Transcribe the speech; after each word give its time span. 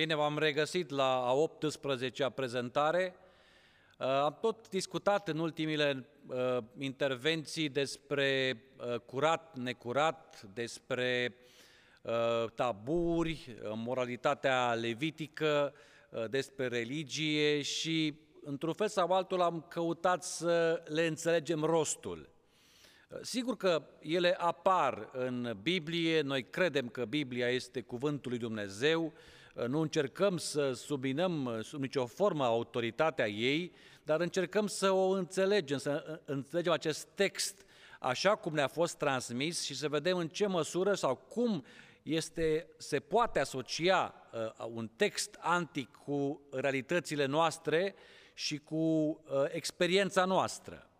Bine, 0.00 0.14
v-am 0.14 0.38
regăsit 0.38 0.90
la 0.90 1.26
a 1.26 1.34
18-a 1.34 2.28
prezentare. 2.28 3.14
Uh, 3.98 4.06
am 4.06 4.38
tot 4.40 4.68
discutat 4.68 5.28
în 5.28 5.38
ultimile 5.38 6.08
uh, 6.26 6.58
intervenții 6.78 7.68
despre 7.68 8.60
uh, 8.76 9.00
curat, 9.00 9.56
necurat, 9.56 10.42
despre 10.54 11.36
taburi, 12.54 13.56
moralitatea 13.62 14.74
levitică, 14.74 15.74
despre 16.30 16.66
religie 16.66 17.62
și, 17.62 18.14
într-un 18.44 18.72
fel 18.72 18.88
sau 18.88 19.12
altul, 19.12 19.40
am 19.40 19.66
căutat 19.68 20.24
să 20.24 20.82
le 20.86 21.06
înțelegem 21.06 21.62
rostul. 21.62 22.28
Sigur 23.20 23.56
că 23.56 23.82
ele 23.98 24.36
apar 24.38 25.08
în 25.12 25.56
Biblie, 25.62 26.20
noi 26.20 26.42
credem 26.50 26.88
că 26.88 27.04
Biblia 27.04 27.48
este 27.48 27.80
cuvântul 27.80 28.30
lui 28.30 28.40
Dumnezeu, 28.40 29.12
nu 29.66 29.80
încercăm 29.80 30.36
să 30.36 30.72
subminăm 30.72 31.60
sub 31.62 31.80
nicio 31.80 32.06
formă 32.06 32.44
autoritatea 32.44 33.28
ei, 33.28 33.72
dar 34.02 34.20
încercăm 34.20 34.66
să 34.66 34.90
o 34.90 35.08
înțelegem, 35.08 35.78
să 35.78 36.20
înțelegem 36.24 36.72
acest 36.72 37.08
text 37.14 37.64
așa 38.00 38.36
cum 38.36 38.54
ne-a 38.54 38.68
fost 38.68 38.96
transmis 38.96 39.62
și 39.64 39.74
să 39.74 39.88
vedem 39.88 40.16
în 40.16 40.28
ce 40.28 40.46
măsură 40.46 40.94
sau 40.94 41.16
cum 41.16 41.64
este, 42.02 42.66
se 42.76 43.00
poate 43.00 43.38
asocia 43.38 44.14
uh, 44.32 44.66
un 44.72 44.90
text 44.96 45.36
antic 45.38 45.90
cu 45.90 46.40
realitățile 46.50 47.26
noastre 47.26 47.94
și 48.34 48.58
cu 48.58 48.76
uh, 48.76 49.44
experiența 49.48 50.24
noastră. 50.24 50.90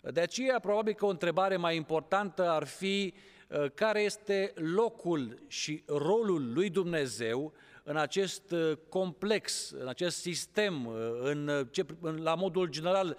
De 0.00 0.20
aceea, 0.20 0.58
probabil 0.58 0.94
că 0.94 1.04
o 1.04 1.08
întrebare 1.08 1.56
mai 1.56 1.76
importantă 1.76 2.50
ar 2.50 2.64
fi 2.64 3.14
uh, 3.48 3.70
care 3.74 4.00
este 4.00 4.52
locul 4.54 5.42
și 5.46 5.82
rolul 5.86 6.52
lui 6.52 6.70
Dumnezeu 6.70 7.52
în 7.86 7.96
acest 7.96 8.50
uh, 8.50 8.72
complex, 8.88 9.70
în 9.70 9.88
acest 9.88 10.20
sistem, 10.20 10.86
uh, 10.86 10.94
în 11.20 11.68
ce, 11.70 11.86
în, 12.00 12.22
la 12.22 12.34
modul 12.34 12.68
general, 12.68 13.16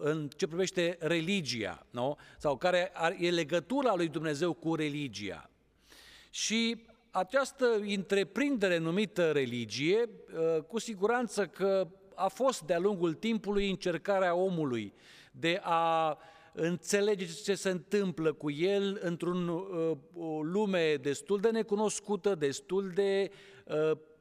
în 0.00 0.28
ce 0.36 0.46
privește 0.46 0.96
religia, 1.00 1.86
nu? 1.90 2.16
sau 2.38 2.56
care 2.56 2.92
e 3.18 3.30
legătura 3.30 3.94
lui 3.94 4.08
Dumnezeu 4.08 4.52
cu 4.52 4.74
religia. 4.74 5.50
Și 6.30 6.84
această 7.10 7.66
întreprindere 7.86 8.78
numită 8.78 9.30
religie, 9.30 10.08
cu 10.66 10.78
siguranță 10.78 11.46
că 11.46 11.88
a 12.14 12.28
fost 12.28 12.62
de-a 12.62 12.78
lungul 12.78 13.14
timpului 13.14 13.70
încercarea 13.70 14.34
omului 14.34 14.92
de 15.30 15.60
a 15.62 16.18
înțelege 16.52 17.26
ce 17.44 17.54
se 17.54 17.70
întâmplă 17.70 18.32
cu 18.32 18.50
el 18.50 19.00
într-un 19.02 19.48
uh, 19.48 19.96
o 20.14 20.42
lume 20.42 20.94
destul 20.94 21.40
de 21.40 21.50
necunoscută, 21.50 22.34
destul 22.34 22.90
de 22.94 23.30
uh, 23.30 23.51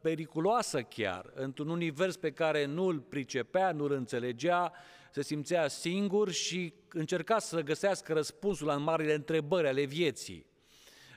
periculoasă 0.02 0.82
chiar, 0.82 1.32
într-un 1.34 1.70
univers 1.70 2.16
pe 2.16 2.32
care 2.32 2.66
nu 2.66 2.86
îl 2.86 3.00
pricepea, 3.00 3.72
nu 3.72 3.84
îl 3.84 3.92
înțelegea, 3.92 4.72
se 5.12 5.22
simțea 5.22 5.68
singur 5.68 6.32
și 6.32 6.74
încerca 6.90 7.40
să 7.40 7.62
găsească 7.62 8.14
răspunsul 8.14 8.68
la 8.68 8.78
marile 8.78 9.14
întrebări 9.14 9.68
ale 9.68 9.84
vieții. 9.84 10.46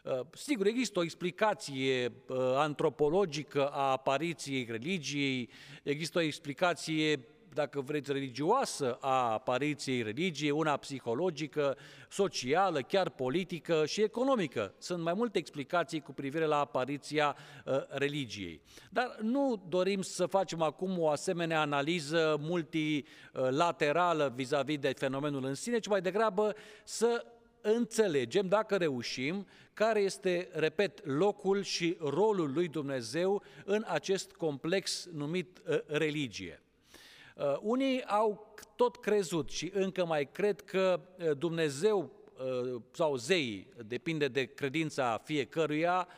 Uh, 0.05 0.21
sigur, 0.33 0.67
există 0.67 0.99
o 0.99 1.03
explicație 1.03 2.13
antropologică 2.57 3.69
a 3.69 3.91
apariției 3.91 4.67
religiei, 4.71 5.49
există 5.83 6.19
o 6.19 6.23
explicație 6.23 7.25
dacă 7.55 7.81
vreți, 7.81 8.13
religioasă 8.13 8.99
a 9.01 9.33
apariției 9.33 10.03
religiei, 10.03 10.51
una 10.51 10.77
psihologică, 10.77 11.77
socială, 12.09 12.81
chiar 12.81 13.11
politică 13.11 13.87
și 13.87 14.03
economică. 14.03 14.75
Sunt 14.79 15.03
mai 15.03 15.13
multe 15.17 15.39
explicații 15.39 16.01
cu 16.01 16.13
privire 16.13 16.45
la 16.45 16.59
apariția 16.59 17.37
uh, 17.65 17.75
religiei. 17.89 18.61
Dar 18.91 19.19
nu 19.21 19.63
dorim 19.69 20.03
să 20.03 20.27
facem 20.27 20.63
acum 20.63 20.99
o 20.99 21.09
asemenea 21.09 21.61
analiză 21.61 22.37
multilaterală 22.41 24.33
vis-a-vis 24.35 24.79
de 24.79 24.93
fenomenul 24.97 25.45
în 25.45 25.55
sine, 25.55 25.79
ci 25.79 25.89
mai 25.89 26.01
degrabă 26.01 26.55
să 26.85 27.25
înțelegem, 27.61 28.49
dacă 28.49 28.77
reușim, 28.77 29.47
care 29.73 30.01
este, 30.01 30.49
repet, 30.53 31.07
locul 31.07 31.63
și 31.63 31.97
rolul 32.01 32.53
lui 32.53 32.69
Dumnezeu 32.69 33.43
în 33.65 33.85
acest 33.87 34.33
complex 34.33 35.09
numit 35.13 35.63
uh, 35.67 35.79
religie. 35.87 36.64
Uh, 37.35 37.57
unii 37.61 38.05
au 38.05 38.55
tot 38.77 38.97
crezut 38.97 39.51
și 39.51 39.71
încă 39.75 40.05
mai 40.05 40.31
cred 40.31 40.61
că 40.61 41.01
uh, 41.19 41.31
Dumnezeu 41.39 42.11
uh, 42.39 42.81
sau 42.93 43.17
zeii, 43.17 43.69
depinde 43.87 44.29
de 44.29 44.45
credința 44.45 45.21
fiecăruia, 45.25 46.09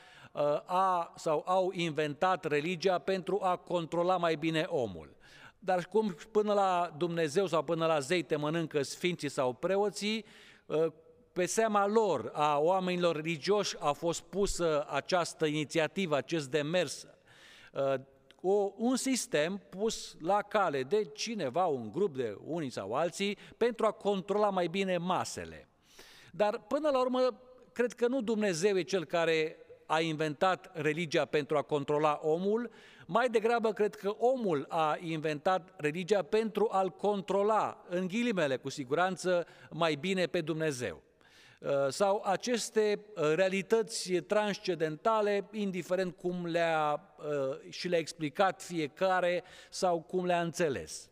a, 0.67 1.13
sau 1.17 1.43
au 1.47 1.71
inventat 1.75 2.45
religia 2.45 2.99
pentru 2.99 3.39
a 3.43 3.57
controla 3.57 4.17
mai 4.17 4.35
bine 4.35 4.67
omul. 4.69 5.17
Dar 5.59 5.85
cum 5.85 6.17
până 6.31 6.53
la 6.53 6.95
Dumnezeu 6.97 7.47
sau 7.47 7.63
până 7.63 7.87
la 7.87 7.99
zei 7.99 8.23
te 8.23 8.37
mănâncă 8.37 8.83
sfinții 8.83 9.29
sau 9.29 9.53
preoții, 9.53 10.25
pe 11.33 11.47
seama 11.47 11.87
lor, 11.87 12.31
a 12.35 12.59
oamenilor 12.59 13.15
religioși, 13.15 13.77
a 13.79 13.93
fost 13.93 14.21
pusă 14.21 14.87
această 14.91 15.47
inițiativă, 15.47 16.17
acest 16.17 16.51
demers 16.51 17.07
o, 18.49 18.73
un 18.77 18.97
sistem 18.97 19.61
pus 19.69 20.17
la 20.21 20.43
cale 20.43 20.83
de 20.83 21.05
cineva, 21.05 21.67
un 21.67 21.91
grup 21.93 22.17
de 22.17 22.37
unii 22.45 22.71
sau 22.71 22.93
alții, 22.95 23.39
pentru 23.57 23.87
a 23.87 23.91
controla 23.91 24.51
mai 24.51 24.67
bine 24.67 24.97
masele. 24.97 25.69
Dar 26.33 26.59
până 26.69 26.89
la 26.91 27.01
urmă, 27.01 27.41
cred 27.73 27.93
că 27.93 28.07
nu 28.07 28.21
Dumnezeu 28.21 28.79
e 28.79 28.83
cel 28.83 29.05
care 29.05 29.57
a 29.87 30.01
inventat 30.01 30.71
religia 30.75 31.25
pentru 31.25 31.57
a 31.57 31.63
controla 31.63 32.19
omul, 32.23 32.71
mai 33.07 33.29
degrabă 33.29 33.73
cred 33.73 33.95
că 33.95 34.09
omul 34.19 34.67
a 34.69 34.97
inventat 35.01 35.75
religia 35.77 36.23
pentru 36.23 36.69
a-l 36.71 36.91
controla, 36.91 37.85
în 37.89 38.07
ghilimele 38.07 38.57
cu 38.57 38.69
siguranță, 38.69 39.47
mai 39.71 39.95
bine 39.95 40.27
pe 40.27 40.41
Dumnezeu. 40.41 41.03
Uh, 41.61 41.71
sau 41.89 42.23
aceste 42.25 43.01
uh, 43.15 43.33
realități 43.35 44.13
transcendentale, 44.13 45.49
indiferent 45.53 46.17
cum 46.17 46.47
le-a 46.47 47.01
uh, 47.19 47.71
și 47.71 47.89
le-a 47.89 47.99
explicat 47.99 48.63
fiecare 48.63 49.45
sau 49.71 50.01
cum 50.01 50.27
le-a 50.27 50.41
înțeles. 50.41 51.11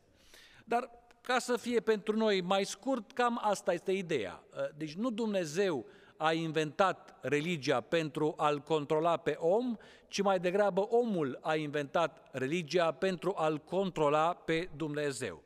Dar 0.64 0.90
ca 1.20 1.38
să 1.38 1.56
fie 1.56 1.80
pentru 1.80 2.16
noi 2.16 2.40
mai 2.40 2.64
scurt, 2.64 3.12
cam 3.12 3.40
asta 3.42 3.72
este 3.72 3.92
ideea. 3.92 4.42
Deci 4.76 4.94
nu 4.94 5.10
Dumnezeu 5.10 5.86
a 6.16 6.32
inventat 6.32 7.16
religia 7.20 7.80
pentru 7.80 8.34
a-l 8.36 8.58
controla 8.58 9.16
pe 9.16 9.36
om, 9.38 9.76
ci 10.08 10.22
mai 10.22 10.40
degrabă 10.40 10.80
omul 10.80 11.38
a 11.42 11.54
inventat 11.54 12.28
religia 12.32 12.92
pentru 12.92 13.34
a-l 13.36 13.58
controla 13.58 14.34
pe 14.34 14.68
Dumnezeu. 14.76 15.42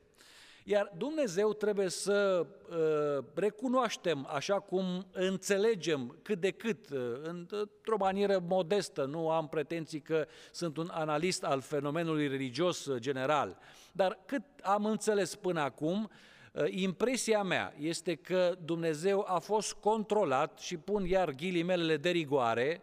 Iar 0.70 0.92
Dumnezeu 0.96 1.52
trebuie 1.52 1.88
să 1.88 2.46
uh, 2.68 3.24
recunoaștem, 3.34 4.28
așa 4.30 4.60
cum 4.60 5.06
înțelegem 5.12 6.18
cât 6.22 6.40
de 6.40 6.50
cât, 6.50 6.90
uh, 6.90 6.98
într-o 7.22 7.96
manieră 7.98 8.42
modestă, 8.48 9.04
nu 9.04 9.30
am 9.30 9.48
pretenții 9.48 10.00
că 10.00 10.26
sunt 10.52 10.76
un 10.76 10.88
analist 10.92 11.44
al 11.44 11.60
fenomenului 11.60 12.28
religios 12.28 12.86
uh, 12.86 13.00
general, 13.00 13.58
dar 13.92 14.18
cât 14.26 14.42
am 14.62 14.84
înțeles 14.84 15.34
până 15.34 15.60
acum, 15.60 16.10
uh, 16.52 16.64
impresia 16.68 17.42
mea 17.42 17.74
este 17.78 18.14
că 18.14 18.56
Dumnezeu 18.64 19.24
a 19.28 19.38
fost 19.38 19.72
controlat, 19.72 20.58
și 20.58 20.76
pun 20.76 21.04
iar 21.04 21.30
ghilimelele 21.30 21.96
de 21.96 22.10
rigoare, 22.10 22.82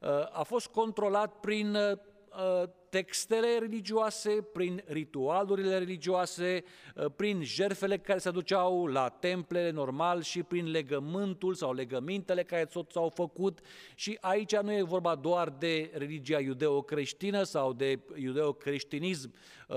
uh, 0.00 0.08
a 0.32 0.42
fost 0.42 0.66
controlat 0.66 1.40
prin 1.40 1.74
uh, 1.74 1.98
textele 2.96 3.58
religioase, 3.58 4.30
prin 4.52 4.82
ritualurile 4.86 5.78
religioase, 5.78 6.64
uh, 6.94 7.04
prin 7.16 7.42
jerfele 7.42 7.98
care 7.98 8.18
se 8.18 8.28
aduceau 8.28 8.86
la 8.86 9.08
templele 9.08 9.70
normal 9.70 10.22
și 10.22 10.42
prin 10.42 10.70
legământul 10.70 11.54
sau 11.54 11.72
legămintele 11.72 12.42
care 12.44 12.68
s-au 12.88 13.08
făcut. 13.14 13.58
Și 13.94 14.18
aici 14.20 14.56
nu 14.56 14.72
e 14.72 14.82
vorba 14.82 15.14
doar 15.14 15.48
de 15.48 15.90
religia 15.94 16.40
iudeo-creștină 16.40 17.42
sau 17.42 17.72
de 17.72 18.00
iudeo-creștinism 18.14 19.34
uh, 19.68 19.76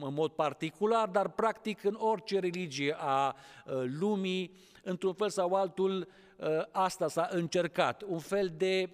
în 0.00 0.14
mod 0.14 0.30
particular, 0.30 1.08
dar 1.08 1.28
practic 1.28 1.84
în 1.84 1.96
orice 1.98 2.38
religie 2.38 2.96
a 2.98 3.34
uh, 3.66 3.82
lumii, 3.98 4.54
într-un 4.82 5.12
fel 5.12 5.28
sau 5.28 5.54
altul, 5.54 6.08
asta 6.70 7.08
s-a 7.08 7.28
încercat, 7.30 8.02
un 8.02 8.18
fel 8.18 8.52
de 8.56 8.90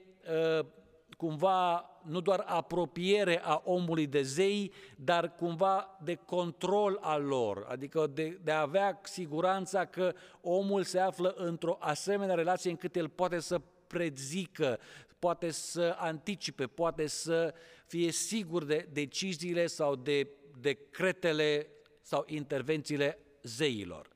cumva 1.17 1.90
nu 2.03 2.21
doar 2.21 2.45
apropiere 2.47 3.41
a 3.43 3.63
omului 3.65 4.07
de 4.07 4.23
zei, 4.23 4.73
dar 4.97 5.35
cumva 5.35 5.99
de 6.03 6.15
control 6.15 6.99
al 7.01 7.23
lor, 7.23 7.67
adică 7.69 8.07
de, 8.07 8.39
de 8.43 8.51
a 8.51 8.61
avea 8.61 9.01
siguranța 9.03 9.85
că 9.85 10.15
omul 10.41 10.83
se 10.83 10.99
află 10.99 11.35
într-o 11.37 11.77
asemenea 11.81 12.35
relație 12.35 12.71
încât 12.71 12.97
el 12.97 13.09
poate 13.09 13.41
să 13.41 13.61
prezică, 13.87 14.79
poate 15.19 15.51
să 15.51 15.95
anticipe, 15.99 16.67
poate 16.67 17.07
să 17.07 17.55
fie 17.87 18.11
sigur 18.11 18.65
de 18.65 18.89
deciziile 18.93 19.67
sau 19.67 19.97
de 19.97 20.29
decretele 20.61 21.67
sau 22.03 22.25
intervențiile 22.27 23.19
zeilor. 23.43 24.09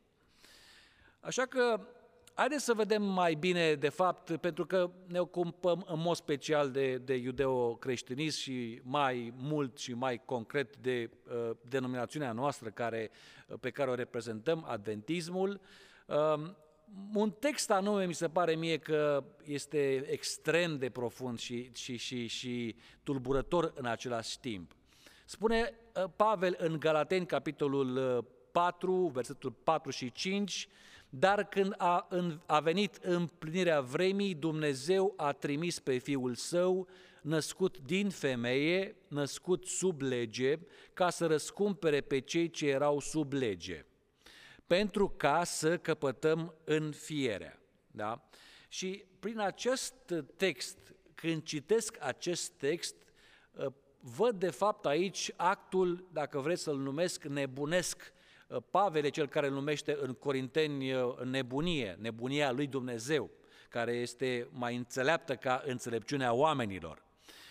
Așa 1.20 1.46
că 1.46 1.80
haideți 2.34 2.64
să 2.64 2.74
vedem 2.74 3.02
mai 3.02 3.34
bine, 3.34 3.74
de 3.74 3.88
fapt, 3.88 4.36
pentru 4.36 4.66
că 4.66 4.90
ne 5.06 5.18
ocupăm 5.18 5.84
în 5.88 6.00
mod 6.00 6.16
special 6.16 6.70
de, 6.70 6.96
de 6.96 7.14
iudeo-creștinism 7.14 8.40
și 8.40 8.80
mai 8.82 9.32
mult 9.36 9.78
și 9.78 9.92
mai 9.92 10.22
concret 10.24 10.76
de 10.76 11.10
uh, 11.28 11.50
denominațiunea 11.68 12.32
noastră 12.32 12.68
care, 12.70 13.10
uh, 13.48 13.56
pe 13.60 13.70
care 13.70 13.90
o 13.90 13.94
reprezentăm, 13.94 14.64
adventismul. 14.68 15.60
Uh, 16.06 16.50
un 17.14 17.30
text 17.30 17.70
anume 17.70 18.06
mi 18.06 18.14
se 18.14 18.28
pare 18.28 18.54
mie 18.54 18.78
că 18.78 19.24
este 19.44 20.04
extrem 20.10 20.78
de 20.78 20.90
profund 20.90 21.38
și, 21.38 21.70
și, 21.74 21.96
și, 21.96 22.26
și 22.26 22.76
tulburător 23.02 23.72
în 23.76 23.86
același 23.86 24.40
timp. 24.40 24.72
Spune 25.24 25.74
uh, 25.96 26.04
Pavel 26.16 26.54
în 26.58 26.78
Galateni, 26.78 27.26
capitolul 27.26 28.24
4, 28.52 28.92
uh, 28.92 29.10
versetul 29.12 29.50
4 29.50 29.90
și 29.90 30.12
5, 30.12 30.68
dar 31.18 31.44
când 31.44 31.74
a, 31.76 32.06
în, 32.08 32.40
a 32.46 32.60
venit 32.60 32.96
împlinirea 32.96 33.80
vremii, 33.80 34.34
Dumnezeu 34.34 35.14
a 35.16 35.32
trimis 35.32 35.78
pe 35.78 35.98
Fiul 35.98 36.34
Său, 36.34 36.88
născut 37.22 37.78
din 37.78 38.10
femeie, 38.10 38.96
născut 39.08 39.66
sub 39.66 40.00
lege, 40.00 40.58
ca 40.92 41.10
să 41.10 41.26
răscumpere 41.26 42.00
pe 42.00 42.18
cei 42.18 42.50
ce 42.50 42.68
erau 42.68 43.00
sub 43.00 43.32
lege, 43.32 43.84
pentru 44.66 45.08
ca 45.08 45.44
să 45.44 45.78
căpătăm 45.78 46.54
în 46.64 46.92
fierea. 46.92 47.60
Da? 47.90 48.28
Și 48.68 49.04
prin 49.20 49.38
acest 49.38 49.94
text, 50.36 50.94
când 51.14 51.42
citesc 51.42 51.96
acest 52.00 52.50
text, 52.50 52.94
văd 54.00 54.38
de 54.38 54.50
fapt 54.50 54.86
aici 54.86 55.32
actul, 55.36 56.08
dacă 56.12 56.38
vreți 56.38 56.62
să-l 56.62 56.78
numesc, 56.78 57.24
nebunesc 57.24 57.98
Uh, 58.02 58.22
Pavel 58.70 59.04
e 59.04 59.08
cel 59.08 59.28
care 59.28 59.46
îl 59.46 59.52
numește 59.52 59.96
în 60.00 60.12
Corinteni 60.12 60.92
uh, 60.92 61.18
nebunie, 61.18 61.96
nebunia 62.00 62.52
lui 62.52 62.66
Dumnezeu, 62.66 63.30
care 63.68 63.92
este 63.92 64.48
mai 64.50 64.76
înțeleaptă 64.76 65.36
ca 65.36 65.62
înțelepciunea 65.66 66.32
oamenilor. 66.32 67.02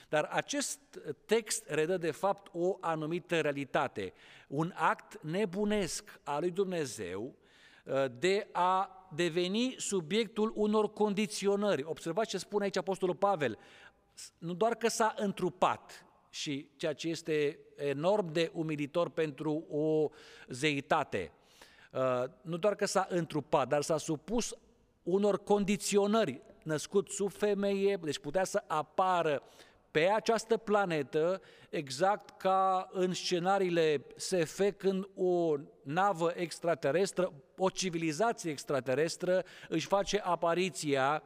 Dar 0.10 0.24
acest 0.24 0.80
text 1.26 1.70
redă 1.70 1.98
de 1.98 2.12
fapt 2.12 2.50
o 2.54 2.78
anumită 2.82 3.42
realitate, 3.42 4.14
un 4.48 4.74
act 4.76 5.22
nebunesc 5.22 6.20
al 6.24 6.40
lui 6.40 6.52
Dumnezeu 6.52 7.36
uh, 7.86 8.06
de 8.20 8.48
a 8.52 9.08
deveni 9.16 9.76
subiectul 9.78 10.52
unor 10.56 10.94
condiționări. 10.94 11.84
Observați 11.84 12.30
ce 12.30 12.38
spune 12.38 12.64
aici 12.64 12.78
Apostolul 12.78 13.16
Pavel, 13.16 13.58
nu 14.38 14.54
doar 14.54 14.76
că 14.76 14.88
s-a 14.88 15.14
întrupat, 15.18 16.06
și 16.34 16.70
ceea 16.76 16.94
ce 16.94 17.08
este 17.08 17.60
enorm 17.76 18.32
de 18.32 18.52
umilitor 18.54 19.10
pentru 19.10 19.66
o 19.70 20.10
zeitate. 20.48 21.32
Uh, 21.92 22.24
nu 22.42 22.58
doar 22.58 22.76
că 22.76 22.86
s-a 22.86 23.08
întrupat, 23.10 23.68
dar 23.68 23.82
s-a 23.82 23.98
supus 23.98 24.56
unor 25.04 25.44
condiționări, 25.44 26.42
născut 26.64 27.10
sub 27.10 27.32
femeie, 27.32 28.00
deci 28.02 28.20
putea 28.20 28.44
să 28.44 28.64
apară 28.68 29.44
pe 29.92 30.10
această 30.10 30.58
planetă, 30.58 31.42
exact 31.70 32.38
ca 32.38 32.90
în 32.92 33.14
scenariile 33.14 34.06
SF, 34.16 34.62
când 34.78 35.10
o 35.16 35.56
navă 35.84 36.34
extraterestră, 36.36 37.34
o 37.58 37.70
civilizație 37.70 38.52
extraterestră 38.52 39.44
își 39.70 39.88
face 39.88 40.20
apariția 40.20 41.24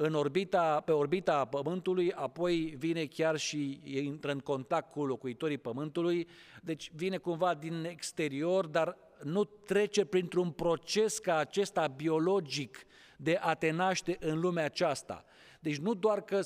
în 0.00 0.14
orbita, 0.14 0.80
pe 0.80 0.92
orbita 0.92 1.44
Pământului, 1.44 2.12
apoi 2.12 2.74
vine 2.78 3.04
chiar 3.04 3.36
și 3.36 3.80
intră 3.84 4.30
în 4.30 4.38
contact 4.38 4.90
cu 4.90 5.04
locuitorii 5.04 5.58
Pământului, 5.58 6.28
deci 6.62 6.90
vine 6.94 7.16
cumva 7.16 7.54
din 7.54 7.84
exterior, 7.84 8.66
dar 8.66 8.96
nu 9.22 9.44
trece 9.44 10.04
printr-un 10.04 10.50
proces 10.50 11.18
ca 11.18 11.36
acesta 11.36 11.86
biologic 11.86 12.86
de 13.16 13.38
a 13.40 13.54
te 13.54 13.70
naște 13.70 14.16
în 14.20 14.40
lumea 14.40 14.64
aceasta. 14.64 15.24
Deci 15.60 15.76
nu 15.78 15.94
doar 15.94 16.22
că 16.22 16.40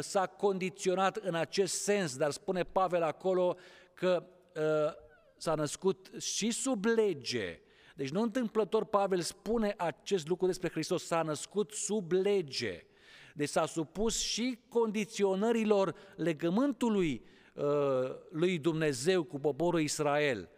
s-a 0.00 0.26
condiționat 0.26 1.16
în 1.16 1.34
acest 1.34 1.82
sens, 1.82 2.16
dar 2.16 2.30
spune 2.30 2.62
Pavel 2.62 3.02
acolo 3.02 3.56
că 3.94 4.26
uh, 4.56 4.62
s-a 5.36 5.54
născut 5.54 6.10
și 6.20 6.50
sub 6.50 6.84
lege, 6.84 7.60
deci 7.98 8.10
nu 8.10 8.22
întâmplător 8.22 8.84
Pavel 8.84 9.20
spune 9.20 9.74
acest 9.76 10.28
lucru 10.28 10.46
despre 10.46 10.70
Hristos, 10.70 11.06
s-a 11.06 11.22
născut 11.22 11.72
sub 11.72 12.12
lege, 12.12 12.86
deci 13.34 13.48
s-a 13.48 13.66
supus 13.66 14.20
și 14.20 14.58
condiționărilor 14.68 15.94
legământului 16.16 17.24
uh, 17.54 17.64
lui 18.30 18.58
Dumnezeu 18.58 19.22
cu 19.22 19.38
poporul 19.38 19.80
Israel. 19.80 20.48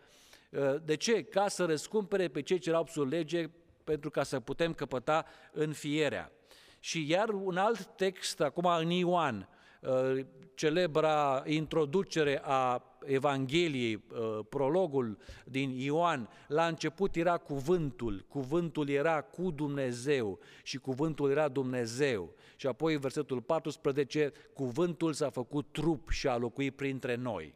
Uh, 0.50 0.74
de 0.84 0.96
ce? 0.96 1.22
Ca 1.22 1.48
să 1.48 1.64
răscumpere 1.64 2.28
pe 2.28 2.42
cei 2.42 2.58
ce 2.58 2.68
erau 2.68 2.86
sub 2.86 3.08
lege, 3.08 3.50
pentru 3.84 4.10
ca 4.10 4.22
să 4.22 4.40
putem 4.40 4.72
căpăta 4.72 5.24
înfierea. 5.52 6.32
Și 6.80 7.10
iar 7.10 7.28
un 7.28 7.56
alt 7.56 7.84
text, 7.84 8.40
acum 8.40 8.64
în 8.64 8.90
Ioan, 8.90 9.48
uh, 9.80 10.24
celebra 10.54 11.42
introducere 11.46 12.40
a 12.44 12.89
Evangheliei, 13.10 13.94
uh, 13.94 14.38
prologul 14.48 15.18
din 15.44 15.70
Ioan, 15.70 16.28
la 16.48 16.66
început 16.66 17.16
era 17.16 17.36
cuvântul, 17.36 18.24
cuvântul 18.28 18.88
era 18.88 19.20
cu 19.20 19.50
Dumnezeu 19.50 20.38
și 20.62 20.78
cuvântul 20.78 21.30
era 21.30 21.48
Dumnezeu. 21.48 22.34
Și 22.56 22.66
apoi 22.66 22.96
versetul 22.96 23.40
14, 23.42 24.32
cuvântul 24.52 25.12
s-a 25.12 25.30
făcut 25.30 25.66
trup 25.72 26.10
și 26.10 26.28
a 26.28 26.36
locuit 26.36 26.76
printre 26.76 27.14
noi. 27.14 27.54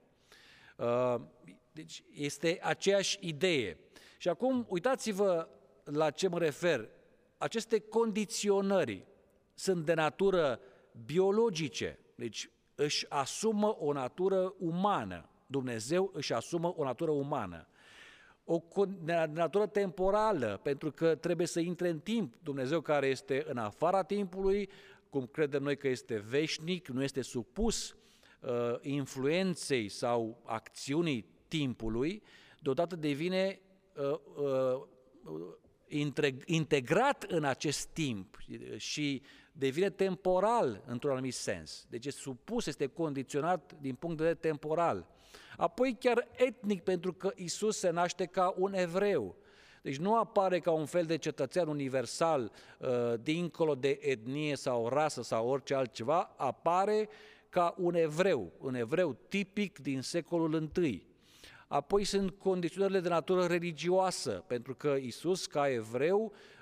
Uh, 0.77 1.21
deci 1.73 2.05
este 2.13 2.59
aceeași 2.63 3.19
idee. 3.21 3.79
Și 4.19 4.29
acum 4.29 4.67
uitați-vă 4.69 5.49
la 5.85 6.11
ce 6.11 6.29
mă 6.29 6.39
refer. 6.39 6.89
Aceste 7.39 7.79
condiționări 7.79 9.07
sunt 9.55 9.85
de 9.85 9.95
natură 9.95 10.61
biologice, 11.05 11.99
deci 12.15 12.51
își 12.75 13.07
asumă 13.09 13.77
o 13.79 13.93
natură 13.93 14.55
umană. 14.59 15.29
Dumnezeu 15.55 16.11
își 16.13 16.33
asumă 16.33 16.75
o 16.77 16.85
natură 16.85 17.11
umană. 17.11 17.67
O 18.45 18.63
natură 19.33 19.67
temporală, 19.67 20.61
pentru 20.63 20.91
că 20.91 21.15
trebuie 21.15 21.47
să 21.47 21.61
intre 21.61 21.89
în 21.89 21.99
timp. 21.99 22.35
Dumnezeu 22.43 22.81
care 22.81 23.07
este 23.07 23.45
în 23.49 23.57
afara 23.57 24.03
timpului, 24.03 24.69
cum 25.11 25.27
credem 25.27 25.63
noi 25.63 25.77
că 25.77 25.89
este 25.89 26.17
veșnic, 26.29 26.89
nu 26.89 27.03
este 27.03 27.23
supus 27.23 27.97
uh, 28.41 28.51
influenței 28.81 29.89
sau 29.89 30.43
acțiunii 30.45 31.27
timpului, 31.49 32.23
deodată 32.61 32.97
devine 32.97 33.61
uh, 33.97 34.19
uh, 34.45 34.83
integrat 36.45 37.23
în 37.23 37.45
acest 37.45 37.87
timp 37.87 38.39
și 38.77 39.23
devine 39.53 39.91
temporal 39.91 40.83
într-un 40.87 41.11
anumit 41.11 41.35
sens. 41.35 41.87
Deci 41.89 42.07
este 42.07 42.21
supus, 42.21 42.67
este 42.67 42.87
condiționat 42.87 43.73
din 43.81 43.95
punct 43.95 44.17
de 44.17 44.23
vedere 44.23 44.49
temporal. 44.49 45.15
Apoi 45.57 45.97
chiar 46.01 46.29
etnic, 46.37 46.83
pentru 46.83 47.13
că 47.13 47.33
Isus 47.35 47.79
se 47.79 47.91
naște 47.91 48.25
ca 48.25 48.55
un 48.57 48.75
evreu. 48.75 49.37
Deci 49.83 49.97
nu 49.97 50.19
apare 50.19 50.59
ca 50.59 50.71
un 50.71 50.87
fel 50.87 51.05
de 51.05 51.17
cetățean 51.17 51.69
universal, 51.69 52.53
uh, 52.79 52.89
dincolo 53.23 53.75
de 53.75 53.99
etnie 54.03 54.57
sau 54.57 54.89
rasă 54.89 55.23
sau 55.23 55.49
orice 55.49 55.75
altceva, 55.75 56.35
apare 56.37 57.09
ca 57.49 57.75
un 57.79 57.95
evreu, 57.95 58.53
un 58.59 58.75
evreu 58.75 59.17
tipic 59.29 59.79
din 59.79 60.03
secolul 60.03 60.71
I. 60.83 61.07
Apoi 61.69 62.05
sunt 62.05 62.31
condiționările 62.31 63.01
de 63.01 63.09
natură 63.09 63.45
religioasă, 63.45 64.45
pentru 64.47 64.75
că 64.75 64.97
Isus, 65.01 65.47
ca 65.47 65.69
evreu, 65.69 66.33
Uh, 66.33 66.54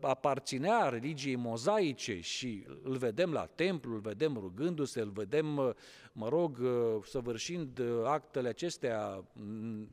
aparținea 0.00 0.88
religiei 0.88 1.36
mozaice 1.36 2.20
și 2.20 2.66
îl 2.82 2.96
vedem 2.96 3.32
la 3.32 3.46
templu, 3.46 3.94
îl 3.94 4.00
vedem 4.00 4.36
rugându-se, 4.36 5.00
îl 5.00 5.10
vedem, 5.10 5.56
uh, 5.56 5.70
mă 6.12 6.28
rog, 6.28 6.58
uh, 6.58 7.04
săvârșind 7.04 7.80
actele 8.04 8.48
acestea 8.48 9.24
mm, 9.32 9.90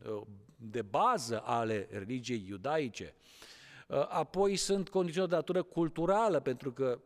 de 0.55 0.81
bază 0.81 1.41
ale 1.45 1.87
religiei 1.91 2.45
iudaice. 2.47 3.13
Apoi 4.07 4.55
sunt 4.55 4.89
condiții 4.89 5.27
de 5.27 5.35
natură 5.35 5.63
culturală, 5.63 6.39
pentru 6.39 6.71
că 6.71 6.99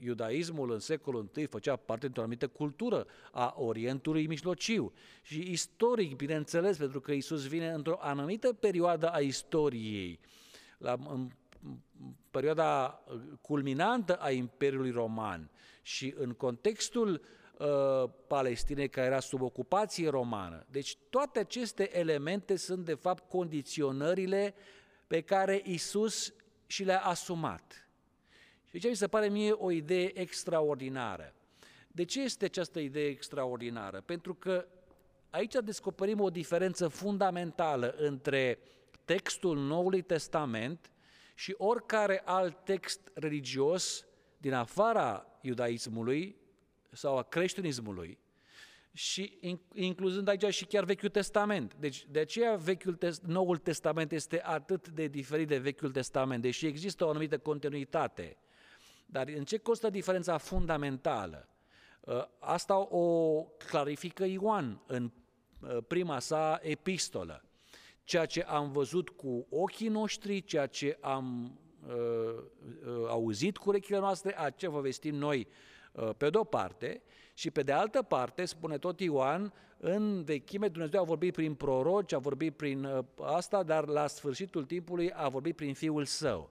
iudaismul 0.00 0.72
în 0.72 0.78
secolul 0.78 1.30
I 1.34 1.46
făcea 1.46 1.76
parte 1.76 2.00
dintr-o 2.00 2.22
anumită 2.22 2.48
cultură 2.48 3.06
a 3.30 3.54
Orientului 3.56 4.26
Mijlociu 4.26 4.92
și 5.22 5.50
istoric, 5.50 6.16
bineînțeles, 6.16 6.76
pentru 6.76 7.00
că 7.00 7.12
Isus 7.12 7.46
vine 7.46 7.70
într-o 7.70 7.98
anumită 8.00 8.52
perioadă 8.52 9.08
a 9.08 9.18
istoriei, 9.18 10.20
la, 10.78 10.96
în 11.08 11.30
perioada 12.30 13.02
uh, 13.06 13.20
culminantă 13.40 14.16
a 14.16 14.30
Imperiului 14.30 14.90
Roman 14.90 15.50
și 15.82 16.14
în 16.16 16.32
contextul 16.32 17.22
uh, 17.58 18.10
Palestinei 18.26 18.88
care 18.88 19.06
era 19.06 19.20
sub 19.20 19.42
ocupație 19.42 20.08
romană. 20.08 20.66
Deci 20.70 20.96
toate 21.10 21.38
aceste 21.38 21.98
elemente 21.98 22.56
sunt 22.56 22.84
de 22.84 22.94
fapt 22.94 23.28
condiționările 23.28 24.54
pe 25.06 25.20
care 25.20 25.62
Isus 25.64 26.34
și 26.66 26.84
le-a 26.84 27.00
asumat. 27.00 27.88
Și 28.70 28.78
ce 28.78 28.88
mi 28.88 28.96
se 28.96 29.08
pare 29.08 29.28
mie 29.28 29.52
o 29.52 29.70
idee 29.70 30.18
extraordinară. 30.18 31.34
De 31.88 32.04
ce 32.04 32.22
este 32.22 32.44
această 32.44 32.80
idee 32.80 33.08
extraordinară? 33.08 34.00
Pentru 34.00 34.34
că 34.34 34.66
aici 35.30 35.54
descoperim 35.64 36.20
o 36.20 36.30
diferență 36.30 36.88
fundamentală 36.88 37.94
între 37.96 38.58
textul 39.04 39.58
Noului 39.58 40.02
Testament 40.02 40.91
și 41.42 41.54
oricare 41.58 42.22
alt 42.24 42.64
text 42.64 43.10
religios 43.14 44.06
din 44.38 44.52
afara 44.52 45.26
iudaismului 45.40 46.36
sau 46.92 47.18
a 47.18 47.22
creștinismului, 47.22 48.18
și 48.92 49.38
incluzând 49.74 50.28
aici 50.28 50.54
și 50.54 50.64
chiar 50.64 50.84
Vechiul 50.84 51.08
Testament. 51.08 51.74
Deci 51.74 52.06
de 52.10 52.18
aceea 52.18 52.56
Vechiul 52.56 52.94
Test, 52.94 53.22
Noul 53.22 53.56
Testament 53.56 54.12
este 54.12 54.42
atât 54.42 54.88
de 54.88 55.06
diferit 55.06 55.48
de 55.48 55.58
Vechiul 55.58 55.90
Testament, 55.90 56.42
deși 56.42 56.66
există 56.66 57.04
o 57.04 57.08
anumită 57.08 57.38
continuitate. 57.38 58.36
Dar 59.06 59.28
în 59.28 59.44
ce 59.44 59.58
costă 59.58 59.90
diferența 59.90 60.36
fundamentală? 60.36 61.48
Ă, 62.06 62.30
asta 62.38 62.76
o 62.78 63.42
clarifică 63.42 64.24
Ioan 64.24 64.82
în 64.86 65.10
ă, 65.62 65.80
prima 65.80 66.18
sa 66.18 66.58
epistolă. 66.62 67.44
Ceea 68.04 68.26
ce 68.26 68.42
am 68.42 68.70
văzut 68.70 69.08
cu 69.08 69.46
ochii 69.50 69.88
noștri, 69.88 70.42
ceea 70.42 70.66
ce 70.66 70.98
am 71.00 71.58
uh, 71.88 72.44
auzit 73.08 73.56
cu 73.56 73.68
urechile 73.68 73.98
noastre, 73.98 74.38
a 74.38 74.50
ce 74.50 74.68
vă 74.68 74.80
vestim 74.80 75.14
noi 75.14 75.48
uh, 75.92 76.10
pe 76.16 76.30
de-o 76.30 76.44
parte, 76.44 77.02
și 77.34 77.50
pe 77.50 77.62
de 77.62 77.72
altă 77.72 78.02
parte, 78.02 78.44
spune 78.44 78.78
tot 78.78 79.00
Ioan, 79.00 79.52
în 79.76 80.24
vechime 80.24 80.68
Dumnezeu 80.68 81.00
a 81.00 81.04
vorbit 81.04 81.32
prin 81.32 81.54
proroci, 81.54 82.12
a 82.12 82.18
vorbit 82.18 82.56
prin 82.56 82.84
uh, 82.84 83.04
asta, 83.20 83.62
dar 83.62 83.86
la 83.86 84.06
sfârșitul 84.06 84.64
timpului 84.64 85.12
a 85.12 85.28
vorbit 85.28 85.56
prin 85.56 85.74
Fiul 85.74 86.04
Său. 86.04 86.50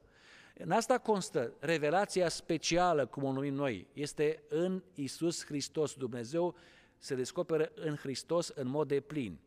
În 0.53 0.72
asta 0.72 0.98
constă 0.98 1.53
revelația 1.60 2.29
specială, 2.29 3.05
cum 3.05 3.24
o 3.24 3.31
numim 3.31 3.53
noi, 3.53 3.88
este 3.93 4.43
în 4.50 4.84
Isus 4.93 5.46
Hristos. 5.46 5.93
Dumnezeu 5.93 6.55
se 6.98 7.15
descoperă 7.15 7.72
în 7.75 7.96
Hristos 7.96 8.48
în 8.48 8.67
mod 8.67 8.88
de 8.88 9.00
plin. 9.00 9.39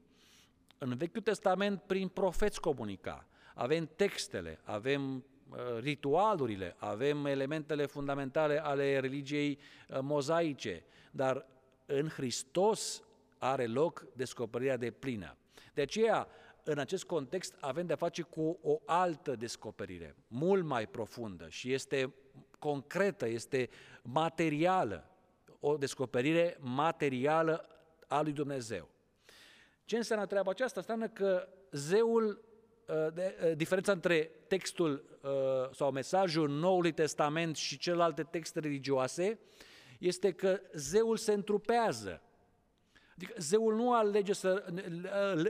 În 0.78 0.97
Vechiul 0.97 1.23
Testament, 1.23 1.83
prin 1.83 2.09
profeți 2.09 2.61
comunica. 2.61 3.26
Avem 3.54 3.90
textele, 3.97 4.61
avem 4.64 5.14
uh, 5.14 5.57
ritualurile, 5.81 6.76
avem 6.78 7.26
elementele 7.26 7.87
fundamentale 7.87 8.64
ale 8.64 8.99
religiei 8.99 9.59
uh, 9.88 9.99
mozaice, 10.00 10.85
dar 11.11 11.47
în 11.87 12.09
Hristos 12.09 13.02
are 13.38 13.66
loc 13.66 14.07
descoperirea 14.16 14.76
de 14.76 14.90
plină. 14.90 15.37
De 15.75 15.83
aceea, 15.83 16.28
în 16.64 16.78
acest 16.78 17.04
context, 17.04 17.54
avem 17.61 17.87
de-a 17.87 17.97
face 17.97 18.23
cu 18.23 18.59
o 18.62 18.81
altă 18.85 19.37
descoperire, 19.37 20.16
mult 20.26 20.64
mai 20.64 20.87
profundă 20.87 21.49
și 21.49 21.73
este 21.73 22.14
concretă, 22.59 23.28
este 23.28 23.69
materială, 24.02 25.11
o 25.61 25.76
descoperire 25.76 26.57
materială 26.61 27.69
a 28.09 28.23
lui 28.23 28.33
Dumnezeu. 28.33 28.88
Ce 29.85 29.97
înseamnă 29.97 30.26
treaba 30.26 30.50
aceasta? 30.50 30.81
Înseamnă 30.81 31.09
că 31.09 31.49
zeul, 31.71 32.45
uh, 32.87 33.12
de, 33.14 33.37
uh, 33.45 33.57
diferența 33.57 33.93
între 33.93 34.31
textul 34.47 35.19
uh, 35.23 35.31
sau 35.73 35.91
mesajul 35.91 36.49
Noului 36.49 36.93
Testament 36.93 37.57
și 37.57 37.79
celelalte 37.79 38.23
texte 38.23 38.61
religioase 38.61 39.38
este 39.99 40.33
că 40.33 40.61
zeul 40.73 41.17
se 41.17 41.33
întrupează. 41.33 42.23
Adică 43.16 43.35
zeul 43.38 43.75
nu 43.75 43.92
alege 43.92 44.33
să, 44.33 44.64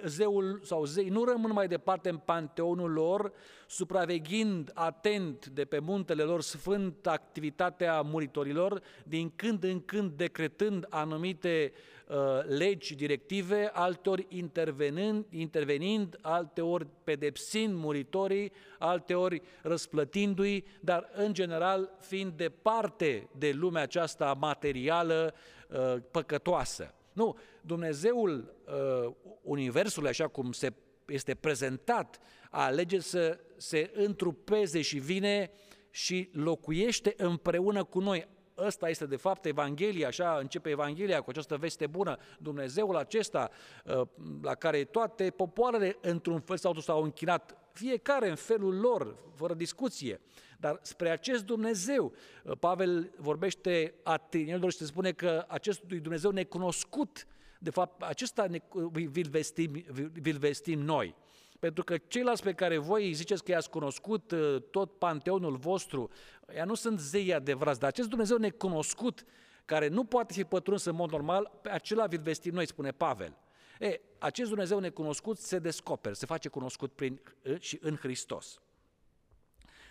zeul 0.05 0.61
sau 0.63 0.85
zei 0.85 1.09
nu 1.09 1.25
rămân 1.25 1.53
mai 1.53 1.69
departe 1.69 2.09
în 2.09 2.17
panteonul 2.17 2.93
lor, 2.93 3.33
supraveghind 3.67 4.71
atent 4.75 5.47
de 5.47 5.65
pe 5.65 5.79
muntele 5.79 6.23
lor 6.23 6.43
sfânt 6.43 7.07
activitatea 7.07 8.01
muritorilor, 8.01 8.83
din 9.05 9.33
când 9.37 9.65
în 9.65 9.85
când 9.85 10.13
decretând 10.13 10.87
anumite 10.89 11.73
uh, 12.09 12.17
legi 12.47 12.95
directive, 12.95 13.71
alteori 13.73 14.27
intervenind, 14.29 15.25
intervenind, 15.31 16.19
alteori 16.21 16.87
pedepsind 17.05 17.75
muritorii, 17.75 18.53
alteori 18.79 19.43
răsplătindu-i, 19.63 20.65
dar 20.81 21.11
în 21.15 21.33
general 21.33 21.97
fiind 22.01 22.33
departe 22.33 23.29
de 23.39 23.53
lumea 23.53 23.83
aceasta 23.83 24.37
materială 24.39 25.35
uh, 25.69 25.97
păcătoasă. 26.11 26.95
Nu, 27.15 27.39
Dumnezeul 27.61 28.55
uh, 28.67 29.13
Universului, 29.43 30.09
așa 30.09 30.29
cum 30.29 30.53
se 30.53 30.73
este 31.07 31.35
prezentat, 31.35 32.19
alege 32.51 33.01
să 33.01 33.39
se 33.57 33.91
întrupeze 33.95 34.81
și 34.81 34.99
vine 34.99 35.51
și 35.91 36.31
locuiește 36.33 37.15
împreună 37.17 37.85
cu 37.85 38.01
noi. 38.01 38.29
Ăsta 38.57 38.89
este 38.89 39.07
de 39.07 39.17
fapt 39.17 39.45
Evanghelia, 39.45 40.07
așa 40.07 40.37
începe 40.41 40.71
Evanghelia 40.71 41.21
cu 41.21 41.31
această 41.31 41.57
veste 41.57 41.87
bună. 41.87 42.17
Dumnezeul 42.39 42.97
acesta 42.97 43.51
uh, 43.85 44.01
la 44.43 44.55
care 44.55 44.85
toate 44.85 45.31
popoarele 45.31 45.97
într-un 46.01 46.41
fel 46.41 46.57
sau 46.57 46.71
altul 46.71 46.85
s-au 46.85 47.03
închinat, 47.03 47.64
fiecare 47.75 48.29
în 48.29 48.35
felul 48.35 48.81
lor, 48.81 49.17
fără 49.35 49.55
discuție. 49.55 50.21
Dar 50.59 50.79
spre 50.83 51.11
acest 51.11 51.45
Dumnezeu, 51.45 52.13
uh, 52.45 52.57
Pavel 52.59 53.13
vorbește 53.17 53.95
atenilor 54.03 54.73
și 54.73 54.79
se 54.79 54.85
spune 54.85 55.13
că 55.13 55.45
acestui 55.49 56.01
Dumnezeu 56.01 56.31
necunoscut, 56.31 57.27
de 57.59 57.71
fapt, 57.71 58.03
acesta 58.03 58.47
ne, 58.47 58.59
vi-l, 58.93 59.29
vestim, 59.31 59.85
vi-l 60.13 60.39
vestim 60.39 60.81
noi. 60.81 61.15
Pentru 61.59 61.85
că 61.85 61.97
ceilalți 61.97 62.43
pe 62.43 62.53
care 62.53 62.79
voi 62.79 63.13
ziceți 63.13 63.45
că 63.45 63.51
i-ați 63.51 63.71
cunoscut, 63.71 64.31
uh, 64.31 64.63
tot 64.71 64.99
panteonul 64.99 65.57
vostru, 65.57 66.11
ea 66.55 66.65
nu 66.65 66.75
sunt 66.75 67.01
zei 67.01 67.35
adevărați, 67.35 67.81
dar 67.81 67.89
acest 67.89 68.09
Dumnezeu 68.09 68.37
necunoscut, 68.37 69.25
care 69.65 69.89
nu 69.89 70.05
poate 70.05 70.33
fi 70.33 70.45
pătruns 70.45 70.85
în 70.85 70.95
mod 70.95 71.11
normal, 71.11 71.59
pe 71.63 71.71
acela 71.71 72.07
vi-l 72.07 72.21
vestim 72.23 72.55
noi, 72.55 72.67
spune 72.67 72.91
Pavel. 72.91 73.37
E, 73.79 74.01
acest 74.19 74.49
Dumnezeu 74.49 74.79
necunoscut 74.79 75.39
se 75.39 75.59
descoperă, 75.59 76.15
se 76.15 76.27
face 76.27 76.49
cunoscut 76.49 76.93
prin, 76.93 77.21
și 77.59 77.79
în 77.83 77.97
Hristos. 77.97 78.61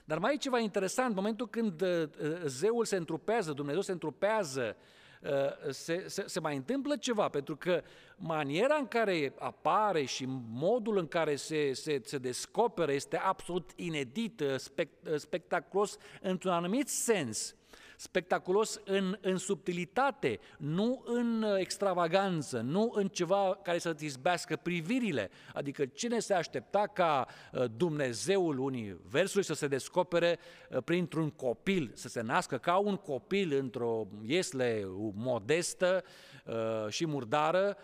Dar 0.06 0.18
mai 0.18 0.34
e 0.34 0.38
ceva 0.38 0.60
interesant, 0.60 1.10
în 1.10 1.16
momentul 1.16 1.50
când 1.50 1.82
uh, 1.82 1.90
uh, 1.90 2.42
zeul 2.46 2.86
se 2.86 2.96
întrupează, 2.96 3.52
Dumnezeu 3.52 3.82
se 3.82 3.92
întrupează, 3.92 4.76
uh, 5.22 5.72
se, 5.72 6.04
se, 6.08 6.24
se 6.28 6.40
mai 6.40 6.56
întâmplă 6.56 6.96
ceva, 6.98 7.30
pentru 7.30 7.56
că 7.56 7.84
maniera 8.16 8.76
în 8.76 8.88
care 8.88 9.34
apare 9.40 10.04
și 10.04 10.26
modul 10.50 10.98
în 10.98 11.08
care 11.08 11.36
se, 11.36 11.74
se, 11.74 12.02
se 12.04 12.18
descoperă 12.18 12.92
este 12.92 13.18
absolut 13.18 13.72
inedit, 13.76 14.44
spect, 14.58 15.20
spectaculos 15.20 15.98
într-un 16.22 16.52
anumit 16.52 16.88
sens 16.88 17.56
spectaculos 18.04 18.80
în, 18.86 19.18
în 19.22 19.38
subtilitate, 19.38 20.40
nu 20.58 21.04
în 21.06 21.46
extravaganță, 21.58 22.60
nu 22.60 22.92
în 22.96 23.08
ceva 23.08 23.60
care 23.64 23.78
să 23.78 23.96
izbească 24.00 24.56
privirile. 24.56 25.30
Adică 25.54 25.86
cine 25.86 26.20
se 26.20 26.34
aștepta 26.34 26.88
ca 26.94 27.28
uh, 27.52 27.64
Dumnezeul 27.78 28.60
Universului 28.60 29.46
să 29.46 29.54
se 29.54 29.68
descopere 29.68 30.40
uh, 30.70 30.78
printr-un 30.84 31.30
copil, 31.30 31.92
să 31.94 32.08
se 32.08 32.22
nască 32.22 32.58
ca 32.58 32.78
un 32.78 32.96
copil 32.96 33.58
într-o 33.58 34.08
iesle 34.26 34.88
modestă 35.14 36.04
uh, 36.46 36.90
și 36.90 37.06
murdară 37.06 37.78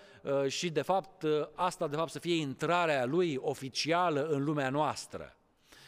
și 0.47 0.69
de 0.69 0.81
fapt 0.81 1.23
asta 1.53 1.87
de 1.87 1.95
fapt 1.95 2.11
să 2.11 2.19
fie 2.19 2.35
intrarea 2.35 3.05
lui 3.05 3.37
oficială 3.41 4.27
în 4.27 4.43
lumea 4.43 4.69
noastră. 4.69 5.33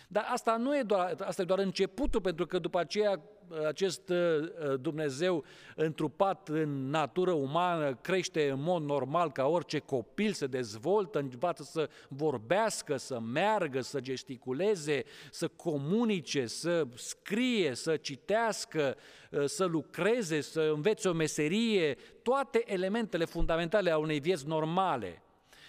Dar 0.07 0.25
asta 0.31 0.57
nu 0.57 0.77
e 0.77 0.83
doar, 0.83 1.15
asta 1.19 1.41
e 1.41 1.45
doar 1.45 1.59
începutul, 1.59 2.21
pentru 2.21 2.45
că 2.45 2.59
după 2.59 2.79
aceea 2.79 3.21
acest 3.67 4.09
uh, 4.09 4.17
uh, 4.17 4.79
Dumnezeu 4.79 5.43
întrupat 5.75 6.49
în 6.49 6.89
natură 6.89 7.31
umană 7.31 7.95
crește 8.01 8.49
în 8.49 8.61
mod 8.61 8.83
normal 8.83 9.31
ca 9.31 9.47
orice 9.47 9.79
copil, 9.79 10.31
se 10.33 10.47
dezvoltă, 10.47 11.19
învață 11.19 11.63
să 11.63 11.89
vorbească, 12.09 12.97
să 12.97 13.19
meargă, 13.19 13.81
să 13.81 13.99
gesticuleze, 13.99 15.03
să 15.31 15.47
comunice, 15.47 16.45
să 16.45 16.87
scrie, 16.95 17.75
să 17.75 17.97
citească, 17.97 18.95
uh, 19.31 19.45
să 19.45 19.65
lucreze, 19.65 20.41
să 20.41 20.71
învețe 20.73 21.09
o 21.09 21.13
meserie, 21.13 21.97
toate 22.21 22.63
elementele 22.65 23.25
fundamentale 23.25 23.91
a 23.91 23.97
unei 23.97 24.19
vieți 24.19 24.47
normale. 24.47 25.23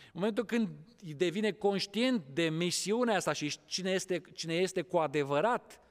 În 0.04 0.20
momentul 0.20 0.44
când 0.44 0.68
devine 1.16 1.50
conștient 1.50 2.22
de 2.32 2.48
misiunea 2.48 3.16
asta 3.16 3.32
și 3.32 3.58
cine 3.64 3.90
este, 3.90 4.22
cine 4.32 4.54
este 4.54 4.82
cu 4.82 4.96
adevărat, 4.96 5.72
uh, 5.72 5.81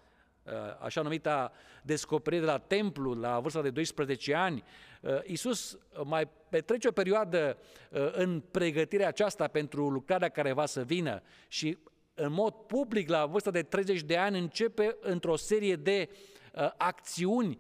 așa 0.79 1.01
numita 1.01 1.51
descoperire 1.83 2.41
de 2.41 2.47
la 2.47 2.57
templu 2.57 3.13
la 3.13 3.39
vârsta 3.39 3.61
de 3.61 3.69
12 3.69 4.33
ani, 4.33 4.63
uh, 5.01 5.19
Iisus 5.25 5.77
mai 6.03 6.29
petrece 6.49 6.87
o 6.87 6.91
perioadă 6.91 7.57
uh, 7.89 8.11
în 8.11 8.39
pregătirea 8.51 9.07
aceasta 9.07 9.47
pentru 9.47 9.89
lucrarea 9.89 10.29
care 10.29 10.51
va 10.51 10.65
să 10.65 10.83
vină 10.83 11.21
și 11.47 11.77
în 12.13 12.31
mod 12.31 12.53
public 12.53 13.09
la 13.09 13.25
vârsta 13.25 13.51
de 13.51 13.61
30 13.61 14.01
de 14.01 14.17
ani 14.17 14.39
începe 14.39 14.97
într-o 14.99 15.35
serie 15.35 15.75
de 15.75 16.09
acțiuni, 16.77 17.57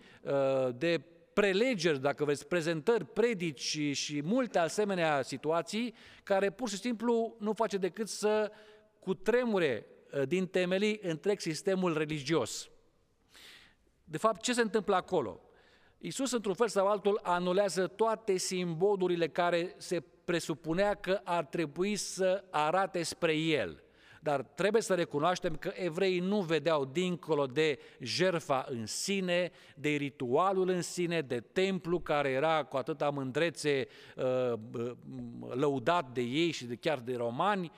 de 0.75 1.01
prelegeri, 1.33 2.01
dacă 2.01 2.23
vreți, 2.23 2.47
prezentări, 2.47 3.05
predici 3.05 3.59
și, 3.59 3.93
și 3.93 4.21
multe 4.23 4.59
asemenea 4.59 5.21
situații 5.21 5.93
care 6.23 6.49
pur 6.49 6.69
și 6.69 6.77
simplu 6.77 7.35
nu 7.39 7.53
face 7.53 7.77
decât 7.77 8.07
să 8.07 8.51
cutremure 8.99 9.85
uh, 10.11 10.27
din 10.27 10.47
temelii 10.47 10.99
întreg 11.03 11.39
sistemul 11.39 11.97
religios. 11.97 12.70
De 14.11 14.17
fapt, 14.17 14.41
ce 14.41 14.53
se 14.53 14.61
întâmplă 14.61 14.95
acolo? 14.95 15.39
Iisus, 15.97 16.31
într-un 16.31 16.53
fel 16.53 16.67
sau 16.67 16.87
altul, 16.87 17.19
anulează 17.23 17.87
toate 17.87 18.37
simbolurile 18.37 19.27
care 19.27 19.75
se 19.77 20.03
presupunea 20.25 20.93
că 20.93 21.21
ar 21.23 21.45
trebui 21.45 21.95
să 21.95 22.43
arate 22.49 23.03
spre 23.03 23.33
El. 23.33 23.83
Dar 24.21 24.41
trebuie 24.41 24.81
să 24.81 24.93
recunoaștem 24.93 25.55
că 25.55 25.71
evreii 25.73 26.19
nu 26.19 26.41
vedeau 26.41 26.85
dincolo 26.85 27.45
de 27.45 27.79
jerfa 27.99 28.65
în 28.69 28.85
sine, 28.85 29.51
de 29.75 29.89
ritualul 29.89 30.69
în 30.69 30.81
sine, 30.81 31.21
de 31.21 31.39
templu 31.39 31.99
care 31.99 32.29
era 32.29 32.63
cu 32.63 32.77
atâta 32.77 33.09
mândrețe 33.09 33.87
uh, 34.15 34.53
uh, 34.73 34.91
lăudat 35.49 36.11
de 36.13 36.21
ei 36.21 36.51
și 36.51 36.65
de 36.65 36.75
chiar 36.75 36.99
de 36.99 37.15
romani, 37.15 37.65
Uh, 37.65 37.77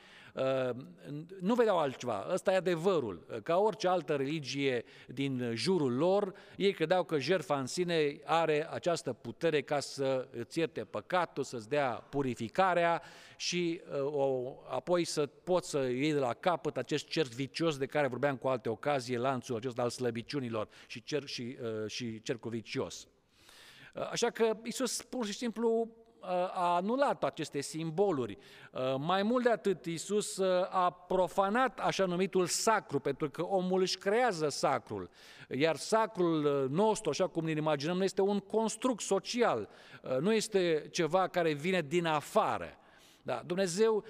nu 1.40 1.54
vedeau 1.54 1.78
altceva. 1.80 2.28
Ăsta 2.32 2.52
e 2.52 2.56
adevărul. 2.56 3.42
Ca 3.44 3.58
orice 3.58 3.88
altă 3.88 4.16
religie 4.16 4.84
din 5.08 5.52
jurul 5.54 5.94
lor, 5.96 6.34
ei 6.58 6.74
credeau 6.74 7.04
că 7.04 7.20
jertfa 7.20 7.60
în 7.60 7.66
sine 7.66 8.20
are 8.24 8.68
această 8.72 9.14
putere 9.14 9.62
ca 9.62 9.80
să 9.80 10.28
îți 10.32 10.60
ierte 10.60 10.84
păcatul, 10.84 11.44
să-ți 11.44 11.70
dea 11.70 11.90
purificarea 11.90 13.02
și 13.38 13.82
uh, 13.92 14.14
o, 14.14 14.54
apoi 14.70 15.04
să 15.04 15.26
poți 15.26 15.70
să 15.70 15.78
iei 15.78 16.12
de 16.12 16.20
la 16.20 16.34
capăt 16.34 16.78
acest 16.78 17.08
cerc 17.08 17.30
vicios 17.30 17.78
de 17.78 17.86
care 17.86 18.08
vorbeam 18.08 18.38
cu 18.38 18.48
alte 18.48 18.70
ocazii, 18.70 19.18
lanțul 19.18 19.56
acesta 19.56 19.82
al 19.82 19.90
slăbiciunilor 19.90 20.68
și, 20.88 21.04
cer, 21.04 21.26
și, 21.26 21.58
uh, 21.62 21.90
și 21.92 22.22
cercul 22.22 22.52
vicios. 22.52 23.08
Așa 24.12 24.30
că 24.30 24.58
Isus 24.64 25.02
pur 25.02 25.26
și 25.26 25.34
simplu 25.34 25.90
a 26.54 26.76
anulat 26.76 27.24
aceste 27.24 27.62
simboluri. 27.62 28.38
Mai 28.98 29.24
mult 29.24 29.44
de 29.44 29.50
atât, 29.50 29.86
Iisus 29.86 30.40
a 30.70 31.06
profanat 31.08 31.80
așa 31.80 32.06
numitul 32.06 32.46
sacru, 32.46 33.00
pentru 33.00 33.30
că 33.30 33.42
omul 33.46 33.82
își 33.82 33.98
creează 33.98 34.50
sacrul. 34.50 35.10
Iar 35.50 35.76
sacrul 35.76 36.68
nostru, 36.72 37.10
așa 37.10 37.28
cum 37.28 37.46
ne 37.46 37.52
imaginăm, 37.52 37.98
nu 37.98 38.04
este 38.04 38.22
un 38.22 38.40
construct 38.40 39.02
social, 39.02 39.70
nu 40.20 40.34
este 40.34 40.88
ceva 40.92 41.28
care 41.28 41.54
vine 41.54 41.82
din 41.82 42.06
afară. 42.06 42.78
Da, 43.22 43.42
Dumnezeu, 43.46 44.04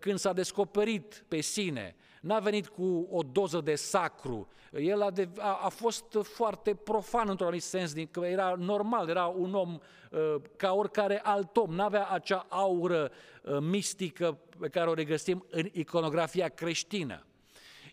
când 0.00 0.18
s-a 0.18 0.32
descoperit 0.32 1.24
pe 1.28 1.40
sine, 1.40 1.96
n-a 2.26 2.38
venit 2.38 2.68
cu 2.68 3.06
o 3.10 3.22
doză 3.32 3.60
de 3.60 3.74
sacru, 3.74 4.48
el 4.72 5.02
a, 5.02 5.10
de, 5.10 5.28
a, 5.38 5.60
a 5.62 5.68
fost 5.68 6.18
foarte 6.22 6.74
profan 6.74 7.28
într-un 7.28 7.46
anumit 7.46 7.62
sens, 7.62 7.92
că 8.10 8.20
era 8.20 8.54
normal, 8.58 9.08
era 9.08 9.26
un 9.26 9.54
om 9.54 9.78
uh, 10.10 10.34
ca 10.56 10.72
oricare 10.72 11.20
alt 11.22 11.56
om, 11.56 11.74
n-avea 11.74 12.08
acea 12.08 12.46
aură 12.48 13.10
uh, 13.42 13.58
mistică 13.60 14.38
pe 14.58 14.68
care 14.68 14.90
o 14.90 14.94
regăsim 14.94 15.46
în 15.50 15.68
iconografia 15.72 16.48
creștină. 16.48 17.26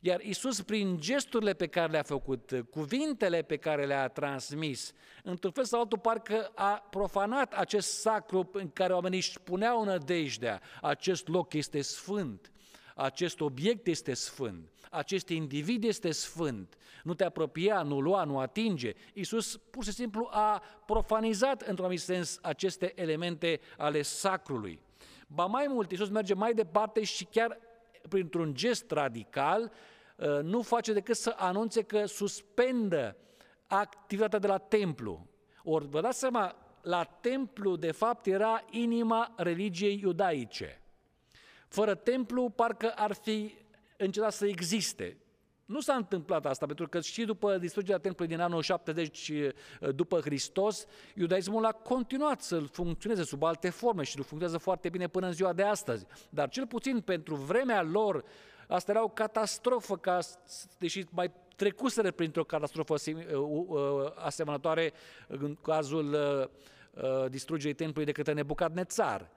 Iar 0.01 0.21
Isus, 0.21 0.61
prin 0.61 0.97
gesturile 0.99 1.53
pe 1.53 1.67
care 1.67 1.91
le-a 1.91 2.03
făcut, 2.03 2.65
cuvintele 2.71 3.41
pe 3.41 3.57
care 3.57 3.85
le-a 3.85 4.07
transmis, 4.07 4.93
într-un 5.23 5.51
fel 5.51 5.63
sau 5.63 5.79
altul 5.79 5.99
parcă 5.99 6.51
a 6.55 6.87
profanat 6.89 7.53
acest 7.53 7.99
sacru 7.99 8.49
în 8.53 8.69
care 8.69 8.93
oamenii 8.93 9.17
își 9.17 9.39
puneau 9.39 9.83
nădejdea. 9.83 10.61
Acest 10.81 11.27
loc 11.27 11.53
este 11.53 11.81
sfânt, 11.81 12.52
acest 12.95 13.41
obiect 13.41 13.88
este 13.88 14.13
sfânt 14.13 14.73
acest 14.93 15.29
individ 15.29 15.83
este 15.83 16.12
sfânt, 16.12 16.77
nu 17.03 17.13
te 17.13 17.23
apropia, 17.23 17.81
nu 17.81 18.00
lua, 18.00 18.23
nu 18.23 18.39
atinge. 18.39 18.93
Iisus 19.13 19.57
pur 19.57 19.83
și 19.83 19.91
simplu 19.91 20.27
a 20.31 20.63
profanizat 20.85 21.62
într-un 21.62 21.85
anumit 21.85 22.01
sens 22.01 22.39
aceste 22.41 22.91
elemente 22.95 23.59
ale 23.77 24.01
sacrului. 24.01 24.79
Ba 25.27 25.45
mai 25.45 25.65
mult, 25.69 25.91
Iisus 25.91 26.09
merge 26.09 26.33
mai 26.33 26.53
departe 26.53 27.03
și 27.03 27.25
chiar 27.25 27.57
printr-un 28.09 28.53
gest 28.53 28.91
radical 28.91 29.71
uh, 30.15 30.39
nu 30.41 30.62
face 30.62 30.93
decât 30.93 31.15
să 31.15 31.35
anunțe 31.38 31.81
că 31.81 32.05
suspendă 32.05 33.17
activitatea 33.67 34.39
de 34.39 34.47
la 34.47 34.57
templu. 34.57 35.27
Ori 35.63 35.88
vă 35.88 36.01
dați 36.01 36.19
seama, 36.19 36.55
la 36.81 37.03
templu 37.03 37.75
de 37.75 37.91
fapt 37.91 38.25
era 38.25 38.63
inima 38.69 39.33
religiei 39.38 40.00
iudaice. 40.01 40.82
Fără 41.74 41.96
templu 41.96 42.50
parcă 42.50 42.92
ar 42.96 43.14
fi 43.14 43.53
încetat 43.98 44.33
să 44.33 44.46
existe. 44.46 45.18
Nu 45.66 45.79
s-a 45.79 45.94
întâmplat 45.94 46.46
asta, 46.46 46.66
pentru 46.66 46.88
că 46.88 47.00
și 47.00 47.25
după 47.25 47.57
distrugerea 47.57 48.00
templului 48.00 48.33
din 48.36 48.44
anul 48.44 48.62
70 48.62 49.29
uh, 49.29 49.50
după 49.96 50.20
Hristos, 50.20 50.86
iudaismul 51.16 51.66
a 51.66 51.72
continuat 51.72 52.42
să 52.42 52.59
funcționeze 52.59 53.24
sub 53.24 53.44
alte 53.44 53.70
forme 53.70 54.03
și 54.03 54.16
funcționează 54.16 54.57
foarte 54.57 54.90
bine 54.90 55.07
până 55.07 55.25
în 55.25 55.33
ziua 55.33 55.53
de 55.53 55.64
astăzi. 55.64 56.05
Dar 56.29 56.50
cel 56.50 56.68
puțin 56.68 57.00
pentru 57.00 57.36
vremea 57.36 57.81
lor, 57.81 58.24
asta 58.68 58.92
era 58.92 59.03
o 59.03 59.09
catastrofă, 59.09 59.98
ca, 59.98 60.20
deși 60.77 61.05
mai 61.09 61.31
trecuseră 61.55 62.12
printr-o 62.12 62.44
catastrofă 62.44 62.94
uh, 62.94 63.16
uh, 63.68 63.77
asemănătoare 64.16 64.94
în 65.27 65.55
cazul 65.55 66.18
distrugerii 67.29 67.75
templului 67.75 68.05
de 68.05 68.12
către 68.12 68.33
Nebucadnețar. 68.33 69.29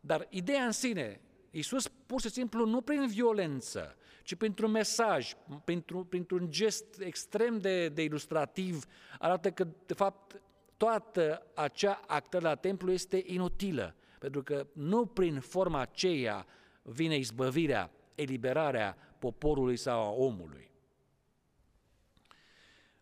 Dar 0.00 0.26
ideea 0.30 0.64
în 0.64 0.72
sine, 0.72 1.20
Iisus 1.54 1.88
pur 1.88 2.20
și 2.20 2.28
simplu 2.28 2.66
nu 2.66 2.80
prin 2.80 3.06
violență, 3.06 3.96
ci 4.22 4.34
printr-un 4.34 4.70
mesaj, 4.70 5.32
printr-un, 5.64 6.04
printr-un 6.04 6.50
gest 6.50 7.00
extrem 7.00 7.58
de, 7.58 7.88
de 7.88 8.02
ilustrativ, 8.02 8.84
arată 9.18 9.50
că, 9.50 9.66
de 9.86 9.94
fapt, 9.94 10.40
toată 10.76 11.46
acea 11.54 12.00
actă 12.06 12.38
la 12.40 12.54
templu 12.54 12.92
este 12.92 13.22
inutilă, 13.26 13.94
pentru 14.18 14.42
că 14.42 14.66
nu 14.72 15.06
prin 15.06 15.40
forma 15.40 15.80
aceea 15.80 16.46
vine 16.82 17.16
izbăvirea, 17.16 17.90
eliberarea 18.14 18.96
poporului 19.18 19.76
sau 19.76 20.02
a 20.02 20.10
omului. 20.10 20.70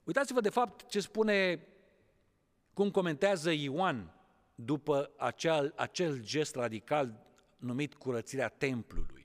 Uitați-vă 0.05 0.41
de 0.41 0.51
fapt 0.51 0.89
ce 0.89 1.01
spune, 1.01 1.67
cum 2.75 2.91
comentează 2.91 3.51
Ioan 3.51 4.15
după 4.55 5.11
acel, 5.17 5.73
acel 5.77 6.21
gest 6.21 6.55
radical 6.55 7.31
numit 7.63 7.95
curățirea 7.95 8.49
templului 8.49 9.23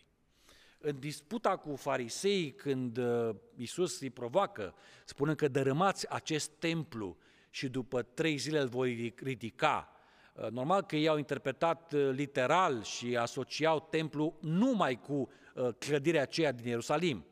în 0.80 1.00
disputa 1.00 1.58
cu 1.58 1.76
farisei, 1.76 2.52
când 2.52 2.98
uh, 2.98 3.36
Iisus 3.56 4.00
îi 4.00 4.10
provoacă, 4.10 4.74
spunând 5.06 5.38
că 5.38 5.48
dărâmați 5.48 6.10
acest 6.10 6.52
templu 6.60 7.18
și 7.50 7.70
după 7.70 8.02
trei 8.02 8.38
zile 8.38 8.60
îl 8.60 8.68
voi 8.68 9.14
ridica, 9.24 9.92
uh, 10.34 10.50
Normal 10.50 10.82
că 10.82 10.96
ei 10.96 11.08
au 11.08 11.18
interpretat 11.18 11.94
uh, 11.94 12.10
literal 12.12 12.84
și 12.84 13.18
asociau 13.18 13.88
templu 13.90 14.38
numai 14.42 15.00
cu 15.00 15.30
clădirea 15.78 16.22
aceea 16.22 16.52
din 16.52 16.68
Ierusalim. 16.68 17.26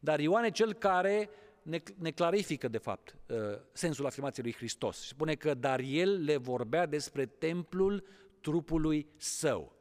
Dar 0.00 0.20
Ioan 0.20 0.44
e 0.44 0.50
cel 0.50 0.72
care 0.72 1.30
ne, 1.62 1.82
ne 1.98 2.10
clarifică, 2.10 2.68
de 2.68 2.78
fapt, 2.78 3.16
sensul 3.72 4.06
afirmației 4.06 4.44
lui 4.44 4.54
Hristos. 4.54 5.06
Spune 5.06 5.34
că, 5.34 5.54
dar 5.54 5.80
el 5.80 6.24
le 6.24 6.36
vorbea 6.36 6.86
despre 6.86 7.26
templul 7.26 8.04
trupului 8.40 9.06
său. 9.16 9.77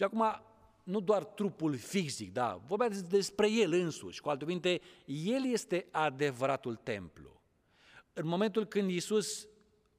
Și 0.00 0.06
acum 0.06 0.42
nu 0.82 1.00
doar 1.00 1.24
trupul 1.24 1.76
fizic, 1.76 2.32
da, 2.32 2.60
vorbea 2.66 2.88
despre 3.08 3.50
el 3.50 3.72
însuși. 3.72 4.20
Cu 4.20 4.28
alte 4.28 4.44
cuvinte, 4.44 4.80
el 5.04 5.52
este 5.52 5.86
adevăratul 5.90 6.76
templu. 6.76 7.42
În 8.12 8.26
momentul 8.26 8.64
când 8.64 8.90
Iisus 8.90 9.48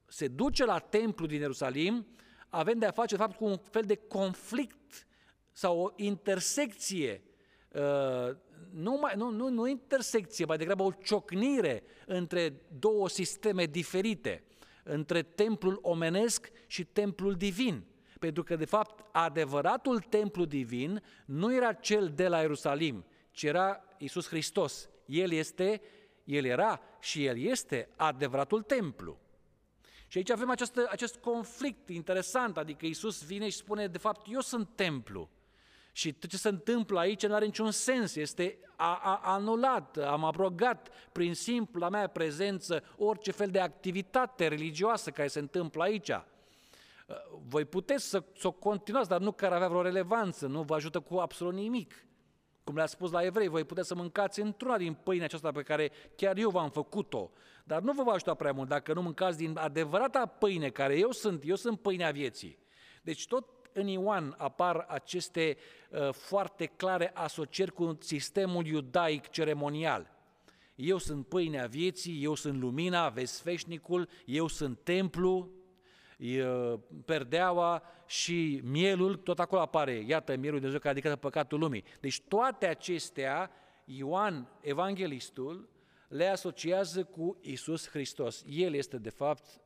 se 0.06 0.28
duce 0.28 0.66
la 0.66 0.78
templu 0.80 1.26
din 1.26 1.40
Ierusalim, 1.40 2.08
avem 2.50 2.78
de 2.80 2.86
a 2.86 2.92
face, 2.92 3.16
de 3.16 3.22
fapt, 3.22 3.36
cu 3.36 3.46
un 3.46 3.58
fel 3.58 3.82
de 3.82 3.96
conflict 3.96 5.08
sau 5.52 5.80
o 5.80 5.92
intersecție, 5.96 7.24
uh, 7.72 8.36
nu, 8.72 8.98
mai, 9.02 9.14
nu, 9.16 9.30
nu, 9.30 9.50
nu 9.50 9.68
intersecție, 9.68 10.46
mai 10.46 10.58
degrabă 10.58 10.84
o 10.84 10.92
ciocnire 10.92 11.84
între 12.06 12.62
două 12.80 13.10
sisteme 13.10 13.66
diferite, 13.66 14.44
între 14.84 15.22
templul 15.22 15.80
omenesc 15.82 16.52
și 16.68 16.84
templul 16.84 17.36
divin. 17.36 17.90
Pentru 18.22 18.44
că, 18.44 18.56
de 18.56 18.66
fapt, 18.66 19.06
adevăratul 19.12 20.00
templu 20.00 20.46
divin 20.46 21.04
nu 21.26 21.54
era 21.54 21.74
cel 21.74 22.12
de 22.16 22.28
la 22.28 22.40
Ierusalim, 22.40 23.06
ci 23.32 23.44
era 23.44 23.84
Isus 23.98 24.28
Hristos. 24.28 24.90
El 25.06 25.32
este, 25.32 25.82
El 26.24 26.46
era 26.46 26.82
și 27.00 27.26
El 27.26 27.40
este 27.40 27.90
adevăratul 27.96 28.62
templu. 28.62 29.20
Și 30.08 30.18
aici 30.18 30.30
avem 30.30 30.50
această, 30.50 30.88
acest 30.90 31.16
conflict 31.16 31.90
interesant, 31.90 32.58
adică 32.58 32.86
Isus 32.86 33.26
vine 33.26 33.50
și 33.50 33.58
spune, 33.58 33.88
de 33.88 33.98
fapt, 33.98 34.26
eu 34.32 34.40
sunt 34.40 34.70
templu. 34.76 35.30
Și 35.92 36.14
tot 36.14 36.30
ce 36.30 36.38
se 36.38 36.50
întâmplă 36.50 37.00
aici 37.00 37.26
nu 37.26 37.34
are 37.34 37.46
niciun 37.46 37.72
sens, 37.72 38.16
este 38.16 38.58
a, 38.76 39.00
a, 39.04 39.22
anulat, 39.24 39.98
am 39.98 40.24
abrogat 40.24 40.90
prin 41.12 41.34
simpla 41.34 41.90
mea 41.90 42.08
prezență 42.08 42.84
orice 42.98 43.32
fel 43.32 43.50
de 43.50 43.60
activitate 43.60 44.48
religioasă 44.48 45.12
care 45.12 45.28
se 45.28 45.40
întâmplă 45.40 45.84
aici. 45.84 46.12
Voi 47.48 47.66
puteți 47.66 48.10
să, 48.10 48.24
să 48.38 48.48
o 48.48 48.52
continuați, 48.52 49.10
dar 49.10 49.20
nu 49.20 49.32
care 49.32 49.56
avea 49.56 49.68
vreo 49.68 49.82
relevanță, 49.82 50.48
nu 50.48 50.62
vă 50.62 50.76
ajută 50.76 51.00
cu 51.00 51.16
absolut 51.16 51.54
nimic. 51.54 52.06
Cum 52.64 52.76
le-a 52.76 52.86
spus 52.86 53.12
la 53.12 53.24
evrei, 53.24 53.48
voi 53.48 53.64
puteți 53.64 53.88
să 53.88 53.96
mâncați 53.96 54.42
într-una 54.42 54.78
din 54.78 54.94
pâinea 54.94 55.26
aceasta 55.26 55.52
pe 55.52 55.62
care 55.62 55.92
chiar 56.16 56.38
eu 56.38 56.50
v-am 56.50 56.70
făcut-o, 56.70 57.32
dar 57.64 57.82
nu 57.82 57.92
vă 57.92 58.04
va 58.04 58.12
ajuta 58.12 58.34
prea 58.34 58.52
mult 58.52 58.70
dacă 58.70 58.94
nu 58.94 59.02
mâncați 59.02 59.38
din 59.38 59.58
adevărata 59.58 60.26
pâine 60.26 60.70
care 60.70 60.98
eu 60.98 61.12
sunt, 61.12 61.42
eu 61.46 61.56
sunt 61.56 61.80
pâinea 61.80 62.12
vieții. 62.12 62.58
Deci 63.02 63.28
tot 63.28 63.46
în 63.74 63.88
Ioan 63.88 64.36
apar 64.38 64.86
aceste 64.88 65.58
uh, 65.90 66.14
foarte 66.14 66.66
clare 66.66 67.12
asocieri 67.14 67.72
cu 67.72 67.98
sistemul 68.00 68.66
iudaic 68.66 69.30
ceremonial. 69.30 70.20
Eu 70.76 70.98
sunt 70.98 71.28
pâinea 71.28 71.66
vieții, 71.66 72.24
eu 72.24 72.34
sunt 72.34 72.60
lumina, 72.60 73.10
vezi 73.10 73.42
feșnicul, 73.42 74.10
eu 74.26 74.48
sunt 74.48 74.80
templu, 74.84 75.50
perdeaua 77.06 77.84
și 78.06 78.62
mielul, 78.64 79.16
tot 79.16 79.40
acolo 79.40 79.62
apare, 79.62 79.94
iată, 79.94 80.32
mielul 80.36 80.60
de 80.60 80.66
Dumnezeu 80.66 80.80
care 80.80 81.00
adică 81.00 81.16
păcatul 81.16 81.60
lumii. 81.60 81.84
Deci 82.00 82.22
toate 82.22 82.68
acestea 82.68 83.52
Ioan, 83.86 84.48
evanghelistul, 84.62 85.70
le 86.08 86.26
asociază 86.28 87.04
cu 87.04 87.38
Isus 87.42 87.90
Hristos. 87.90 88.44
El 88.50 88.74
este, 88.74 88.98
de 88.98 89.10
fapt, 89.10 89.62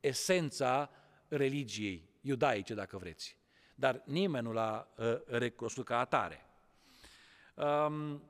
esența 0.00 0.90
religiei 1.28 2.08
iudaice, 2.20 2.74
dacă 2.74 2.96
vreți. 2.98 3.36
Dar 3.74 4.02
nimeni 4.04 4.46
nu 4.46 4.52
l-a 4.52 4.88
uh, 4.96 5.04
recunoscut 5.26 5.84
ca 5.84 5.98
atare. 5.98 6.46
Um, 7.54 8.22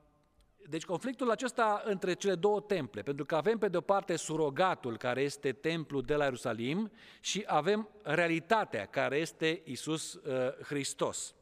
deci 0.69 0.85
conflictul 0.85 1.31
acesta 1.31 1.81
între 1.85 2.13
cele 2.13 2.35
două 2.35 2.61
temple, 2.61 3.01
pentru 3.01 3.25
că 3.25 3.35
avem 3.35 3.57
pe 3.57 3.67
de 3.67 3.77
o 3.77 3.81
parte 3.81 4.15
surogatul 4.15 4.97
care 4.97 5.21
este 5.21 5.51
templul 5.51 6.01
de 6.01 6.15
la 6.15 6.23
Ierusalim 6.23 6.91
și 7.19 7.43
avem 7.47 7.89
realitatea 8.01 8.85
care 8.85 9.17
este 9.17 9.61
Isus 9.65 10.13
uh, 10.13 10.51
Hristos. 10.63 11.35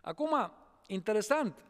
Acum, 0.00 0.52
interesant, 0.86 1.64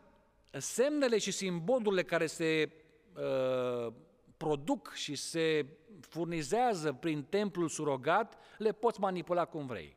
semnele 0.50 1.18
și 1.18 1.30
simbolurile 1.30 2.02
care 2.02 2.26
se 2.26 2.70
uh, 3.14 3.92
produc 4.36 4.92
și 4.92 5.14
se 5.14 5.66
furnizează 6.00 6.92
prin 6.92 7.22
templul 7.22 7.68
surogat, 7.68 8.38
le 8.58 8.72
poți 8.72 9.00
manipula 9.00 9.44
cum 9.44 9.66
vrei. 9.66 9.96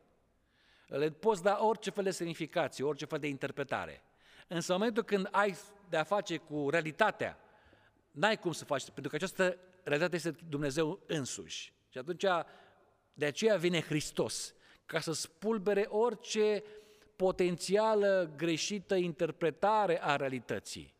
Le 0.86 1.10
poți 1.10 1.42
da 1.42 1.58
orice 1.64 1.90
fel 1.90 2.04
de 2.04 2.10
semnificație, 2.10 2.84
orice 2.84 3.04
fel 3.04 3.18
de 3.18 3.26
interpretare. 3.26 4.02
Însă 4.48 4.72
în 4.72 4.78
momentul 4.78 5.02
când 5.02 5.28
ai 5.30 5.56
de 5.88 5.96
a 5.96 6.04
face 6.04 6.36
cu 6.36 6.70
realitatea, 6.70 7.38
n-ai 8.10 8.38
cum 8.38 8.52
să 8.52 8.64
faci, 8.64 8.84
pentru 8.90 9.08
că 9.08 9.16
această 9.16 9.58
realitate 9.82 10.16
este 10.16 10.34
Dumnezeu 10.48 11.00
însuși. 11.06 11.74
Și 11.88 11.98
atunci, 11.98 12.24
de 13.14 13.24
aceea 13.24 13.56
vine 13.56 13.80
Hristos, 13.80 14.54
ca 14.86 15.00
să 15.00 15.12
spulbere 15.12 15.86
orice 15.88 16.62
potențială 17.16 18.32
greșită 18.36 18.94
interpretare 18.94 20.02
a 20.02 20.16
realității, 20.16 20.94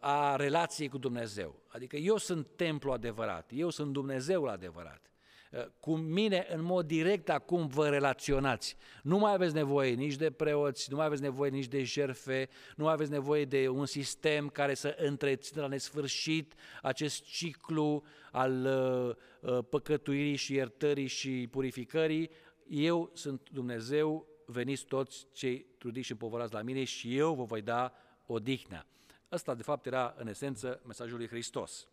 a 0.00 0.36
relației 0.36 0.88
cu 0.88 0.98
Dumnezeu. 0.98 1.62
Adică 1.68 1.96
eu 1.96 2.16
sunt 2.16 2.46
templu 2.56 2.92
adevărat, 2.92 3.50
eu 3.54 3.70
sunt 3.70 3.92
Dumnezeul 3.92 4.48
adevărat. 4.48 5.10
Eh, 5.50 5.66
cu 5.80 5.96
mine 5.96 6.46
în 6.50 6.62
mod 6.62 6.86
direct 6.86 7.28
acum 7.28 7.66
vă 7.66 7.88
relaționați. 7.88 8.76
Nu 9.02 9.18
mai 9.18 9.32
aveți 9.32 9.54
nevoie 9.54 9.94
nici 9.94 10.14
de 10.14 10.30
preoți, 10.30 10.90
nu 10.90 10.96
mai 10.96 11.06
aveți 11.06 11.22
nevoie 11.22 11.50
nici 11.50 11.66
de 11.66 11.82
jerfe, 11.82 12.48
nu 12.76 12.84
mai 12.84 12.92
aveți 12.92 13.10
nevoie 13.10 13.44
de 13.44 13.68
un 13.68 13.86
sistem 13.86 14.48
care 14.48 14.74
să 14.74 14.96
întrețină 14.98 15.60
la 15.60 15.66
nesfârșit 15.66 16.54
acest 16.82 17.24
ciclu 17.24 18.02
al 18.32 18.64
uh, 19.40 19.58
păcătuirii 19.68 20.36
și 20.36 20.54
iertării 20.54 21.06
și 21.06 21.48
purificării. 21.50 22.30
Eu 22.68 23.10
sunt 23.14 23.48
Dumnezeu, 23.50 24.26
veniți 24.46 24.84
toți 24.84 25.26
cei 25.32 25.66
trudiți 25.78 26.06
și 26.06 26.12
împovărați 26.12 26.52
la 26.52 26.62
mine 26.62 26.84
și 26.84 27.16
eu 27.16 27.34
vă 27.34 27.44
voi 27.44 27.62
da 27.62 27.92
odihnea. 28.26 28.86
Ăsta, 29.32 29.54
de 29.54 29.62
fapt, 29.62 29.86
era, 29.86 30.14
în 30.18 30.28
esență, 30.28 30.80
mesajul 30.86 31.16
lui 31.16 31.28
Hristos. 31.28 31.88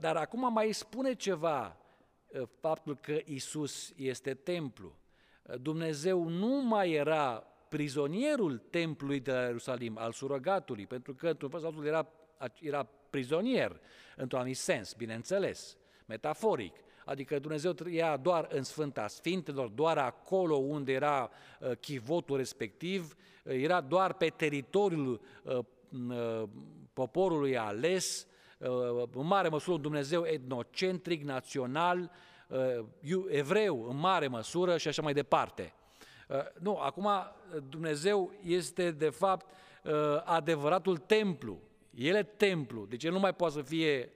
Dar 0.00 0.16
acum 0.16 0.52
mai 0.52 0.72
spune 0.72 1.14
ceva 1.14 1.76
Uh, 1.76 1.83
faptul 2.60 2.96
că 2.96 3.18
Isus 3.24 3.92
este 3.96 4.34
templu. 4.34 4.96
Uh, 5.42 5.54
Dumnezeu 5.60 6.28
nu 6.28 6.62
mai 6.62 6.92
era 6.92 7.46
prizonierul 7.68 8.58
templului 8.58 9.20
de 9.20 9.32
la 9.32 9.42
Ierusalim, 9.42 9.98
al 9.98 10.12
surogatului, 10.12 10.86
pentru 10.86 11.14
că 11.14 11.28
într-un 11.28 11.50
fel 11.50 11.60
sau 11.60 11.84
era, 11.84 12.08
era 12.60 12.88
prizonier, 13.10 13.80
într-un 14.16 14.38
anumit 14.38 14.58
sens, 14.58 14.92
bineînțeles, 14.92 15.76
metaforic. 16.06 16.76
Adică 17.04 17.38
Dumnezeu 17.38 17.72
trăia 17.72 18.16
doar 18.16 18.46
în 18.50 18.62
Sfânta 18.62 19.08
Sfintelor, 19.08 19.68
doar 19.68 19.98
acolo 19.98 20.56
unde 20.56 20.92
era 20.92 21.30
uh, 21.60 21.76
chivotul 21.76 22.36
respectiv, 22.36 23.16
era 23.42 23.80
doar 23.80 24.14
pe 24.14 24.28
teritoriul 24.28 25.20
poporului 26.92 27.58
ales, 27.58 28.26
în 29.12 29.26
mare 29.26 29.48
măsură 29.48 29.76
un 29.76 29.82
Dumnezeu 29.82 30.24
etnocentric, 30.24 31.22
național, 31.22 32.10
uh, 32.48 33.24
evreu 33.28 33.88
în 33.88 33.96
mare 33.96 34.26
măsură 34.26 34.76
și 34.76 34.88
așa 34.88 35.02
mai 35.02 35.12
departe. 35.12 35.74
Uh, 36.28 36.36
nu, 36.60 36.76
acum 36.76 37.08
Dumnezeu 37.68 38.32
este 38.42 38.90
de 38.90 39.08
fapt 39.08 39.50
uh, 39.84 39.92
adevăratul 40.24 40.96
templu. 40.96 41.58
El 41.94 42.14
e 42.14 42.22
templu, 42.22 42.86
deci 42.88 43.04
el 43.04 43.12
nu 43.12 43.18
mai 43.18 43.34
poate 43.34 43.54
să 43.54 43.62
fie 43.62 44.12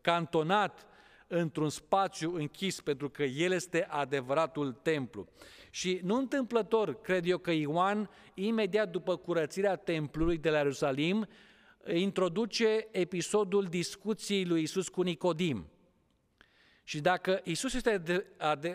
cantonat 0.00 0.86
într-un 1.26 1.68
spațiu 1.68 2.34
închis, 2.34 2.80
pentru 2.80 3.10
că 3.10 3.22
el 3.22 3.52
este 3.52 3.86
adevăratul 3.90 4.72
templu. 4.72 5.28
Și 5.70 6.00
nu 6.02 6.16
întâmplător, 6.16 7.00
cred 7.00 7.26
eu 7.26 7.38
că 7.38 7.50
Ioan, 7.50 8.10
imediat 8.34 8.90
după 8.90 9.16
curățirea 9.16 9.76
templului 9.76 10.38
de 10.38 10.50
la 10.50 10.56
Ierusalim, 10.56 11.28
introduce 11.94 12.88
episodul 12.90 13.64
discuției 13.64 14.44
lui 14.44 14.62
Isus 14.62 14.88
cu 14.88 15.02
Nicodim. 15.02 15.66
Și 16.84 17.00
dacă 17.00 17.40
Isus 17.44 17.74
este 17.74 18.02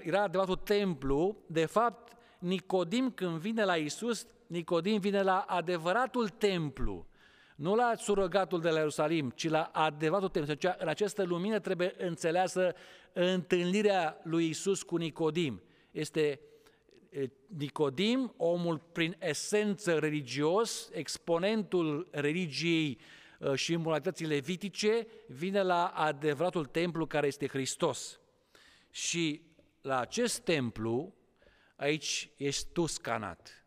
era 0.03 0.23
adevăratul 0.23 0.55
templu, 0.55 1.37
de 1.47 1.65
fapt, 1.65 2.13
Nicodim 2.39 3.11
când 3.11 3.37
vine 3.37 3.63
la 3.63 3.75
Isus, 3.75 4.27
Nicodim 4.47 4.99
vine 4.99 5.21
la 5.21 5.39
adevăratul 5.39 6.29
templu, 6.29 7.07
nu 7.55 7.75
la 7.75 7.93
surogatul 7.97 8.61
de 8.61 8.69
la 8.69 8.77
Ierusalim, 8.77 9.29
ci 9.29 9.49
la 9.49 9.61
adevăratul 9.61 10.29
templu. 10.29 10.53
Deci, 10.53 10.71
în 10.77 10.87
această 10.87 11.23
lumină 11.23 11.59
trebuie 11.59 11.93
înțeleasă 11.97 12.75
întâlnirea 13.13 14.19
lui 14.23 14.49
Isus 14.49 14.83
cu 14.83 14.95
Nicodim. 14.95 15.61
Este 15.91 16.39
Nicodim, 17.47 18.33
omul 18.37 18.77
prin 18.91 19.15
esență 19.19 19.99
religios, 19.99 20.89
exponentul 20.93 22.07
religiei 22.11 22.99
și 23.55 23.75
moralității 23.75 24.25
levitice, 24.25 25.07
vine 25.27 25.61
la 25.61 25.87
adevăratul 25.87 26.65
templu 26.65 27.05
care 27.05 27.27
este 27.27 27.47
Hristos. 27.47 28.19
Și 28.91 29.41
la 29.81 29.99
acest 29.99 30.39
templu, 30.39 31.13
aici 31.75 32.29
ești 32.37 32.67
tu 32.73 32.85
scanat, 32.85 33.65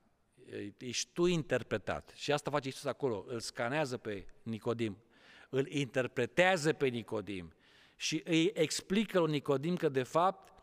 ești 0.79 1.09
tu 1.13 1.27
interpretat. 1.27 2.13
Și 2.15 2.33
asta 2.33 2.51
face 2.51 2.67
Iisus 2.67 2.85
acolo, 2.85 3.25
îl 3.29 3.41
scanează 3.41 3.97
pe 3.97 4.27
Nicodim, 4.43 4.97
îl 5.51 5.67
interpretează 5.67 6.73
pe 6.73 6.87
Nicodim 6.87 7.53
și 7.97 8.23
îi 8.25 8.51
explică 8.55 9.19
lui 9.19 9.31
Nicodim 9.31 9.77
că 9.77 9.89
de 9.89 10.03
fapt 10.03 10.58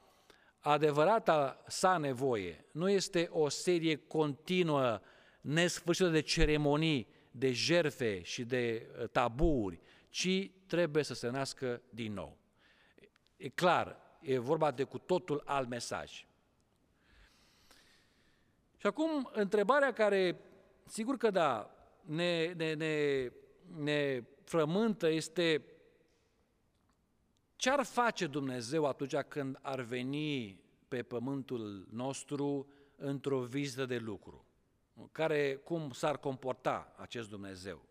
adevărata 0.72 1.64
sa 1.68 1.98
nevoie 1.98 2.66
nu 2.72 2.90
este 2.90 3.28
o 3.32 3.50
serie 3.50 3.96
continuă, 3.96 5.00
nesfârșită 5.42 6.10
de 6.10 6.20
ceremonii, 6.20 7.08
de 7.32 7.52
jerfe 7.52 8.22
și 8.22 8.44
de 8.44 8.88
uh, 9.00 9.10
tabuuri, 9.10 9.80
ci 10.10 10.52
trebuie 10.68 11.04
să 11.04 11.14
se 11.14 11.30
nască 11.30 11.82
din 11.90 12.14
nou. 12.14 12.38
E 13.38 13.50
clar, 13.50 13.98
e 14.22 14.38
vorba 14.38 14.72
de 14.72 14.84
cu 14.84 14.98
totul 14.98 15.42
alt 15.46 15.70
mesaj. 15.70 16.26
Și 18.78 18.88
acum, 18.88 19.30
întrebarea 19.34 19.94
care, 19.94 20.40
sigur 20.86 21.18
că 21.18 21.30
da, 21.30 21.76
ne, 22.02 22.54
ne, 22.58 22.74
ne, 22.74 23.30
ne 23.78 24.24
frământă 24.44 25.10
este 25.10 25.64
ce 27.56 27.70
ar 27.70 27.84
face 27.84 28.28
Dumnezeu 28.28 28.86
atunci 28.86 29.16
când 29.16 29.60
ar 29.62 29.82
veni 29.82 30.60
pe 30.88 31.04
pământul 31.04 31.88
nostru 31.90 32.68
într-o 32.96 33.40
vizită 33.40 33.86
de 33.86 33.98
lucru? 33.98 34.46
Care, 35.12 35.56
cum 35.56 35.92
s-ar 35.92 36.18
comporta 36.18 36.94
acest 36.98 37.30
Dumnezeu? 37.30 37.86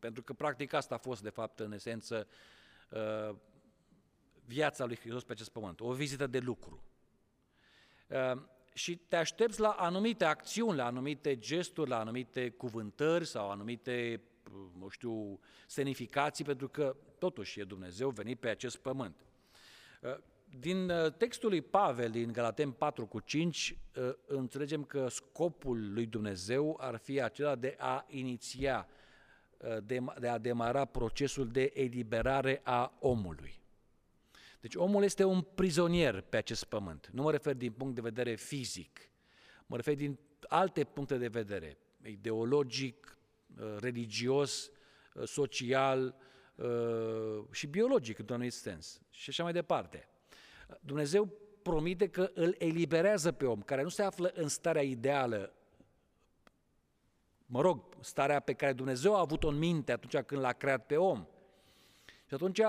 Pentru 0.00 0.22
că 0.22 0.32
practic 0.32 0.72
asta 0.72 0.94
a 0.94 0.98
fost 0.98 1.22
de 1.22 1.30
fapt 1.30 1.60
în 1.60 1.72
esență 1.72 2.28
uh, 2.90 3.34
viața 4.44 4.84
lui 4.84 4.96
Hristos 4.96 5.24
pe 5.24 5.32
acest 5.32 5.50
pământ, 5.50 5.80
o 5.80 5.92
vizită 5.92 6.26
de 6.26 6.38
lucru. 6.38 6.82
Uh, 8.06 8.42
și 8.74 8.96
te 8.96 9.16
aștepți 9.16 9.60
la 9.60 9.70
anumite 9.70 10.24
acțiuni, 10.24 10.76
la 10.76 10.86
anumite 10.86 11.38
gesturi, 11.38 11.88
la 11.88 11.98
anumite 11.98 12.50
cuvântări 12.50 13.26
sau 13.26 13.50
anumite, 13.50 14.20
nu 14.78 14.88
știu, 14.88 15.40
semnificații, 15.66 16.44
pentru 16.44 16.68
că 16.68 16.96
totuși 17.18 17.60
e 17.60 17.64
Dumnezeu 17.64 18.10
venit 18.10 18.40
pe 18.40 18.48
acest 18.48 18.76
pământ. 18.76 19.26
Uh, 20.02 20.16
din 20.58 20.90
uh, 20.90 21.12
textul 21.12 21.48
lui 21.48 21.62
Pavel, 21.62 22.10
din 22.10 22.32
Galaten 22.32 22.70
4 22.70 23.06
cu 23.06 23.20
5, 23.20 23.76
înțelegem 24.26 24.84
că 24.84 25.08
scopul 25.08 25.92
lui 25.92 26.06
Dumnezeu 26.06 26.76
ar 26.80 26.96
fi 26.96 27.20
acela 27.20 27.54
de 27.54 27.76
a 27.78 28.06
iniția, 28.08 28.88
de 30.18 30.28
a 30.28 30.38
demara 30.38 30.84
procesul 30.84 31.48
de 31.48 31.70
eliberare 31.74 32.60
a 32.64 32.96
omului. 33.00 33.62
Deci 34.62 34.74
omul 34.74 35.02
este 35.02 35.24
un 35.24 35.40
prizonier 35.40 36.20
pe 36.20 36.36
acest 36.36 36.64
pământ. 36.64 37.10
Nu 37.12 37.22
mă 37.22 37.30
refer 37.30 37.54
din 37.54 37.72
punct 37.72 37.94
de 37.94 38.00
vedere 38.00 38.34
fizic, 38.34 39.00
mă 39.66 39.76
refer 39.76 39.94
din 39.94 40.18
alte 40.48 40.84
puncte 40.84 41.16
de 41.16 41.28
vedere, 41.28 41.78
ideologic, 42.02 43.06
uh, 43.06 43.21
religios, 43.78 44.70
uh, 45.14 45.26
social 45.26 46.16
uh, 46.54 47.44
și 47.50 47.66
biologic, 47.66 48.18
într-un 48.18 48.36
anumit 48.36 48.54
sens. 48.54 49.00
Și 49.10 49.28
așa 49.28 49.42
mai 49.42 49.52
departe. 49.52 50.08
Dumnezeu 50.80 51.32
promite 51.62 52.08
că 52.08 52.30
îl 52.34 52.54
eliberează 52.58 53.32
pe 53.32 53.46
om, 53.46 53.60
care 53.60 53.82
nu 53.82 53.88
se 53.88 54.02
află 54.02 54.30
în 54.34 54.48
starea 54.48 54.82
ideală 54.82 55.52
mă 57.52 57.60
rog, 57.60 57.84
starea 58.00 58.40
pe 58.40 58.52
care 58.52 58.72
Dumnezeu 58.72 59.14
a 59.14 59.20
avut-o 59.20 59.48
în 59.48 59.58
minte 59.58 59.92
atunci 59.92 60.24
când 60.24 60.40
l-a 60.40 60.52
creat 60.52 60.86
pe 60.86 60.96
om. 60.96 61.26
Și 62.26 62.34
atunci 62.34 62.60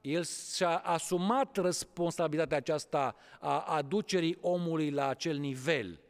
el 0.00 0.24
și-a 0.24 0.76
asumat 0.76 1.56
responsabilitatea 1.56 2.56
aceasta 2.56 3.16
a 3.40 3.60
aducerii 3.60 4.38
omului 4.40 4.90
la 4.90 5.08
acel 5.08 5.36
nivel. 5.36 6.00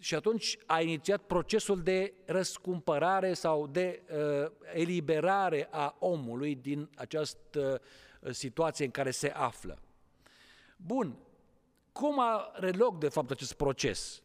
Și 0.00 0.14
atunci 0.14 0.58
a 0.66 0.80
inițiat 0.80 1.22
procesul 1.22 1.82
de 1.82 2.12
răscumpărare 2.24 3.34
sau 3.34 3.66
de 3.66 4.02
uh, 4.10 4.50
eliberare 4.74 5.68
a 5.70 5.96
omului 5.98 6.54
din 6.54 6.90
această 6.96 7.80
uh, 8.20 8.30
situație 8.32 8.84
în 8.84 8.90
care 8.90 9.10
se 9.10 9.28
află. 9.28 9.78
Bun, 10.76 11.18
cum 11.92 12.20
are 12.20 12.70
loc 12.70 12.98
de 12.98 13.08
fapt 13.08 13.30
acest 13.30 13.52
proces? 13.52 14.22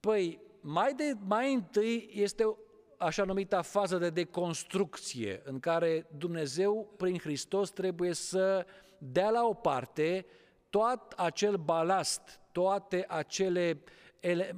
Păi, 0.00 0.40
mai, 0.60 0.94
de, 0.94 1.16
mai 1.18 1.52
întâi 1.52 2.10
este 2.12 2.56
așa 2.96 3.24
numita 3.24 3.62
fază 3.62 3.98
de 3.98 4.10
deconstrucție, 4.10 5.40
în 5.44 5.60
care 5.60 6.06
Dumnezeu, 6.16 6.94
prin 6.96 7.18
Hristos, 7.18 7.70
trebuie 7.70 8.12
să 8.12 8.66
dea 8.98 9.30
la 9.30 9.44
o 9.44 9.54
parte 9.54 10.26
tot 10.70 11.12
acel 11.16 11.56
balast, 11.56 12.40
toate 12.52 13.04
acele 13.08 13.82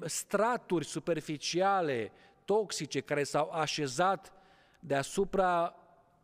straturi 0.04 0.84
superficiale, 0.84 2.12
toxice, 2.44 3.00
care 3.00 3.22
s-au 3.22 3.50
așezat 3.50 4.32
deasupra 4.80 5.74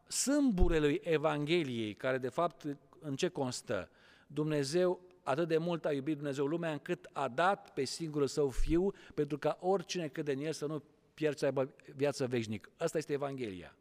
sâmburelui 0.07 1.01
Evangheliei, 1.03 1.95
care 1.95 2.19
de 2.19 2.29
fapt 2.29 2.65
în 3.01 3.17
ce 3.17 3.29
constă? 3.29 3.91
Dumnezeu 4.27 5.01
atât 5.23 5.49
de 5.49 5.59
mult 5.59 5.85
a 5.85 5.93
iubit 5.93 6.17
Dumnezeu 6.17 6.47
lumea 6.47 6.73
încât 6.73 7.09
a 7.13 7.29
dat 7.29 7.73
pe 7.73 7.85
singurul 7.85 8.27
său 8.27 8.49
fiu 8.49 8.93
pentru 9.15 9.39
ca 9.39 9.59
oricine 9.61 10.09
crede 10.09 10.33
în 10.33 10.39
el 10.39 10.53
să 10.53 10.67
nu 10.67 10.83
pierd 11.15 11.37
să 11.37 11.45
aibă 11.45 11.75
viață 11.95 12.27
veșnică. 12.27 12.71
Asta 12.77 12.99
este 12.99 13.13
Evanghelia. 13.13 13.75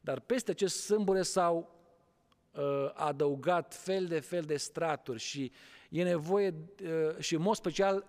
Dar 0.00 0.20
peste 0.20 0.50
acest 0.50 0.84
sâmbure 0.84 1.22
s-au 1.22 1.74
uh, 2.52 2.90
adăugat 2.94 3.74
fel 3.74 4.06
de 4.06 4.20
fel 4.20 4.42
de 4.42 4.56
straturi 4.56 5.18
și 5.18 5.52
e 5.90 6.02
nevoie, 6.02 6.54
uh, 6.82 7.18
și 7.18 7.34
în 7.34 7.40
mod 7.40 7.54
special, 7.54 8.06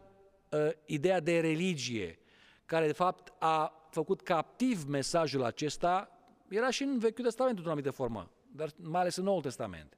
uh, 0.50 0.70
ideea 0.86 1.20
de 1.20 1.40
religie, 1.40 2.20
care 2.66 2.86
de 2.86 2.94
fapt 2.94 3.34
a 3.40 3.88
făcut 3.90 4.22
captiv 4.22 4.84
mesajul 4.84 5.44
acesta, 5.44 6.10
era 6.48 6.70
și 6.70 6.84
în 6.84 6.98
Vechiul 7.00 7.24
Testament 7.24 7.56
într-o 7.56 7.72
anumită 7.72 7.92
formă, 7.96 8.32
dar 8.52 8.70
mai 8.76 9.02
ales 9.02 9.16
în 9.16 9.24
Noul 9.24 9.42
Testament. 9.42 9.98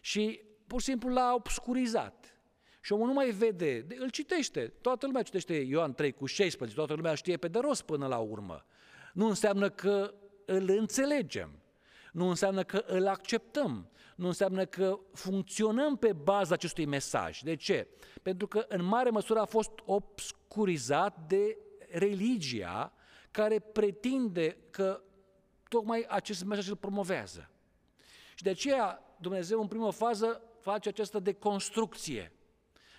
Și 0.00 0.40
pur 0.66 0.80
și 0.80 0.86
simplu 0.86 1.08
l-a 1.08 1.34
obscurizat. 1.34 2.40
Și 2.80 2.92
omul 2.92 3.06
nu 3.06 3.12
mai 3.12 3.30
vede, 3.30 3.86
îl 3.98 4.10
citește. 4.10 4.72
Toată 4.80 5.06
lumea 5.06 5.22
citește 5.22 5.54
Ioan 5.54 5.94
3 5.94 6.12
cu 6.12 6.26
16, 6.26 6.76
toată 6.76 6.94
lumea 6.94 7.14
știe 7.14 7.36
pe 7.36 7.48
de 7.48 7.58
rost 7.58 7.82
până 7.82 8.06
la 8.06 8.18
urmă. 8.18 8.66
Nu 9.12 9.26
înseamnă 9.26 9.70
că 9.70 10.14
îl 10.44 10.70
înțelegem, 10.70 11.50
nu 12.12 12.28
înseamnă 12.28 12.62
că 12.62 12.84
îl 12.86 13.06
acceptăm, 13.06 13.90
nu 14.16 14.26
înseamnă 14.26 14.64
că 14.64 14.98
funcționăm 15.12 15.96
pe 15.96 16.12
baza 16.12 16.54
acestui 16.54 16.84
mesaj. 16.84 17.40
De 17.40 17.56
ce? 17.56 17.88
Pentru 18.22 18.46
că 18.46 18.64
în 18.68 18.84
mare 18.84 19.10
măsură 19.10 19.40
a 19.40 19.44
fost 19.44 19.70
obscurizat 19.84 21.26
de 21.26 21.58
religia 21.90 22.92
care 23.30 23.58
pretinde 23.58 24.58
că 24.70 25.02
tocmai 25.68 26.04
acest 26.08 26.44
mesaj 26.44 26.68
îl 26.68 26.76
promovează. 26.76 27.50
Și 28.34 28.42
de 28.42 28.50
aceea 28.50 29.02
Dumnezeu 29.20 29.60
în 29.60 29.68
primă 29.68 29.90
fază 29.90 30.42
face 30.60 30.88
această 30.88 31.18
deconstrucție 31.18 32.32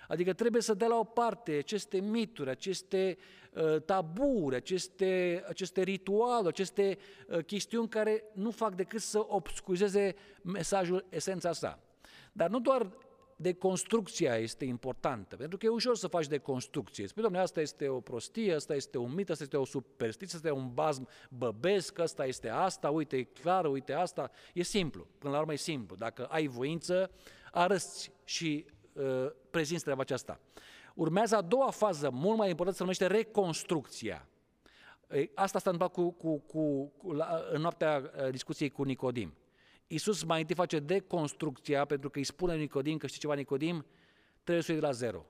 Adică 0.07 0.33
trebuie 0.33 0.61
să 0.61 0.73
dea 0.73 0.87
la 0.87 0.97
o 0.97 1.03
parte 1.03 1.51
aceste 1.51 1.99
mituri, 1.99 2.49
aceste 2.49 3.17
uh, 3.53 3.81
taburi, 3.81 4.55
aceste, 4.55 5.43
aceste 5.47 5.81
ritualuri, 5.81 6.47
aceste 6.47 6.97
uh, 7.27 7.43
chestiuni 7.45 7.89
care 7.89 8.23
nu 8.33 8.51
fac 8.51 8.75
decât 8.75 9.01
să 9.01 9.25
obscuzeze 9.27 10.15
mesajul, 10.41 11.05
esența 11.09 11.53
sa. 11.53 11.79
Dar 12.31 12.49
nu 12.49 12.59
doar 12.59 12.91
deconstrucția 13.39 14.35
este 14.35 14.65
importantă, 14.65 15.35
pentru 15.35 15.57
că 15.57 15.65
e 15.65 15.69
ușor 15.69 15.95
să 15.95 16.07
faci 16.07 16.27
deconstrucție. 16.27 17.07
Spui, 17.07 17.21
domnule, 17.21 17.43
asta 17.43 17.61
este 17.61 17.87
o 17.87 17.99
prostie, 17.99 18.53
asta 18.53 18.75
este 18.75 18.97
un 18.97 19.13
mit, 19.13 19.29
asta 19.29 19.43
este 19.43 19.57
o 19.57 19.65
superstiție, 19.65 20.35
asta 20.35 20.47
este 20.47 20.59
un 20.59 20.73
bazm 20.73 21.07
băbesc, 21.29 21.99
asta 21.99 22.25
este 22.25 22.49
asta, 22.49 22.89
uite, 22.89 23.17
e 23.17 23.23
clar, 23.23 23.65
uite 23.65 23.93
asta. 23.93 24.31
E 24.53 24.63
simplu, 24.63 25.07
până 25.17 25.33
la 25.33 25.39
urmă 25.39 25.53
e 25.53 25.55
simplu. 25.55 25.95
Dacă 25.95 26.25
ai 26.25 26.47
voință, 26.47 27.11
arăți 27.51 28.11
și 28.23 28.65
Uh, 28.97 29.31
prezinți 29.51 29.83
treaba 29.83 30.01
aceasta. 30.01 30.39
Urmează 30.93 31.35
a 31.35 31.41
doua 31.41 31.69
fază, 31.69 32.09
mult 32.09 32.37
mai 32.37 32.49
importantă, 32.49 32.77
se 32.77 32.83
numește 32.83 33.07
reconstrucția. 33.07 34.27
Asta 35.33 35.59
s-a 35.59 35.69
întâmplat 35.69 35.91
cu, 35.91 36.11
cu, 36.11 36.39
cu, 36.39 36.87
cu, 36.87 37.11
la, 37.11 37.45
în 37.51 37.61
noaptea 37.61 38.11
uh, 38.23 38.29
discuției 38.29 38.69
cu 38.69 38.83
Nicodim. 38.83 39.33
Iisus 39.87 40.23
mai 40.23 40.39
întâi 40.39 40.55
face 40.55 40.79
deconstrucția 40.79 41.85
pentru 41.85 42.09
că 42.09 42.17
îi 42.17 42.23
spune 42.23 42.55
Nicodim 42.55 42.97
că 42.97 43.07
știi 43.07 43.19
ceva, 43.19 43.33
Nicodim, 43.33 43.85
trebuie 44.43 44.63
să 44.63 44.71
iei 44.71 44.79
de 44.79 44.85
la 44.85 44.91
zero. 44.91 45.25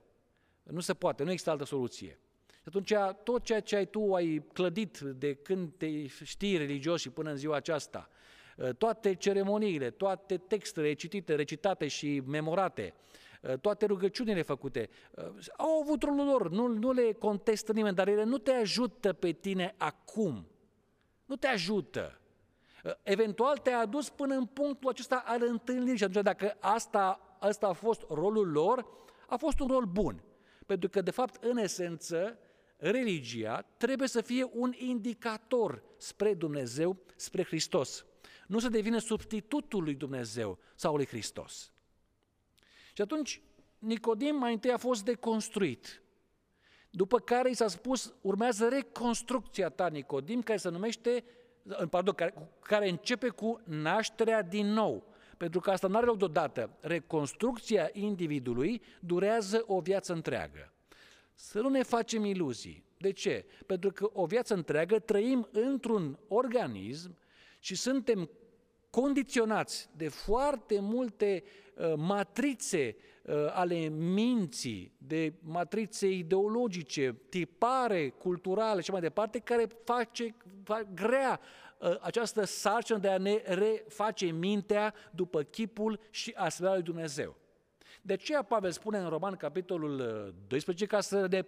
Nu 0.63 0.79
se 0.79 0.93
poate, 0.93 1.23
nu 1.23 1.29
există 1.29 1.51
altă 1.51 1.65
soluție. 1.65 2.19
Și 2.47 2.63
atunci 2.65 2.93
tot 3.23 3.43
ceea 3.43 3.59
ce 3.59 3.75
ai 3.75 3.85
tu 3.85 4.13
ai 4.13 4.45
clădit 4.53 4.99
de 4.99 5.33
când 5.33 5.73
te 5.77 6.07
știi 6.07 6.57
religios 6.57 7.01
și 7.01 7.09
până 7.09 7.29
în 7.29 7.35
ziua 7.37 7.55
aceasta, 7.55 8.09
uh, 8.57 8.69
toate 8.77 9.15
ceremoniile, 9.15 9.89
toate 9.89 10.37
textele 10.37 10.93
citite, 10.93 11.35
recitate 11.35 11.87
și 11.87 12.21
memorate, 12.25 12.93
Uh, 12.93 13.17
toate 13.61 13.85
rugăciunile 13.85 14.41
făcute, 14.41 14.89
uh, 15.11 15.25
au 15.57 15.79
avut 15.81 16.03
rolul 16.03 16.25
lor, 16.25 16.49
nu, 16.49 16.67
nu 16.67 16.91
le 16.91 17.13
contestă 17.13 17.71
nimeni, 17.71 17.95
dar 17.95 18.07
ele 18.07 18.23
nu 18.23 18.37
te 18.37 18.51
ajută 18.51 19.13
pe 19.13 19.31
tine 19.31 19.75
acum. 19.77 20.47
Nu 21.25 21.35
te 21.35 21.47
ajută. 21.47 22.19
Uh, 22.83 22.91
eventual 23.03 23.57
te-a 23.57 23.79
adus 23.79 24.09
până 24.09 24.35
în 24.35 24.45
punctul 24.45 24.89
acesta 24.89 25.23
al 25.25 25.43
întâlnirii 25.47 25.97
și 25.97 26.03
atunci 26.03 26.23
dacă 26.23 26.57
asta, 26.59 27.37
asta 27.39 27.67
a 27.67 27.73
fost 27.73 28.05
rolul 28.09 28.51
lor, 28.51 28.87
a 29.27 29.35
fost 29.35 29.59
un 29.59 29.67
rol 29.67 29.83
bun. 29.83 30.23
Pentru 30.65 30.89
că, 30.89 31.01
de 31.01 31.11
fapt, 31.11 31.43
în 31.43 31.57
esență, 31.57 32.39
religia 32.77 33.65
trebuie 33.77 34.07
să 34.07 34.21
fie 34.21 34.49
un 34.53 34.73
indicator 34.77 35.83
spre 35.97 36.33
Dumnezeu, 36.33 36.97
spre 37.15 37.43
Hristos. 37.43 38.05
Nu 38.47 38.59
să 38.59 38.69
devină 38.69 38.97
substitutul 38.97 39.83
lui 39.83 39.95
Dumnezeu 39.95 40.59
sau 40.75 40.95
lui 40.95 41.05
Hristos. 41.05 41.71
Și 42.97 43.03
atunci 43.03 43.41
Nicodim 43.79 44.35
mai 44.35 44.53
întâi 44.53 44.71
a 44.71 44.77
fost 44.77 45.03
deconstruit. 45.03 46.01
După 46.89 47.19
care 47.19 47.49
i 47.49 47.53
s-a 47.53 47.67
spus, 47.67 48.13
urmează 48.21 48.67
reconstrucția 48.67 49.69
ta, 49.69 49.87
Nicodim, 49.87 50.41
care 50.41 50.57
se 50.57 50.69
numește, 50.69 51.23
pardon, 51.89 52.13
care, 52.13 52.33
care 52.61 52.89
începe 52.89 53.29
cu 53.29 53.61
nașterea 53.63 54.41
din 54.41 54.67
nou. 54.67 55.03
Pentru 55.37 55.59
că 55.59 55.71
asta 55.71 55.87
nu 55.87 55.97
are 55.97 56.05
loc 56.05 56.17
deodată. 56.17 56.69
Reconstrucția 56.79 57.89
individului 57.93 58.81
durează 58.99 59.63
o 59.67 59.79
viață 59.79 60.13
întreagă. 60.13 60.73
Să 61.33 61.59
nu 61.59 61.69
ne 61.69 61.83
facem 61.83 62.25
iluzii. 62.25 62.83
De 62.97 63.11
ce? 63.11 63.45
Pentru 63.65 63.91
că 63.91 64.09
o 64.13 64.25
viață 64.25 64.53
întreagă 64.53 64.99
trăim 64.99 65.47
într-un 65.51 66.19
organism 66.27 67.17
și 67.59 67.75
suntem 67.75 68.29
condiționați 69.01 69.89
de 69.95 70.07
foarte 70.07 70.79
multe 70.79 71.43
uh, 71.75 71.93
matrițe 71.95 72.95
uh, 73.21 73.35
ale 73.53 73.87
minții, 73.87 74.91
de 74.97 75.33
matrițe 75.41 76.09
ideologice, 76.09 77.15
tipare, 77.29 78.09
culturale 78.09 78.81
și 78.81 78.91
mai 78.91 79.01
departe, 79.01 79.39
care 79.39 79.67
face 79.83 80.35
fac 80.63 80.85
grea 80.93 81.39
uh, 81.79 81.95
această 82.01 82.45
sarcină 82.45 82.97
de 82.97 83.09
a 83.09 83.17
ne 83.17 83.41
reface 83.45 84.25
mintea 84.25 84.93
după 85.11 85.41
chipul 85.41 85.99
și 86.09 86.33
asemenea 86.35 86.75
lui 86.75 86.85
Dumnezeu. 86.85 87.35
De 88.01 88.13
aceea 88.13 88.43
Pavel 88.43 88.71
spune 88.71 88.97
în 88.97 89.09
Roman, 89.09 89.35
capitolul 89.35 89.97
12, 90.47 90.85
ca 90.85 91.01
să 91.01 91.27
ne 91.29 91.45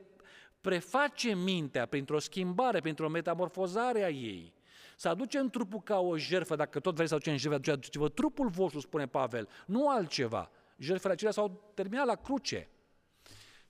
preface 0.62 1.36
mintea 1.36 1.86
printr-o 1.86 2.20
schimbare, 2.20 2.80
printr-o 2.80 3.10
metamorfozare 3.10 4.04
a 4.04 4.10
ei, 4.10 4.54
să 5.00 5.08
aducem 5.10 5.50
trupul 5.50 5.82
ca 5.82 6.00
o 6.00 6.18
jertfă, 6.18 6.56
dacă 6.56 6.80
tot 6.80 6.96
vrei 6.96 7.08
să 7.08 7.14
aducem 7.14 7.36
jertfă, 7.36 7.54
atunci 7.54 7.74
aduceți-vă 7.74 8.10
trupul 8.10 8.50
vostru, 8.50 8.80
spune 8.80 9.08
Pavel, 9.08 9.50
nu 9.66 9.90
altceva. 9.90 10.52
Jertfele 10.78 11.14
acelea 11.14 11.32
s-au 11.32 11.72
terminat 11.74 12.06
la 12.06 12.16
cruce. 12.16 12.70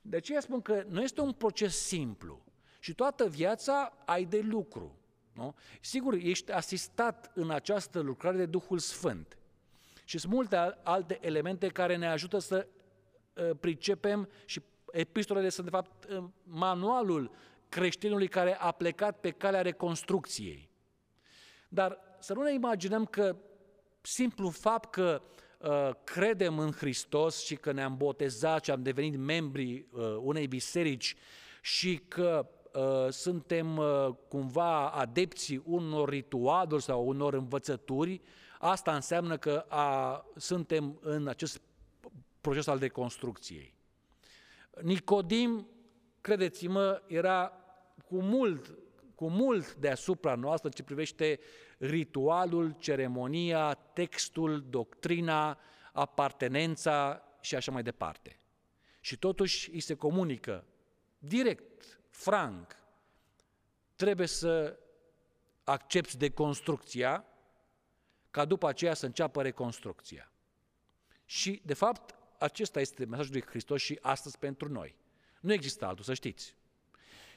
De 0.01 0.17
aceea 0.17 0.39
spun 0.39 0.61
că 0.61 0.83
nu 0.87 1.01
este 1.01 1.21
un 1.21 1.31
proces 1.31 1.77
simplu 1.77 2.43
și 2.79 2.93
toată 2.93 3.27
viața 3.27 3.97
ai 4.05 4.25
de 4.25 4.39
lucru. 4.39 4.97
Nu? 5.33 5.55
Sigur, 5.81 6.13
ești 6.13 6.51
asistat 6.51 7.31
în 7.33 7.49
această 7.49 7.99
lucrare 7.99 8.37
de 8.37 8.45
Duhul 8.45 8.77
Sfânt. 8.77 9.37
Și 10.05 10.17
sunt 10.17 10.33
multe 10.33 10.55
alte 10.83 11.17
elemente 11.21 11.67
care 11.67 11.95
ne 11.95 12.07
ajută 12.07 12.39
să 12.39 12.67
uh, 13.33 13.49
pricepem 13.59 14.29
și 14.45 14.61
epistolele 14.91 15.49
sunt 15.49 15.65
de 15.65 15.71
fapt 15.71 16.05
uh, 16.05 16.23
manualul 16.43 17.31
creștinului 17.69 18.27
care 18.27 18.55
a 18.59 18.71
plecat 18.71 19.19
pe 19.19 19.31
calea 19.31 19.61
reconstrucției. 19.61 20.68
Dar 21.69 21.99
să 22.19 22.34
nu 22.34 22.41
ne 22.41 22.53
imaginăm 22.53 23.05
că 23.05 23.36
simplu 24.01 24.49
fapt 24.49 24.91
că 24.91 25.21
uh, 25.58 25.89
credem 26.03 26.60
în 26.60 26.71
Hristos 26.71 27.43
și 27.43 27.55
că 27.55 27.71
ne-am 27.71 27.97
botezat 27.97 28.63
și 28.63 28.71
am 28.71 28.82
devenit 28.82 29.17
membri 29.17 29.86
uh, 29.91 30.01
unei 30.21 30.47
biserici 30.47 31.15
și 31.62 32.01
că 32.08 32.49
uh, 32.73 33.12
suntem 33.12 33.77
uh, 33.77 34.10
cumva 34.27 34.89
adepții 34.89 35.62
unor 35.65 36.10
ritualuri 36.10 36.84
sau 36.84 37.08
unor 37.08 37.34
învățături, 37.34 38.21
asta 38.60 38.95
înseamnă 38.95 39.38
că 39.38 39.65
a, 39.67 40.25
suntem 40.36 40.99
în 41.01 41.27
acest 41.27 41.62
proces 42.41 42.67
al 42.67 42.77
deconstrucției. 42.77 43.73
Nicodim, 44.82 45.67
credeți-mă, 46.21 47.01
era 47.08 47.53
cu 48.08 48.21
mult, 48.21 48.77
cu 49.19 49.29
mult 49.29 49.75
deasupra 49.75 50.36
noastră 50.36 50.69
ce 50.69 50.84
privește 50.84 51.39
ritualul, 51.77 52.75
ceremonia, 52.77 53.73
textul, 53.73 54.65
doctrina, 54.69 55.60
apartenența 55.93 57.23
și 57.41 57.55
așa 57.55 57.71
mai 57.71 57.84
departe. 57.84 58.39
Și 58.99 59.17
totuși 59.17 59.69
îi 59.73 59.79
se 59.79 59.93
comunică 59.93 60.65
direct, 61.17 61.99
franc, 62.10 62.75
trebuie 63.95 64.27
să 64.27 64.79
accepti 65.63 66.17
deconstrucția 66.17 67.25
ca 68.32 68.45
după 68.45 68.67
aceea 68.67 68.93
să 68.93 69.05
înceapă 69.05 69.41
reconstrucția. 69.41 70.32
Și, 71.25 71.62
de 71.65 71.73
fapt, 71.73 72.15
acesta 72.38 72.79
este 72.79 73.05
mesajul 73.05 73.32
lui 73.32 73.45
Hristos 73.45 73.82
și 73.82 73.99
astăzi 74.01 74.38
pentru 74.38 74.71
noi. 74.71 74.95
Nu 75.39 75.53
există 75.53 75.86
altul, 75.86 76.03
să 76.03 76.13
știți. 76.13 76.55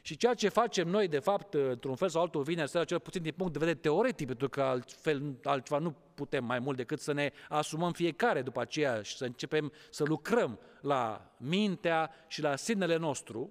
Și 0.05 0.17
ceea 0.17 0.35
ce 0.35 0.49
facem 0.49 0.89
noi, 0.89 1.09
de 1.09 1.19
fapt, 1.19 1.55
într-un 1.55 1.95
fel 1.95 2.09
sau 2.09 2.23
altul, 2.23 2.43
vine 2.43 2.67
seara, 2.67 2.87
cel 2.87 3.01
puțin 3.01 3.23
din 3.23 3.33
punct 3.37 3.53
de 3.53 3.59
vedere 3.59 3.79
teoretic, 3.79 4.27
pentru 4.27 4.49
că 4.49 4.63
altfel, 4.63 5.39
altceva 5.43 5.79
nu 5.81 5.95
putem 6.15 6.45
mai 6.45 6.59
mult 6.59 6.77
decât 6.77 7.01
să 7.01 7.13
ne 7.13 7.33
asumăm 7.49 7.93
fiecare 7.93 8.43
după 8.43 8.61
aceea 8.61 9.03
și 9.03 9.17
să 9.17 9.25
începem 9.25 9.73
să 9.91 10.05
lucrăm 10.05 10.59
la 10.81 11.33
mintea 11.37 12.11
și 12.27 12.43
la 12.43 12.57
sinele 12.57 12.97
nostru, 12.97 13.51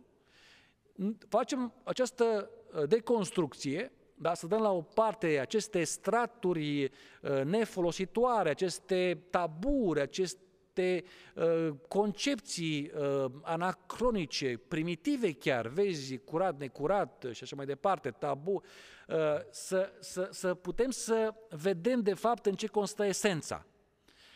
facem 1.28 1.74
această 1.84 2.50
uh, 2.74 2.88
deconstrucție, 2.88 3.92
da, 4.16 4.34
să 4.34 4.48
dăm 4.48 4.62
la 4.62 4.72
o 4.72 4.82
parte 4.82 5.40
aceste 5.40 5.84
straturi 5.84 6.84
uh, 6.84 7.42
nefolositoare, 7.44 8.50
aceste 8.50 9.24
taburi, 9.30 10.02
aceste 10.02 10.42
niște 10.76 11.04
uh, 11.36 11.74
concepții 11.88 12.92
uh, 12.96 13.26
anacronice, 13.42 14.58
primitive 14.68 15.34
chiar, 15.34 15.68
vezi, 15.68 16.18
curat, 16.18 16.60
necurat 16.60 17.26
și 17.32 17.44
așa 17.44 17.56
mai 17.56 17.66
departe, 17.66 18.12
tabu, 18.12 18.52
uh, 18.52 19.16
să, 19.52 19.92
să, 20.00 20.30
să 20.32 20.54
putem 20.54 20.90
să 20.90 21.34
vedem 21.50 22.02
de 22.02 22.14
fapt 22.14 22.46
în 22.46 22.56
ce 22.56 22.68
constă 22.68 23.06
esența. 23.06 23.66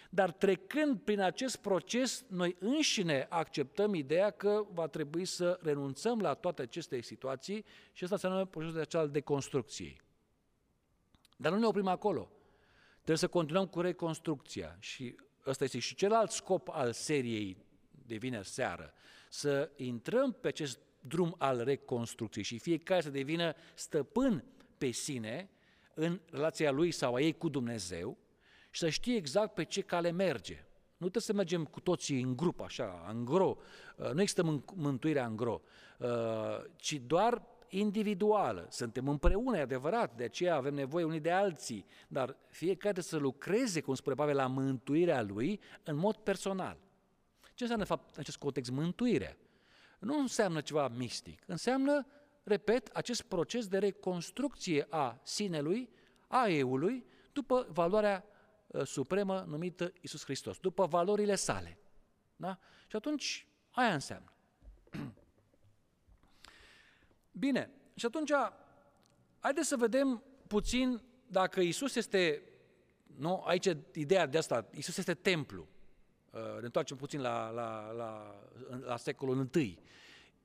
Dar 0.09 0.31
trecând 0.31 0.99
prin 0.99 1.21
acest 1.21 1.57
proces, 1.57 2.25
noi 2.27 2.55
înșine 2.59 3.27
acceptăm 3.29 3.93
ideea 3.93 4.29
că 4.29 4.65
va 4.73 4.87
trebui 4.87 5.25
să 5.25 5.59
renunțăm 5.61 6.19
la 6.19 6.33
toate 6.33 6.61
aceste 6.61 7.01
situații 7.01 7.65
și 7.91 8.03
asta 8.03 8.15
înseamnă 8.15 8.45
procesul 8.45 8.75
de 8.75 8.81
acela 8.81 9.05
de 9.05 9.21
construcție. 9.21 9.95
Dar 11.37 11.51
nu 11.51 11.57
ne 11.57 11.65
oprim 11.65 11.87
acolo. 11.87 12.29
Trebuie 12.93 13.17
să 13.17 13.27
continuăm 13.27 13.65
cu 13.65 13.81
reconstrucția 13.81 14.75
și 14.79 15.15
ăsta 15.45 15.63
este 15.63 15.79
și 15.79 15.95
celălalt 15.95 16.31
scop 16.31 16.69
al 16.71 16.91
seriei 16.91 17.57
de 18.05 18.15
vineri 18.15 18.47
seară, 18.47 18.93
să 19.29 19.69
intrăm 19.75 20.31
pe 20.31 20.47
acest 20.47 20.79
drum 20.99 21.35
al 21.37 21.63
reconstrucției 21.63 22.43
și 22.43 22.59
fiecare 22.59 23.01
să 23.01 23.09
devină 23.09 23.53
stăpân 23.73 24.43
pe 24.77 24.91
sine 24.91 25.49
în 25.93 26.19
relația 26.31 26.71
lui 26.71 26.91
sau 26.91 27.15
a 27.15 27.21
ei 27.21 27.37
cu 27.37 27.49
Dumnezeu 27.49 28.17
și 28.69 28.79
să 28.79 28.89
știe 28.89 29.15
exact 29.15 29.53
pe 29.53 29.63
ce 29.63 29.81
cale 29.81 30.11
merge. 30.11 30.65
Nu 30.97 31.09
trebuie 31.09 31.21
să 31.21 31.33
mergem 31.33 31.65
cu 31.65 31.79
toții 31.79 32.21
în 32.21 32.35
grup, 32.35 32.61
așa, 32.61 33.05
în 33.09 33.25
gro. 33.25 33.57
Uh, 33.97 34.11
nu 34.11 34.21
există 34.21 34.63
mântuirea 34.75 35.25
în 35.25 35.35
gro, 35.35 35.61
uh, 35.99 36.07
ci 36.75 36.93
doar 36.93 37.41
individuală. 37.69 38.67
Suntem 38.69 39.07
împreună, 39.07 39.57
e 39.57 39.61
adevărat, 39.61 40.15
de 40.15 40.23
aceea 40.23 40.55
avem 40.55 40.73
nevoie 40.73 41.03
unii 41.03 41.19
de 41.19 41.31
alții, 41.31 41.85
dar 42.07 42.37
fiecare 42.49 43.01
să 43.01 43.17
lucreze, 43.17 43.81
cum 43.81 43.93
spune 43.93 44.15
Pavel, 44.15 44.35
la 44.35 44.47
mântuirea 44.47 45.21
lui 45.21 45.59
în 45.83 45.95
mod 45.95 46.15
personal. 46.15 46.77
Ce 47.53 47.63
înseamnă, 47.63 47.85
de 47.85 47.89
fapt, 47.89 48.15
în 48.15 48.19
acest 48.19 48.37
context, 48.37 48.71
mântuirea? 48.71 49.37
Nu 49.99 50.19
înseamnă 50.19 50.61
ceva 50.61 50.87
mistic, 50.87 51.43
înseamnă, 51.45 52.07
repet, 52.43 52.87
acest 52.87 53.21
proces 53.21 53.67
de 53.67 53.77
reconstrucție 53.77 54.87
a 54.89 55.19
sinelui, 55.23 55.89
a 56.27 56.47
eului, 56.47 57.05
după 57.33 57.67
valoarea 57.69 58.25
uh, 58.67 58.85
supremă 58.85 59.45
numită 59.47 59.93
Isus 60.01 60.23
Hristos, 60.23 60.57
după 60.57 60.85
valorile 60.85 61.35
sale. 61.35 61.77
Da? 62.35 62.59
Și 62.87 62.95
atunci, 62.95 63.47
aia 63.71 63.93
înseamnă. 63.93 64.34
Bine, 67.37 67.69
și 67.95 68.05
atunci, 68.05 68.31
haideți 69.39 69.67
să 69.67 69.75
vedem 69.75 70.23
puțin 70.47 71.01
dacă 71.27 71.59
Isus 71.59 71.95
este, 71.95 72.41
nu, 73.17 73.43
aici 73.45 73.69
ideea 73.93 74.25
de 74.25 74.37
asta, 74.37 74.67
Isus 74.71 74.97
este 74.97 75.13
templu. 75.13 75.67
Uh, 76.31 76.41
ne 76.41 76.65
întoarcem 76.65 76.97
puțin 76.97 77.21
la, 77.21 77.49
la, 77.49 77.91
la, 77.91 78.35
la 78.85 78.97
secolul 78.97 79.49
I. 79.53 79.79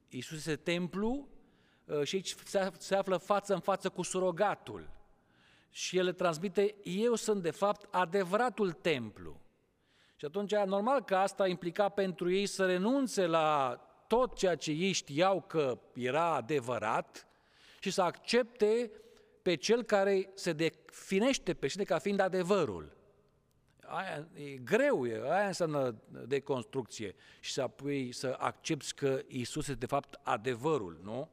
Isus 0.09 0.37
este 0.37 0.57
templu 0.57 1.29
uh, 1.85 2.03
și 2.03 2.15
aici 2.15 2.35
se 2.79 2.95
află 2.95 3.17
față 3.17 3.55
în 3.55 3.61
față 3.61 3.89
cu 3.89 4.03
surogatul. 4.03 4.91
Și 5.71 5.97
el 5.97 6.05
le 6.05 6.13
transmite, 6.13 6.75
eu 6.83 7.15
sunt 7.15 7.43
de 7.43 7.51
fapt 7.51 7.95
adevăratul 7.95 8.73
templu. 8.73 9.41
Și 10.17 10.25
atunci, 10.25 10.55
normal 10.55 11.05
că 11.05 11.17
asta 11.17 11.47
implica 11.47 11.89
pentru 11.89 12.31
ei 12.31 12.47
să 12.47 12.67
renunțe 12.67 13.27
la 13.27 13.81
tot 14.11 14.37
ceea 14.37 14.55
ce 14.55 14.71
ei 14.71 14.93
știau 14.93 15.43
că 15.43 15.79
era 15.95 16.35
adevărat 16.35 17.27
și 17.81 17.91
să 17.91 18.03
accepte 18.03 18.91
pe 19.43 19.55
cel 19.55 19.83
care 19.83 20.31
se 20.35 20.53
definește 20.53 21.55
pe 21.55 21.69
sine 21.69 21.85
ca 21.85 21.99
fiind 21.99 22.21
adevărul. 22.21 22.97
Aia 23.87 24.29
e 24.35 24.43
greu, 24.57 25.07
e, 25.07 25.33
aia 25.33 25.47
înseamnă 25.47 26.03
deconstrucție 26.27 27.15
și 27.41 27.53
să 27.53 27.63
apoi 27.63 28.13
să 28.13 28.37
accepti 28.39 28.93
că 28.93 29.23
Isus 29.27 29.69
este 29.69 29.79
de 29.79 29.87
fapt 29.87 30.21
adevărul, 30.23 31.01
nu? 31.03 31.31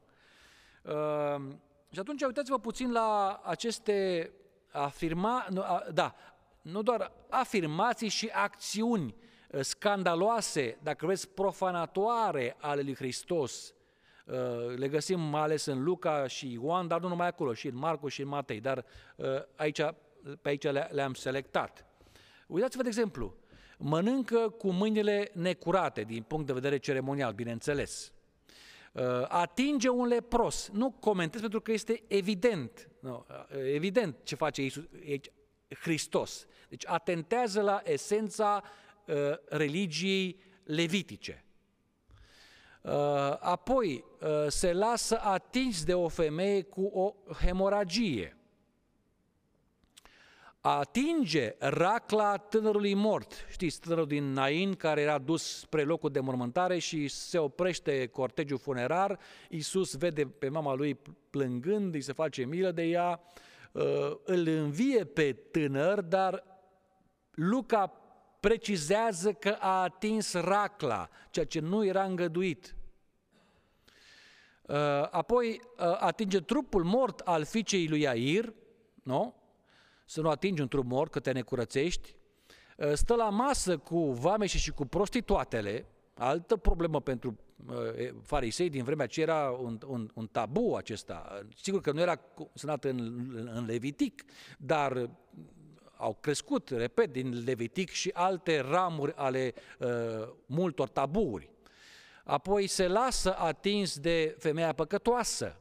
Uh, 0.82 1.52
și 1.90 1.98
atunci 1.98 2.22
uitați-vă 2.22 2.58
puțin 2.58 2.92
la 2.92 3.40
aceste 3.44 4.30
afirma, 4.70 5.46
nu, 5.50 5.60
a, 5.60 5.86
da, 5.92 6.14
nu 6.62 6.82
doar 6.82 7.12
afirmații 7.28 8.08
și 8.08 8.26
acțiuni 8.32 9.14
Uh, 9.14 9.27
scandaloase, 9.60 10.78
dacă 10.82 11.06
vreți, 11.06 11.28
profanatoare 11.28 12.56
ale 12.60 12.82
lui 12.82 12.94
Hristos. 12.94 13.74
Uh, 14.26 14.34
le 14.76 14.88
găsim 14.88 15.20
mai 15.20 15.40
ales 15.40 15.64
în 15.64 15.82
Luca 15.82 16.26
și 16.26 16.52
Ioan, 16.52 16.88
dar 16.88 17.00
nu 17.00 17.08
numai 17.08 17.26
acolo, 17.26 17.54
și 17.54 17.66
în 17.66 17.76
Marcu 17.76 18.08
și 18.08 18.22
în 18.22 18.28
Matei, 18.28 18.60
dar 18.60 18.84
uh, 19.16 19.26
aici, 19.56 19.80
pe 20.42 20.48
aici 20.48 20.70
le-am 20.90 21.14
selectat. 21.14 21.86
Uitați-vă, 22.46 22.82
de 22.82 22.88
exemplu, 22.88 23.34
mănâncă 23.78 24.54
cu 24.58 24.70
mâinile 24.70 25.30
necurate, 25.32 26.02
din 26.02 26.22
punct 26.22 26.46
de 26.46 26.52
vedere 26.52 26.78
ceremonial, 26.78 27.32
bineînțeles. 27.32 28.12
Atinge 29.28 29.88
un 29.88 30.06
lepros. 30.06 30.70
Nu 30.72 30.90
comentez 30.90 31.40
pentru 31.40 31.60
că 31.60 31.72
este 31.72 32.02
evident, 32.06 32.88
nu, 33.00 33.26
evident 33.72 34.16
ce 34.22 34.34
face 34.34 34.62
Iisus, 34.62 34.84
Hristos. 35.80 36.46
Deci 36.68 36.86
atentează 36.86 37.60
la 37.60 37.80
esența 37.84 38.62
Uh, 39.08 39.14
religiei 39.48 40.40
levitice. 40.64 41.44
Uh, 42.82 42.92
apoi 43.40 44.04
uh, 44.20 44.28
se 44.48 44.72
lasă 44.72 45.20
atins 45.20 45.84
de 45.84 45.94
o 45.94 46.08
femeie 46.08 46.62
cu 46.62 46.84
o 46.84 47.14
hemoragie. 47.44 48.36
Atinge 50.60 51.54
racla 51.58 52.36
tânărului 52.36 52.94
mort. 52.94 53.46
Știți, 53.50 53.80
tânărul 53.80 54.06
din 54.06 54.32
Nain 54.32 54.74
care 54.74 55.00
era 55.00 55.18
dus 55.18 55.58
spre 55.58 55.82
locul 55.82 56.10
de 56.10 56.20
mormântare 56.20 56.78
și 56.78 57.08
se 57.08 57.38
oprește 57.38 58.06
cortegiul 58.06 58.58
funerar. 58.58 59.18
Iisus 59.48 59.94
vede 59.94 60.26
pe 60.26 60.48
mama 60.48 60.74
lui 60.74 60.98
plângând, 61.30 61.94
îi 61.94 62.00
se 62.00 62.12
face 62.12 62.44
milă 62.44 62.70
de 62.70 62.82
ea, 62.82 63.20
îl 64.24 64.46
învie 64.46 65.04
pe 65.04 65.32
tânăr, 65.32 66.00
dar 66.00 66.44
Luca 67.30 68.07
precizează 68.40 69.32
că 69.32 69.56
a 69.58 69.82
atins 69.82 70.32
racla, 70.32 71.08
ceea 71.30 71.46
ce 71.46 71.60
nu 71.60 71.84
era 71.84 72.04
îngăduit. 72.04 72.74
Uh, 74.62 74.76
apoi 75.10 75.48
uh, 75.50 75.96
atinge 75.98 76.40
trupul 76.40 76.84
mort 76.84 77.20
al 77.20 77.44
fiicei 77.44 77.88
lui 77.88 78.08
Air, 78.08 78.52
nu? 79.02 79.34
Să 80.04 80.20
nu 80.20 80.28
atingi 80.28 80.60
un 80.60 80.68
trup 80.68 80.84
mort, 80.84 81.10
că 81.10 81.20
te 81.20 81.32
necurățești. 81.32 82.14
Uh, 82.76 82.92
stă 82.92 83.14
la 83.14 83.28
masă 83.28 83.78
cu 83.78 84.12
vameșii 84.12 84.58
și 84.58 84.70
cu 84.70 84.84
prostituatele, 84.84 85.86
altă 86.14 86.56
problemă 86.56 87.00
pentru 87.00 87.38
farisei 88.22 88.68
din 88.70 88.84
vremea 88.84 89.04
aceea 89.04 89.26
era 89.26 89.50
un, 89.50 89.78
un, 89.86 90.10
un 90.14 90.26
tabu 90.26 90.74
acesta. 90.74 91.42
Sigur 91.56 91.80
că 91.80 91.92
nu 91.92 92.00
era 92.00 92.20
sunat 92.54 92.84
în, 92.84 92.98
în 93.54 93.64
Levitic, 93.64 94.24
dar 94.58 95.10
au 95.98 96.16
crescut, 96.20 96.68
repet, 96.68 97.12
din 97.12 97.44
Levitic 97.44 97.90
și 97.90 98.10
alte 98.14 98.60
ramuri 98.60 99.12
ale 99.16 99.54
uh, 99.78 99.88
multor 100.46 100.88
taburi. 100.88 101.50
Apoi 102.24 102.66
se 102.66 102.88
lasă 102.88 103.36
atins 103.38 103.98
de 103.98 104.36
femeia 104.38 104.72
păcătoasă. 104.72 105.56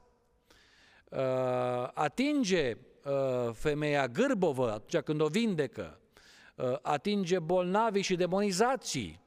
atinge 1.93 2.77
femeia 3.53 4.07
gârbovă 4.07 4.71
atunci 4.71 5.03
când 5.03 5.21
o 5.21 5.27
vindecă, 5.27 5.99
atinge 6.81 7.39
bolnavii 7.39 8.01
și 8.01 8.15
demonizații, 8.15 9.21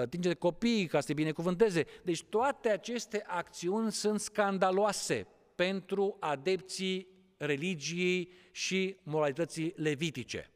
atinge 0.00 0.34
copiii 0.34 0.86
ca 0.86 1.00
să 1.00 1.06
te 1.06 1.12
binecuvânteze. 1.12 1.84
Deci 2.02 2.24
toate 2.24 2.68
aceste 2.68 3.24
acțiuni 3.26 3.92
sunt 3.92 4.20
scandaloase 4.20 5.26
pentru 5.54 6.16
adepții 6.20 7.08
religiei 7.40 8.32
și 8.50 8.96
moralității 9.02 9.72
levitice. 9.76 10.50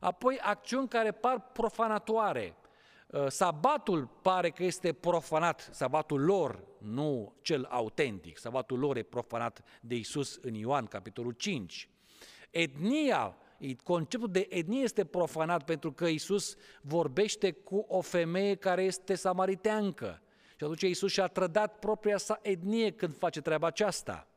Apoi 0.00 0.38
acțiuni 0.42 0.88
care 0.88 1.12
par 1.12 1.50
profanatoare. 1.52 2.56
Uh, 3.06 3.26
sabatul 3.28 4.06
pare 4.22 4.50
că 4.50 4.62
este 4.62 4.92
profanat, 4.92 5.68
sabatul 5.72 6.20
lor, 6.24 6.64
nu 6.78 7.34
cel 7.42 7.66
autentic. 7.70 8.38
Sabatul 8.38 8.78
lor 8.78 8.96
e 8.96 9.02
profanat 9.02 9.62
de 9.80 9.94
Isus 9.94 10.38
în 10.42 10.54
Ioan, 10.54 10.86
capitolul 10.86 11.32
5. 11.32 11.88
Etnia, 12.50 13.36
conceptul 13.82 14.30
de 14.30 14.46
etnie 14.50 14.82
este 14.82 15.04
profanat 15.04 15.64
pentru 15.64 15.92
că 15.92 16.06
Isus 16.06 16.56
vorbește 16.82 17.50
cu 17.50 17.84
o 17.88 18.00
femeie 18.00 18.54
care 18.54 18.82
este 18.82 19.14
samariteancă. 19.14 20.22
Și 20.56 20.64
atunci 20.64 20.82
Isus 20.82 21.12
și-a 21.12 21.26
trădat 21.26 21.78
propria 21.78 22.16
sa 22.16 22.38
etnie 22.42 22.90
când 22.90 23.16
face 23.16 23.40
treaba 23.40 23.66
aceasta. 23.66 24.28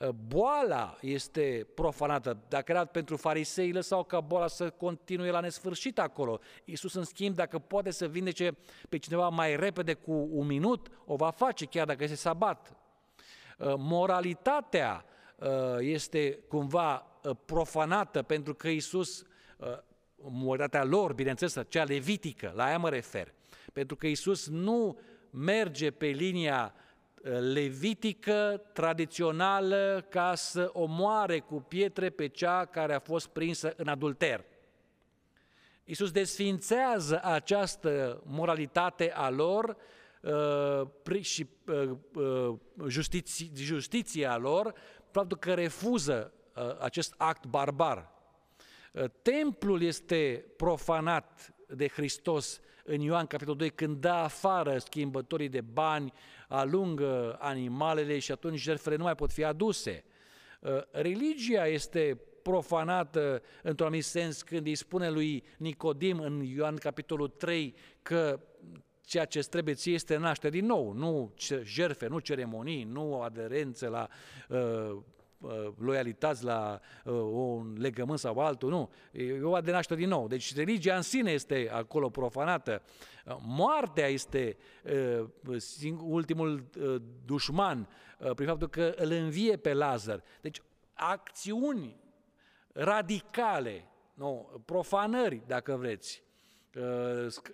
Ă, 0.00 0.12
boala 0.26 0.96
este 1.00 1.66
profanată. 1.74 2.38
Dacă 2.48 2.72
era 2.72 2.84
pentru 2.84 3.16
farisei, 3.16 3.72
lăsau 3.72 4.04
ca 4.04 4.20
boala 4.20 4.46
să 4.46 4.70
continue 4.70 5.30
la 5.30 5.40
nesfârșit 5.40 5.98
acolo. 5.98 6.40
Iisus, 6.64 6.94
în 6.94 7.04
schimb, 7.04 7.34
dacă 7.34 7.58
poate 7.58 7.90
să 7.90 8.08
vindece 8.08 8.56
pe 8.88 8.98
cineva 8.98 9.28
mai 9.28 9.56
repede 9.56 9.94
cu 9.94 10.28
un 10.30 10.46
minut, 10.46 10.88
o 11.04 11.16
va 11.16 11.30
face, 11.30 11.64
chiar 11.64 11.86
dacă 11.86 12.02
este 12.02 12.16
sabat. 12.16 12.76
Ă, 13.60 13.76
moralitatea 13.78 15.04
ă, 15.40 15.76
este 15.80 16.38
cumva 16.48 17.06
profanată 17.44 18.22
pentru 18.22 18.54
că 18.54 18.68
Iisus, 18.68 19.24
moralitatea 20.16 20.84
lor, 20.84 21.12
bineînțeles, 21.12 21.56
cea 21.68 21.84
levitică, 21.84 22.52
la 22.54 22.70
ea 22.70 22.78
mă 22.78 22.88
refer, 22.88 23.34
pentru 23.72 23.96
că 23.96 24.06
Iisus 24.06 24.48
nu 24.48 24.98
merge 25.30 25.90
pe 25.90 26.06
linia 26.06 26.74
levitică, 27.40 28.62
tradițională, 28.72 30.06
ca 30.08 30.34
să 30.34 30.70
omoare 30.72 31.38
cu 31.38 31.60
pietre 31.68 32.10
pe 32.10 32.28
cea 32.28 32.64
care 32.64 32.94
a 32.94 32.98
fost 32.98 33.26
prinsă 33.26 33.72
în 33.76 33.88
adulter. 33.88 34.44
Iisus 35.84 36.10
desfințează 36.10 37.20
această 37.24 38.22
moralitate 38.26 39.12
a 39.12 39.30
lor 39.30 39.76
uh, 41.06 41.20
și 41.20 41.46
uh, 41.66 41.90
uh, 42.14 42.54
justiție, 42.86 43.50
justiția 43.54 44.36
lor, 44.36 44.74
faptul 45.10 45.36
că 45.36 45.54
refuză 45.54 46.32
acest 46.80 47.14
act 47.16 47.46
barbar. 47.46 48.10
Templul 49.22 49.82
este 49.82 50.44
profanat 50.56 51.54
de 51.66 51.88
Hristos 51.88 52.60
în 52.84 53.00
Ioan 53.00 53.26
capitolul 53.26 53.58
2, 53.58 53.70
când 53.70 54.00
dă 54.00 54.08
afară 54.08 54.78
schimbătorii 54.78 55.48
de 55.48 55.60
bani, 55.60 56.12
alungă 56.48 57.36
animalele 57.40 58.18
și 58.18 58.32
atunci 58.32 58.58
jertfele 58.58 58.96
nu 58.96 59.02
mai 59.02 59.14
pot 59.14 59.32
fi 59.32 59.44
aduse. 59.44 60.04
Uh, 60.60 60.80
religia 60.90 61.66
este 61.66 62.20
profanată 62.42 63.42
într-un 63.62 63.86
anumit 63.86 64.04
sens 64.04 64.42
când 64.42 64.66
îi 64.66 64.74
spune 64.74 65.10
lui 65.10 65.44
Nicodim 65.56 66.20
în 66.20 66.40
Ioan 66.40 66.76
capitolul 66.76 67.28
3 67.28 67.74
că 68.02 68.40
ceea 69.00 69.24
ce 69.24 69.40
trebuie 69.40 69.74
ție 69.74 69.92
este 69.92 70.16
naște 70.16 70.48
din 70.48 70.66
nou, 70.66 70.92
nu 70.92 71.34
jerfe, 71.62 72.06
nu 72.06 72.18
ceremonii, 72.18 72.84
nu 72.84 73.20
aderență 73.20 73.88
la 73.88 74.08
uh, 74.10 74.16
Uh, 74.48 74.98
loialități 75.78 76.44
la 76.44 76.80
uh, 77.04 77.12
un 77.14 77.76
legământ 77.78 78.18
sau 78.18 78.38
altul, 78.38 78.70
nu. 78.70 78.90
E 79.12 79.42
o 79.42 79.60
de 79.60 79.70
naște 79.70 79.94
din 79.94 80.08
nou. 80.08 80.28
Deci 80.28 80.54
religia 80.54 80.96
în 80.96 81.02
sine 81.02 81.30
este 81.30 81.70
acolo 81.72 82.08
profanată. 82.08 82.82
Uh, 83.24 83.36
moartea 83.40 84.06
este 84.06 84.56
ultimul 86.00 86.70
dușman 87.24 87.88
prin 88.34 88.46
faptul 88.46 88.68
că 88.68 88.94
îl 88.96 89.10
învie 89.10 89.56
pe 89.56 89.72
Lazar. 89.72 90.22
Deci 90.40 90.62
acțiuni 90.92 92.00
radicale, 92.72 93.84
nu, 94.14 94.62
profanări, 94.64 95.42
dacă 95.46 95.76
vreți, 95.76 96.22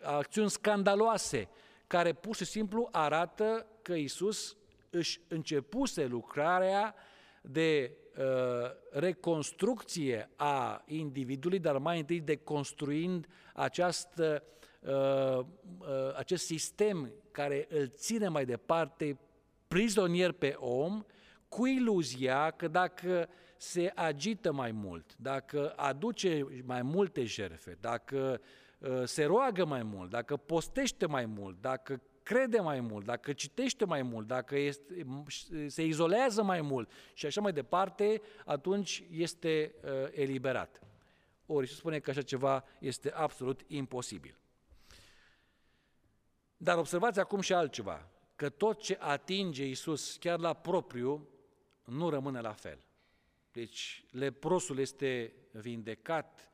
acțiuni 0.03 0.51
scandaloase, 0.51 1.49
care 1.87 2.13
pur 2.13 2.37
și 2.37 2.45
simplu 2.45 2.89
arată 2.93 3.67
că 3.83 3.93
Isus 3.95 4.57
își 4.91 5.21
începuse 5.29 6.07
lucrarea 6.07 6.95
de 7.51 7.97
uh, 8.19 8.25
reconstrucție 8.91 10.31
a 10.37 10.83
individului, 10.87 11.59
dar 11.59 11.79
mai 11.79 11.99
întâi 11.99 12.21
de 12.21 12.37
construind 12.37 13.27
această, 13.55 14.43
uh, 14.81 15.39
uh, 15.39 16.17
acest 16.17 16.45
sistem 16.45 17.13
care 17.31 17.67
îl 17.69 17.89
ține 17.89 18.29
mai 18.29 18.45
departe 18.45 19.19
prizonier 19.69 20.33
pe 20.33 20.55
om, 20.59 21.05
cu 21.49 21.67
iluzia 21.67 22.51
că 22.51 22.69
dacă 22.69 23.29
se 23.57 23.93
agită 23.95 24.53
mai 24.53 24.73
mult, 24.73 25.15
dacă 25.17 25.73
aduce 25.77 26.47
mai 26.65 26.83
multe 26.83 27.25
jerfe, 27.25 27.77
dacă 27.81 28.41
uh, 28.79 29.03
se 29.05 29.25
roagă 29.25 29.65
mai 29.65 29.83
mult, 29.83 30.11
dacă 30.11 30.37
postește 30.37 31.07
mai 31.07 31.27
mult, 31.27 31.61
dacă 31.61 32.01
crede 32.25 32.61
mai 32.61 32.81
mult, 32.81 33.05
dacă 33.05 33.33
citește 33.33 33.85
mai 33.85 34.03
mult, 34.03 34.27
dacă 34.27 34.57
este, 34.57 35.07
se 35.67 35.85
izolează 35.85 36.43
mai 36.43 36.61
mult 36.61 36.91
și 37.13 37.27
așa 37.27 37.41
mai 37.41 37.53
departe, 37.53 38.23
atunci 38.45 39.05
este 39.11 39.75
uh, 39.85 39.91
eliberat. 40.11 40.81
Ori 41.47 41.69
se 41.69 41.75
spune 41.75 41.99
că 41.99 42.11
așa 42.11 42.23
ceva 42.23 42.65
este 42.79 43.13
absolut 43.13 43.61
imposibil. 43.67 44.39
Dar 46.57 46.79
observați 46.79 47.21
acum 47.21 47.41
și 47.41 47.53
altceva, 47.53 48.09
că 48.37 48.49
tot 48.49 48.81
ce 48.81 48.97
atinge 49.01 49.65
Iisus 49.65 50.17
chiar 50.17 50.39
la 50.39 50.53
propriu 50.53 51.29
nu 51.85 52.09
rămâne 52.09 52.41
la 52.41 52.53
fel. 52.53 52.79
Deci 53.53 54.05
leprosul 54.11 54.79
este 54.79 55.33
vindecat, 55.51 56.54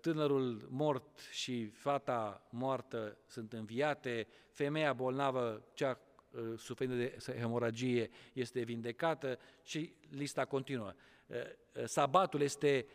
tânărul 0.00 0.66
mort 0.70 1.18
și 1.30 1.66
fata 1.66 2.46
moartă 2.50 3.16
sunt 3.26 3.52
înviate, 3.52 4.26
femeia 4.50 4.92
bolnavă, 4.92 5.64
cea 5.72 5.98
uh, 6.30 6.58
suferind 6.58 6.96
de 6.96 7.16
hemoragie, 7.38 8.10
este 8.32 8.60
vindecată 8.60 9.38
și 9.62 9.94
lista 10.08 10.44
continuă. 10.44 10.92
Uh, 11.26 11.36
sabatul 11.84 12.40
este 12.40 12.86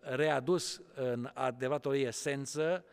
readus 0.00 0.82
în 0.94 1.30
adevăratul 1.34 1.94
ei 1.94 2.04
esență, 2.04 2.84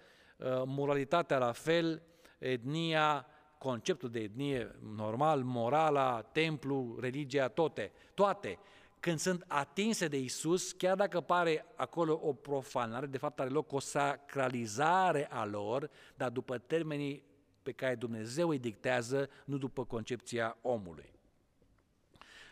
moralitatea 0.65 1.37
la 1.37 1.51
fel, 1.51 2.01
etnia, 2.39 3.27
conceptul 3.57 4.09
de 4.09 4.19
etnie 4.19 4.75
normal, 4.95 5.43
morala, 5.43 6.21
templu, 6.21 6.97
religia, 6.99 7.47
toate, 7.47 7.91
toate 8.13 8.59
când 9.03 9.19
sunt 9.19 9.43
atinse 9.47 10.07
de 10.07 10.17
Isus, 10.17 10.71
chiar 10.71 10.95
dacă 10.95 11.21
pare 11.21 11.65
acolo 11.75 12.19
o 12.23 12.33
profanare, 12.33 13.05
de 13.05 13.17
fapt 13.17 13.39
are 13.39 13.49
loc 13.49 13.71
o 13.71 13.79
sacralizare 13.79 15.31
a 15.31 15.45
lor, 15.45 15.89
dar 16.15 16.29
după 16.29 16.57
termenii 16.57 17.23
pe 17.63 17.71
care 17.71 17.95
Dumnezeu 17.95 18.49
îi 18.49 18.59
dictează, 18.59 19.29
nu 19.45 19.57
după 19.57 19.85
concepția 19.85 20.57
omului. 20.61 21.13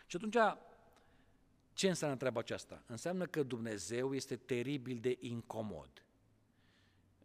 Și 0.06 0.16
atunci, 0.16 0.36
ce 1.72 1.88
înseamnă 1.88 2.16
treaba 2.16 2.40
aceasta? 2.40 2.82
Înseamnă 2.86 3.26
că 3.26 3.42
Dumnezeu 3.42 4.14
este 4.14 4.36
teribil 4.36 4.98
de 4.98 5.16
incomod. 5.20 6.04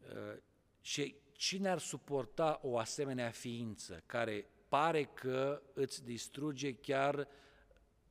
Uh, 0.02 0.38
și 0.82 1.16
cine 1.32 1.70
ar 1.70 1.80
suporta 1.80 2.60
o 2.64 2.78
asemenea 2.78 3.30
ființă 3.30 4.04
care 4.06 4.46
pare 4.68 5.04
că 5.04 5.62
îți 5.74 6.04
distruge 6.04 6.74
chiar 6.74 7.16
uh, 7.16 7.26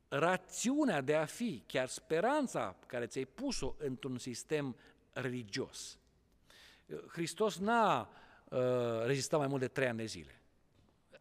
rațiunea 0.09 1.01
de 1.01 1.15
a 1.15 1.25
fi, 1.25 1.63
chiar 1.67 1.87
speranța 1.87 2.75
care 2.85 3.05
ți-ai 3.05 3.25
pus-o 3.25 3.75
într-un 3.77 4.17
sistem 4.17 4.75
religios. 5.13 5.99
Hristos 7.07 7.57
n-a 7.57 8.09
uh, 8.49 8.59
rezistat 9.05 9.39
mai 9.39 9.47
mult 9.47 9.61
de 9.61 9.67
trei 9.67 9.87
ani 9.87 9.97
de 9.97 10.05
zile. 10.05 10.41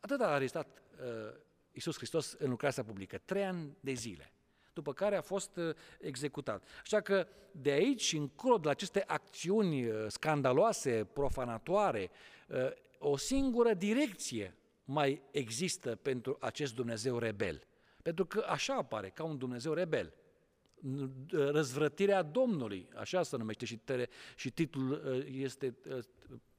Atât 0.01 0.21
a 0.21 0.37
rezistat 0.37 0.83
uh, 1.01 1.35
Iisus 1.73 1.97
Hristos 1.97 2.33
în 2.33 2.51
lucrarea 2.51 2.85
publică, 2.85 3.21
trei 3.25 3.45
ani 3.45 3.77
de 3.81 3.93
zile, 3.93 4.33
după 4.73 4.93
care 4.93 5.17
a 5.17 5.21
fost 5.21 5.57
uh, 5.57 5.75
executat. 6.01 6.63
Așa 6.83 7.01
că 7.01 7.27
de 7.51 7.71
aici 7.71 8.03
și 8.03 8.17
încolo, 8.17 8.57
de 8.57 8.65
la 8.65 8.71
aceste 8.71 9.05
acțiuni 9.07 9.87
uh, 9.87 10.05
scandaloase, 10.09 11.09
profanatoare, 11.13 12.11
uh, 12.49 12.71
o 12.99 13.17
singură 13.17 13.75
direcție 13.75 14.55
mai 14.85 15.23
există 15.31 15.95
pentru 15.95 16.37
acest 16.41 16.75
Dumnezeu 16.75 17.19
rebel– 17.19 17.63
pentru 18.07 18.27
că 18.27 18.45
așa 18.49 18.75
apare, 18.75 19.09
ca 19.09 19.25
un 19.25 19.39
Dumnezeu 19.39 19.73
rebel. 19.73 20.13
Răzvrătirea 21.31 22.23
Domnului, 22.23 22.89
așa 22.97 23.23
se 23.23 23.37
numește 23.37 23.65
și, 23.65 23.77
tere, 23.77 24.09
și 24.37 24.51
titlul 24.51 24.91
uh, 24.91 25.27
este 25.31 25.77
uh, 25.89 25.99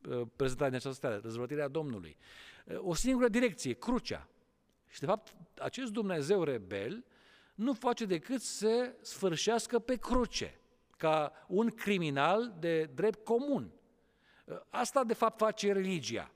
uh, 0.09 0.27
prezentat 0.35 0.67
în 0.67 0.73
această 0.73 0.97
stare, 0.97 1.19
Răzvrătirea 1.23 1.67
Domnului. 1.67 2.17
O 2.77 2.93
singură 2.93 3.27
direcție, 3.27 3.73
crucea. 3.73 4.27
Și 4.87 4.99
de 4.99 5.05
fapt, 5.05 5.35
acest 5.57 5.91
Dumnezeu 5.91 6.43
rebel 6.43 7.05
nu 7.55 7.73
face 7.73 8.05
decât 8.05 8.41
să 8.41 8.95
sfârșească 9.01 9.79
pe 9.79 9.95
cruce, 9.95 10.59
ca 10.97 11.31
un 11.47 11.69
criminal 11.69 12.55
de 12.59 12.83
drept 12.83 13.25
comun. 13.25 13.71
Asta 14.69 15.03
de 15.03 15.13
fapt 15.13 15.37
face 15.37 15.71
religia. 15.71 16.31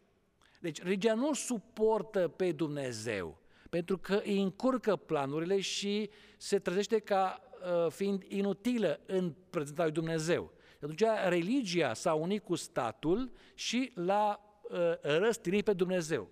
Deci 0.59 0.81
religia 0.81 1.13
nu 1.13 1.33
suportă 1.33 2.27
pe 2.27 2.51
Dumnezeu, 2.51 3.40
pentru 3.71 3.97
că 3.97 4.21
îi 4.23 4.41
încurcă 4.41 4.95
planurile 4.95 5.59
și 5.59 6.09
se 6.37 6.59
trezește 6.59 6.99
ca 6.99 7.41
uh, 7.85 7.91
fiind 7.91 8.23
inutilă 8.27 8.99
în 9.05 9.33
prezența 9.49 9.83
lui 9.83 9.91
Dumnezeu. 9.91 10.51
Atunci 10.81 11.03
religia 11.27 11.93
s-a 11.93 12.13
unit 12.13 12.43
cu 12.43 12.55
statul 12.55 13.31
și 13.53 13.91
l-a 13.95 14.39
uh, 14.61 14.77
răstinit 15.01 15.63
pe 15.63 15.73
Dumnezeu. 15.73 16.29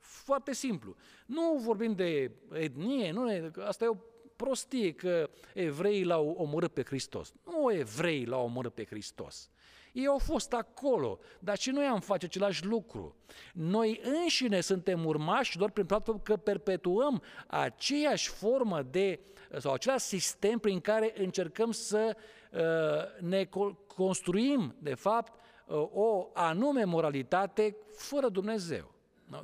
Foarte 0.00 0.52
simplu. 0.52 0.96
Nu 1.26 1.56
vorbim 1.56 1.92
de 1.92 2.30
etnie, 2.52 3.12
nu, 3.12 3.50
asta 3.64 3.84
e 3.84 3.88
o 3.88 3.96
prostie 4.36 4.92
că 4.92 5.30
evreii 5.54 6.04
l-au 6.04 6.28
omorât 6.28 6.72
pe 6.72 6.82
Hristos. 6.82 7.32
Nu 7.44 7.72
evreii 7.72 8.26
l-au 8.26 8.44
omorât 8.44 8.74
pe 8.74 8.84
Hristos. 8.84 9.50
Ei 9.92 10.06
au 10.06 10.18
fost 10.18 10.52
acolo, 10.52 11.18
dar 11.38 11.58
și 11.58 11.70
noi 11.70 11.84
am 11.84 12.00
face 12.00 12.26
același 12.26 12.66
lucru. 12.66 13.16
Noi 13.52 14.00
înșine 14.02 14.60
suntem 14.60 15.04
urmași 15.06 15.58
doar 15.58 15.70
prin 15.70 15.86
faptul 15.86 16.20
că 16.20 16.36
perpetuăm 16.36 17.22
aceeași 17.46 18.28
formă 18.28 18.82
de, 18.82 19.20
sau 19.58 19.72
același 19.72 20.04
sistem 20.04 20.58
prin 20.58 20.80
care 20.80 21.12
încercăm 21.16 21.70
să 21.70 22.16
uh, 22.52 23.28
ne 23.28 23.48
construim, 23.86 24.74
de 24.78 24.94
fapt, 24.94 25.32
uh, 25.66 25.88
o 25.92 26.30
anume 26.34 26.84
moralitate 26.84 27.76
fără 27.92 28.28
Dumnezeu. 28.28 28.94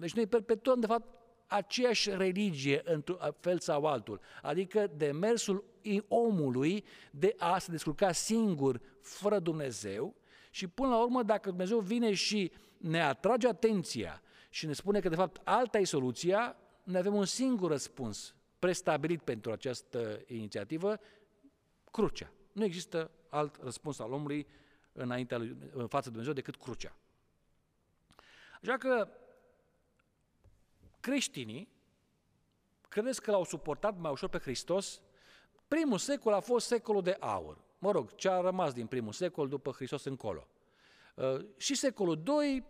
Deci 0.01 0.15
noi 0.15 0.27
perpetuăm, 0.27 0.81
de 0.81 0.87
fapt, 0.87 1.07
aceeași 1.47 2.11
religie 2.11 2.83
într-un 2.85 3.19
fel 3.41 3.59
sau 3.59 3.87
altul, 3.87 4.21
adică 4.43 4.91
demersul 4.97 5.65
omului 6.09 6.85
de 7.11 7.35
a 7.39 7.59
se 7.59 7.71
descurca 7.71 8.13
singur, 8.13 8.81
fără 9.01 9.39
Dumnezeu, 9.39 10.15
și 10.57 10.67
până 10.67 10.89
la 10.89 11.03
urmă, 11.03 11.23
dacă 11.23 11.49
Dumnezeu 11.49 11.79
vine 11.79 12.15
și 12.15 12.53
ne 12.77 13.03
atrage 13.03 13.49
atenția 13.49 14.23
și 14.51 14.67
ne 14.67 14.73
spune 14.73 15.01
că 15.01 15.09
de 15.09 15.15
fapt 15.15 15.41
alta 15.45 15.79
e 15.79 15.85
soluția, 15.85 16.57
ne 16.83 16.99
avem 16.99 17.15
un 17.15 17.25
singur 17.25 17.71
răspuns 17.71 18.35
prestabilit 18.59 19.23
pentru 19.23 19.53
această 19.53 20.21
inițiativă, 20.27 21.01
crucea. 21.91 22.33
Nu 22.53 22.65
există 22.65 23.11
alt 23.29 23.63
răspuns 23.63 23.99
al 23.99 24.13
omului 24.13 24.47
înaintea 24.93 25.39
lui, 25.39 25.57
în 25.73 25.87
fața 25.87 26.05
de 26.05 26.11
Dumnezeu 26.11 26.33
decât 26.33 26.57
crucea. 26.57 26.97
Așa 28.63 28.77
că 28.77 29.09
creștinii 31.01 31.69
credeți 32.89 33.23
că 33.23 33.31
l-au 33.31 33.45
suportat 33.45 33.99
mai 33.99 34.11
ușor 34.11 34.29
pe 34.29 34.39
Hristos? 34.39 35.01
Primul 35.69 35.99
secol 35.99 36.33
a 36.33 36.41
fost 36.41 36.67
secolul 36.67 37.03
de 37.03 37.17
aur. 37.21 37.65
Mă 37.79 37.91
rog, 37.91 38.15
ce 38.15 38.29
a 38.29 38.41
rămas 38.41 38.73
din 38.73 38.87
primul 38.87 39.13
secol 39.13 39.49
după 39.49 39.71
Hristos 39.71 40.05
încolo. 40.05 40.49
Uh, 41.15 41.47
și 41.57 41.75
secolul 41.75 42.23
II, 42.43 42.65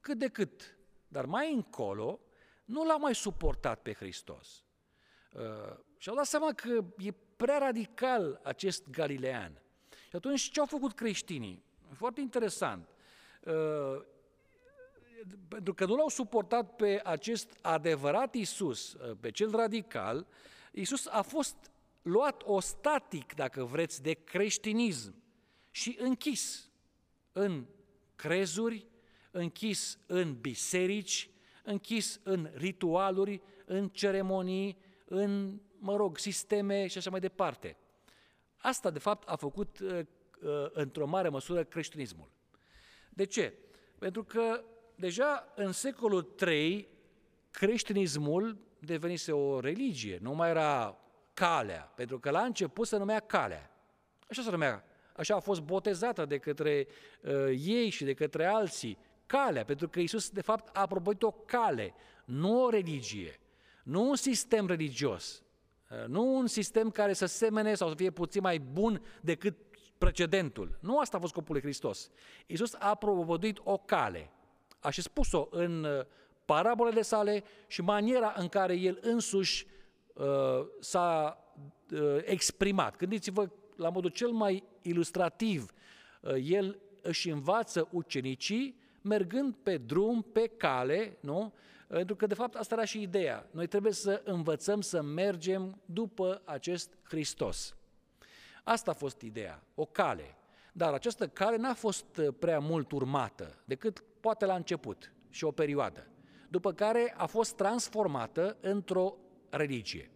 cât 0.00 0.18
de 0.18 0.28
cât. 0.28 0.78
Dar 1.08 1.24
mai 1.24 1.52
încolo, 1.52 2.20
nu 2.64 2.84
l-a 2.84 2.96
mai 2.96 3.14
suportat 3.14 3.82
pe 3.82 3.92
Hristos. 3.92 4.64
Uh, 5.32 5.76
și 5.96 6.08
au 6.08 6.14
dat 6.14 6.24
seama 6.24 6.52
că 6.52 6.84
e 6.98 7.14
prea 7.36 7.58
radical 7.58 8.40
acest 8.42 8.88
galilean. 8.90 9.62
Și 10.08 10.16
atunci 10.16 10.50
ce 10.50 10.60
au 10.60 10.66
făcut 10.66 10.92
creștinii? 10.92 11.64
Foarte 11.92 12.20
interesant. 12.20 12.88
Uh, 13.44 14.02
pentru 15.48 15.74
că 15.74 15.84
nu 15.84 15.96
l-au 15.96 16.08
suportat 16.08 16.76
pe 16.76 17.00
acest 17.04 17.58
adevărat 17.62 18.34
Isus, 18.34 18.96
pe 19.20 19.30
cel 19.30 19.50
radical, 19.50 20.26
Isus 20.72 21.06
a 21.06 21.22
fost 21.22 21.69
luat 22.02 22.42
ostatic, 22.44 23.34
dacă 23.34 23.64
vreți, 23.64 24.02
de 24.02 24.12
creștinism 24.12 25.22
și 25.70 25.96
închis 26.00 26.70
în 27.32 27.66
crezuri, 28.16 28.86
închis 29.30 29.98
în 30.06 30.40
biserici, 30.40 31.30
închis 31.64 32.20
în 32.22 32.50
ritualuri, 32.54 33.40
în 33.64 33.88
ceremonii, 33.88 34.78
în, 35.04 35.60
mă 35.78 35.96
rog, 35.96 36.18
sisteme 36.18 36.86
și 36.86 36.98
așa 36.98 37.10
mai 37.10 37.20
departe. 37.20 37.76
Asta, 38.56 38.90
de 38.90 38.98
fapt, 38.98 39.28
a 39.28 39.36
făcut 39.36 39.78
uh, 39.78 39.98
uh, 40.42 40.66
într-o 40.72 41.06
mare 41.06 41.28
măsură 41.28 41.64
creștinismul. 41.64 42.30
De 43.10 43.24
ce? 43.24 43.54
Pentru 43.98 44.24
că 44.24 44.64
deja 44.94 45.52
în 45.56 45.72
secolul 45.72 46.34
III 46.46 46.88
creștinismul 47.50 48.58
devenise 48.78 49.32
o 49.32 49.60
religie, 49.60 50.18
nu 50.20 50.34
mai 50.34 50.50
era 50.50 50.99
calea, 51.40 51.92
pentru 51.94 52.18
că 52.18 52.30
la 52.30 52.40
început 52.40 52.86
se 52.86 52.96
numea 52.96 53.20
calea. 53.20 53.70
Așa 54.28 54.42
se 54.42 54.50
numea, 54.50 54.84
așa 55.16 55.34
a 55.34 55.40
fost 55.40 55.60
botezată 55.60 56.24
de 56.24 56.38
către 56.38 56.86
uh, 57.20 57.32
ei 57.48 57.88
și 57.88 58.04
de 58.04 58.14
către 58.14 58.44
alții, 58.44 58.98
calea, 59.26 59.64
pentru 59.64 59.88
că 59.88 60.00
Isus 60.00 60.30
de 60.30 60.40
fapt 60.40 60.76
a 60.76 60.86
propuit 60.86 61.22
o 61.22 61.30
cale, 61.30 61.94
nu 62.24 62.64
o 62.64 62.70
religie, 62.70 63.40
nu 63.82 64.08
un 64.08 64.16
sistem 64.16 64.66
religios, 64.66 65.42
uh, 65.90 66.06
nu 66.06 66.36
un 66.36 66.46
sistem 66.46 66.90
care 66.90 67.12
să 67.12 67.26
semene 67.26 67.74
sau 67.74 67.88
să 67.88 67.94
fie 67.94 68.10
puțin 68.10 68.42
mai 68.42 68.58
bun 68.58 69.02
decât 69.20 69.56
precedentul. 69.98 70.78
Nu 70.80 70.98
asta 70.98 71.16
a 71.16 71.20
fost 71.20 71.32
scopul 71.32 71.52
lui 71.54 71.62
Hristos. 71.62 72.10
Isus 72.46 72.74
a 72.78 72.94
propovăduit 72.94 73.60
o 73.64 73.76
cale, 73.76 74.30
a 74.80 74.90
și 74.90 75.02
spus-o 75.02 75.48
în 75.50 75.84
uh, 75.84 76.04
parabolele 76.44 77.02
sale 77.02 77.44
și 77.66 77.82
maniera 77.82 78.34
în 78.36 78.48
care 78.48 78.74
el 78.74 78.98
însuși 79.00 79.66
uh, 80.20 80.66
s-a 80.80 81.38
uh, 81.92 82.18
exprimat. 82.24 82.96
Gândiți-vă 82.96 83.50
la 83.76 83.88
modul 83.88 84.10
cel 84.10 84.30
mai 84.30 84.62
ilustrativ, 84.82 85.72
uh, 86.20 86.34
el 86.42 86.78
își 87.02 87.30
învață 87.30 87.88
ucenicii 87.92 88.78
mergând 89.02 89.54
pe 89.62 89.76
drum, 89.76 90.22
pe 90.22 90.46
cale, 90.46 91.16
nu? 91.20 91.52
Pentru 91.86 92.16
că, 92.16 92.26
de 92.26 92.34
fapt, 92.34 92.54
asta 92.54 92.74
era 92.74 92.84
și 92.84 93.02
ideea. 93.02 93.48
Noi 93.50 93.66
trebuie 93.66 93.92
să 93.92 94.22
învățăm 94.24 94.80
să 94.80 95.02
mergem 95.02 95.80
după 95.84 96.42
acest 96.44 96.98
Hristos. 97.02 97.74
Asta 98.64 98.90
a 98.90 98.94
fost 98.94 99.20
ideea, 99.20 99.62
o 99.74 99.84
cale. 99.84 100.36
Dar 100.72 100.92
această 100.92 101.28
cale 101.28 101.56
n-a 101.56 101.74
fost 101.74 102.16
uh, 102.16 102.28
prea 102.38 102.58
mult 102.58 102.92
urmată, 102.92 103.62
decât 103.64 104.04
poate 104.20 104.44
la 104.44 104.54
început 104.54 105.12
și 105.30 105.44
o 105.44 105.50
perioadă, 105.50 106.06
după 106.48 106.72
care 106.72 107.14
a 107.16 107.26
fost 107.26 107.54
transformată 107.56 108.56
într-o 108.60 109.16
religie. 109.50 110.10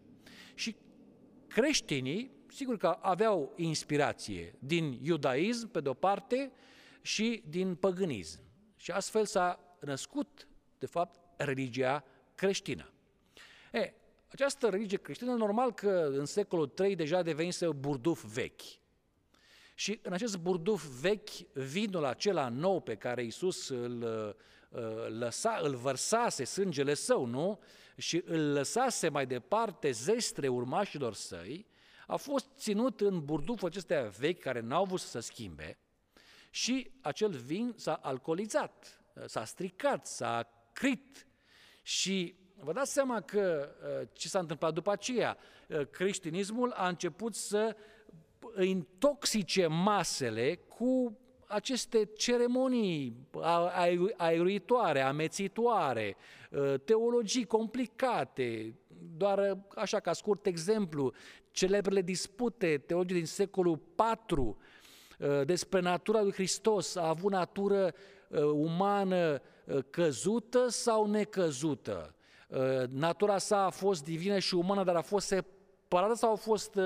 Și 0.54 0.76
creștinii, 1.46 2.30
sigur 2.48 2.76
că 2.76 2.98
aveau 3.00 3.52
inspirație 3.56 4.54
din 4.58 4.98
iudaism, 5.02 5.70
pe 5.70 5.80
de-o 5.80 5.94
parte, 5.94 6.52
și 7.00 7.42
din 7.48 7.74
păgânism. 7.74 8.40
Și 8.76 8.90
astfel 8.90 9.24
s-a 9.24 9.76
născut, 9.80 10.48
de 10.78 10.86
fapt, 10.86 11.20
religia 11.36 12.04
creștină. 12.34 12.92
E, 13.72 13.92
această 14.28 14.68
religie 14.68 14.98
creștină, 14.98 15.34
normal 15.34 15.72
că 15.72 16.10
în 16.12 16.24
secolul 16.24 16.74
III 16.78 16.96
deja 16.96 17.22
devenise 17.22 17.68
burduf 17.68 18.24
vechi. 18.24 18.62
Și 19.74 19.98
în 20.02 20.12
acest 20.12 20.36
burduf 20.36 20.84
vechi, 20.84 21.52
vinul 21.52 22.04
acela 22.04 22.48
nou 22.48 22.80
pe 22.80 22.94
care 22.94 23.22
Iisus 23.22 23.68
îl, 23.68 24.02
uh, 24.70 25.08
lăsa, 25.18 25.60
îl 25.62 25.74
vărsase 25.74 26.44
sângele 26.44 26.94
său, 26.94 27.24
nu? 27.24 27.60
Și 27.96 28.22
îl 28.24 28.52
lăsase 28.52 29.08
mai 29.08 29.26
departe 29.26 29.90
zestre 29.90 30.48
urmașilor 30.48 31.14
săi, 31.14 31.66
a 32.06 32.16
fost 32.16 32.46
ținut 32.56 33.00
în 33.00 33.24
burduful 33.24 33.68
acestea 33.68 34.02
vechi 34.02 34.40
care 34.40 34.60
n-au 34.60 34.84
vrut 34.84 35.00
să 35.00 35.06
se 35.06 35.20
schimbe 35.20 35.78
și 36.50 36.90
acel 37.00 37.30
vin 37.30 37.74
s-a 37.76 37.92
alcoolizat, 37.92 39.02
s-a 39.26 39.44
stricat, 39.44 40.06
s-a 40.06 40.48
crit 40.72 41.26
și 41.82 42.34
vă 42.56 42.72
dați 42.72 42.92
seama 42.92 43.20
că 43.20 43.74
uh, 44.00 44.08
ce 44.12 44.28
s-a 44.28 44.38
întâmplat 44.38 44.72
după 44.72 44.90
aceea? 44.90 45.36
Uh, 45.68 45.86
creștinismul 45.90 46.70
a 46.72 46.88
început 46.88 47.34
să 47.34 47.76
intoxice 48.60 49.66
masele 49.66 50.54
cu 50.54 51.18
aceste 51.54 52.08
ceremonii 52.16 53.16
aiuitoare, 54.16 55.00
amețitoare, 55.00 56.16
ă, 56.52 56.76
teologii 56.76 57.44
complicate, 57.44 58.74
doar 59.16 59.58
așa 59.74 60.00
ca 60.00 60.12
scurt 60.12 60.46
exemplu, 60.46 61.12
celebrele 61.50 62.02
dispute 62.02 62.82
teologii 62.86 63.16
din 63.16 63.26
secolul 63.26 63.80
IV 64.30 64.38
ă, 65.20 65.44
despre 65.44 65.80
natura 65.80 66.22
lui 66.22 66.32
Hristos, 66.32 66.96
a 66.96 67.08
avut 67.08 67.32
natură 67.32 67.94
ă, 68.32 68.44
umană 68.44 69.40
căzută 69.90 70.68
sau 70.68 71.06
necăzută? 71.06 72.14
Natura 72.88 73.38
sa 73.38 73.64
a 73.64 73.70
fost 73.70 74.04
divină 74.04 74.38
și 74.38 74.54
umană, 74.54 74.84
dar 74.84 74.96
a 74.96 75.00
fost 75.00 75.26
separată 75.26 76.14
sau 76.14 76.32
a 76.32 76.34
fost 76.34 76.78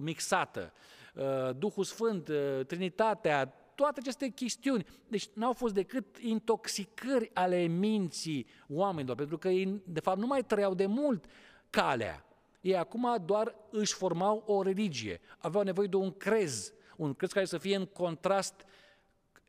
mixată? 0.00 0.72
Uh, 1.16 1.50
Duhul 1.58 1.84
Sfânt, 1.84 2.28
uh, 2.28 2.66
Trinitatea, 2.66 3.46
toate 3.74 4.00
aceste 4.00 4.28
chestiuni. 4.28 4.86
Deci 5.08 5.28
n-au 5.32 5.52
fost 5.52 5.74
decât 5.74 6.18
intoxicări 6.18 7.30
ale 7.34 7.66
minții 7.66 8.46
oamenilor, 8.68 9.16
pentru 9.16 9.38
că 9.38 9.48
ei, 9.48 9.82
de 9.84 10.00
fapt, 10.00 10.18
nu 10.18 10.26
mai 10.26 10.44
trăiau 10.44 10.74
de 10.74 10.86
mult 10.86 11.24
calea. 11.70 12.24
Ei 12.60 12.76
acum 12.76 13.22
doar 13.24 13.54
își 13.70 13.94
formau 13.94 14.42
o 14.46 14.62
religie. 14.62 15.20
Aveau 15.38 15.64
nevoie 15.64 15.86
de 15.86 15.96
un 15.96 16.12
crez, 16.12 16.72
un 16.96 17.14
crez 17.14 17.32
care 17.32 17.44
să 17.44 17.58
fie 17.58 17.76
în 17.76 17.86
contrast 17.86 18.64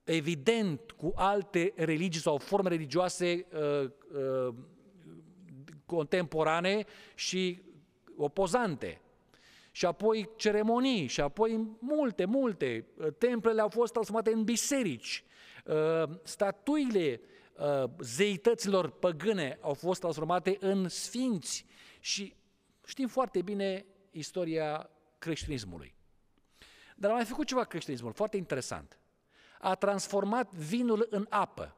evident 0.04 0.92
cu 0.92 1.14
alte 1.16 1.74
religii 1.76 2.22
sau 2.22 2.38
forme 2.38 2.70
religioase 2.70 3.46
uh, 3.54 3.90
uh, 4.48 4.54
contemporane 5.86 6.86
și 7.16 7.62
opozante. 8.18 9.02
Și 9.78 9.86
apoi 9.86 10.30
ceremonii, 10.36 11.08
și 11.08 11.22
apoi 11.22 11.78
multe, 11.80 12.26
multe. 12.26 12.86
Templele 13.18 13.62
au 13.62 13.70
fost 13.70 13.92
transformate 13.92 14.32
în 14.32 14.44
biserici. 14.44 15.24
Uh, 15.66 16.10
statuile 16.24 17.22
uh, 17.54 17.90
zeităților 18.00 18.90
păgâne 18.90 19.58
au 19.62 19.74
fost 19.74 20.00
transformate 20.00 20.58
în 20.60 20.90
sfinți. 20.90 21.66
Și 22.00 22.36
știm 22.86 23.08
foarte 23.08 23.42
bine 23.42 23.86
istoria 24.12 24.90
creștinismului. 25.18 25.96
Dar 26.96 27.12
a 27.12 27.14
mai 27.14 27.26
făcut 27.26 27.48
ceva 27.48 27.64
creștinismul, 27.64 28.14
foarte 28.14 28.38
interesant. 28.38 29.00
A 29.60 29.76
transformat 29.76 30.54
vinul 30.54 31.08
în 31.10 31.26
apă. 31.30 31.76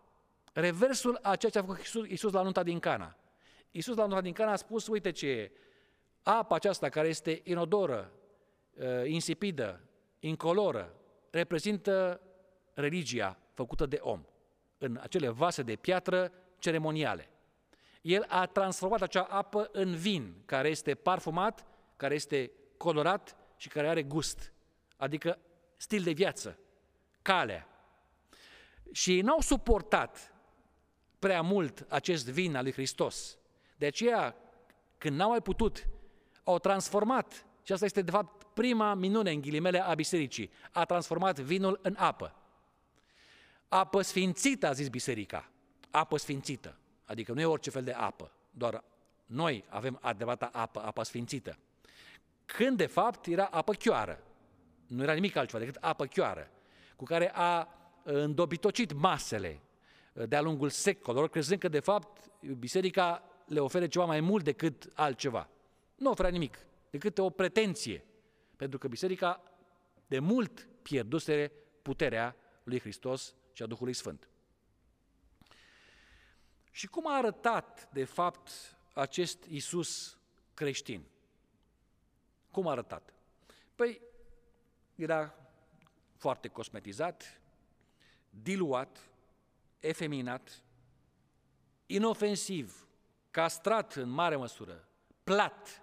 Reversul 0.54 1.20
a 1.22 1.36
ceea 1.36 1.52
ce 1.52 1.58
a 1.58 1.62
făcut 1.62 1.78
Iisus, 1.78 2.08
Iisus 2.10 2.32
la 2.32 2.42
nunta 2.42 2.64
din 2.64 2.80
Cana. 2.80 3.18
Iisus 3.72 3.96
la 3.96 4.06
nunta 4.06 4.22
din 4.22 4.34
Cana 4.34 4.52
a 4.52 4.56
spus, 4.56 4.88
uite 4.88 5.12
ce 5.12 5.28
e, 5.28 5.52
apa 6.24 6.56
aceasta 6.56 6.90
care 6.90 7.08
este 7.08 7.42
inodoră, 7.44 8.12
uh, 8.74 8.86
insipidă, 9.06 9.82
incoloră, 10.20 10.96
reprezintă 11.30 12.22
religia 12.74 13.38
făcută 13.54 13.86
de 13.86 14.00
om 14.02 14.26
în 14.78 15.00
acele 15.02 15.30
vase 15.30 15.62
de 15.62 15.76
piatră 15.76 16.32
ceremoniale. 16.60 17.30
El 18.02 18.26
a 18.28 18.46
transformat 18.46 19.02
acea 19.02 19.24
apă 19.24 19.70
în 19.72 19.96
vin, 19.96 20.42
care 20.46 20.70
este 20.70 20.96
parfumat, 20.96 21.66
care 21.96 22.16
este 22.16 22.52
colorat 22.78 23.36
și 23.58 23.68
care 23.68 23.88
are 23.88 24.04
gust, 24.04 24.54
adică 24.98 25.40
stil 25.78 26.04
de 26.04 26.12
viață, 26.12 26.60
calea. 27.22 27.68
Și 28.92 29.16
ei 29.16 29.22
n-au 29.22 29.40
suportat 29.40 30.34
prea 31.20 31.42
mult 31.42 31.86
acest 31.90 32.30
vin 32.30 32.56
al 32.56 32.64
lui 32.64 32.72
Hristos. 32.72 33.38
De 33.78 33.86
aceea, 33.86 34.36
când 34.98 35.16
n-au 35.16 35.30
mai 35.30 35.42
putut, 35.42 35.88
au 36.44 36.60
transformat, 36.60 37.46
și 37.64 37.72
asta 37.72 37.86
este 37.86 38.02
de 38.02 38.12
fapt 38.12 38.44
prima 38.54 38.94
minune 38.94 39.32
în 39.32 39.42
ghilimele 39.42 39.84
a 39.84 39.94
bisericii, 39.94 40.52
a 40.72 40.86
transformat 40.86 41.40
vinul 41.40 41.80
în 41.84 41.96
apă. 41.98 42.36
Apă 43.68 44.02
sfințită, 44.02 44.68
a 44.68 44.72
zis 44.72 44.88
biserica, 44.88 45.50
apă 45.92 46.18
sfințită, 46.18 46.78
adică 47.06 47.34
nu 47.34 47.42
e 47.42 47.46
orice 47.46 47.70
fel 47.70 47.84
de 47.84 47.92
apă, 47.92 48.32
doar 48.52 48.84
noi 49.26 49.64
avem 49.70 49.98
adevărata 50.02 50.50
apă, 50.54 50.82
apă 50.86 51.04
sfințită. 51.04 51.58
Când 52.46 52.78
de 52.78 52.86
fapt 52.86 53.26
era 53.26 53.46
apă 53.46 53.74
chioară, 53.74 54.24
nu 54.88 55.04
era 55.04 55.14
nimic 55.14 55.36
altceva 55.36 55.60
decât 55.60 55.84
apă 55.84 56.06
chioară, 56.06 56.52
cu 56.96 57.04
care 57.04 57.32
a 57.34 57.68
îndobitocit 58.04 58.94
masele 58.94 59.62
de-a 60.14 60.42
lungul 60.42 60.70
secolelor, 60.70 61.30
crezând 61.30 61.60
că 61.60 61.68
de 61.68 61.80
fapt 61.80 62.30
biserica 62.58 63.24
le 63.46 63.60
oferă 63.60 63.88
ceva 63.88 64.06
mai 64.06 64.20
mult 64.20 64.44
decât 64.44 64.90
altceva. 64.94 65.50
Nu 66.00 66.10
oferă 66.10 66.30
nimic, 66.30 66.58
decât 66.90 67.18
o 67.18 67.30
pretenție, 67.30 68.06
pentru 68.56 68.78
că 68.78 68.88
biserica 68.88 69.44
de 70.08 70.20
mult 70.20 70.68
pierduse 70.82 71.52
puterea 71.82 72.36
lui 72.64 72.80
Hristos 72.80 73.36
și 73.54 73.64
a 73.64 73.66
Duhului 73.66 73.94
Sfânt. 73.94 74.30
Și 76.72 76.88
cum 76.88 77.08
a 77.08 77.18
arătat, 77.18 77.90
de 77.94 78.04
fapt, 78.04 78.50
acest 78.94 79.44
Isus 79.44 80.18
creștin? 80.54 81.06
Cum 82.52 82.68
a 82.68 82.72
arătat? 82.72 83.14
Păi, 83.76 84.02
era 84.96 85.36
foarte 86.16 86.48
cosmetizat, 86.48 87.42
diluat, 88.30 89.10
efeminat, 89.80 90.64
inofensiv, 91.86 92.88
castrat 93.32 93.94
în 93.94 94.10
mare 94.10 94.36
măsură, 94.36 94.88
plat. 95.24 95.82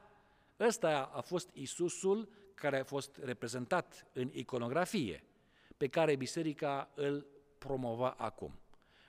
Ăsta 0.61 1.11
a 1.15 1.21
fost 1.21 1.49
Isusul 1.53 2.29
care 2.55 2.79
a 2.79 2.85
fost 2.85 3.17
reprezentat 3.23 4.07
în 4.13 4.31
iconografie, 4.33 5.25
pe 5.77 5.89
care 5.89 6.17
biserica 6.17 6.91
îl 6.95 7.27
promova 7.59 8.11
acum. 8.11 8.59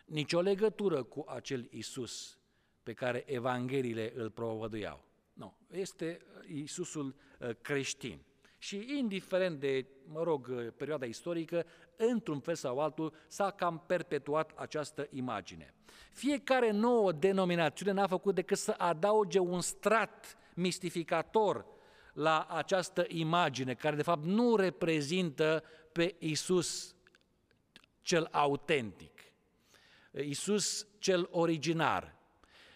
Nici 0.06 0.34
o 0.34 0.42
legătură 0.42 1.04
cu 1.04 1.26
acel 1.28 1.68
Isus 1.72 2.38
pe 2.84 2.94
care 2.94 3.24
evangheliile 3.26 4.14
îl 4.16 4.30
propovăduiau. 4.30 5.04
Nu, 5.34 5.58
este 5.72 6.22
Isusul 6.48 7.16
uh, 7.40 7.50
creștin. 7.62 8.20
Și 8.58 8.86
indiferent 8.98 9.60
de, 9.60 9.86
mă 10.06 10.24
rog, 10.24 10.48
uh, 10.48 10.68
perioada 10.78 11.06
istorică, 11.06 11.66
într-un 11.96 12.40
fel 12.40 12.56
sau 12.56 12.80
altul 12.80 13.14
s-a 13.28 13.52
cam 13.52 13.84
perpetuat 13.88 14.52
această 14.56 15.08
imagine. 15.12 15.74
Fiecare 16.12 16.72
nouă 16.72 17.12
denominațiune 17.12 17.92
n-a 17.92 18.08
făcut 18.08 18.36
decât 18.36 18.58
să 18.58 18.76
adauge 18.78 19.40
un 19.40 19.62
strat 19.62 20.38
mistificator 20.54 21.66
la 22.14 22.48
această 22.50 23.06
imagine, 23.08 23.74
care 23.74 23.96
de 23.96 24.02
fapt 24.02 24.24
nu 24.24 24.56
reprezintă 24.56 25.64
pe 25.92 26.16
Isus 26.20 26.96
cel 28.02 28.28
autentic, 28.32 29.22
Isus 30.12 30.88
cel 31.00 31.28
originar. 31.32 32.16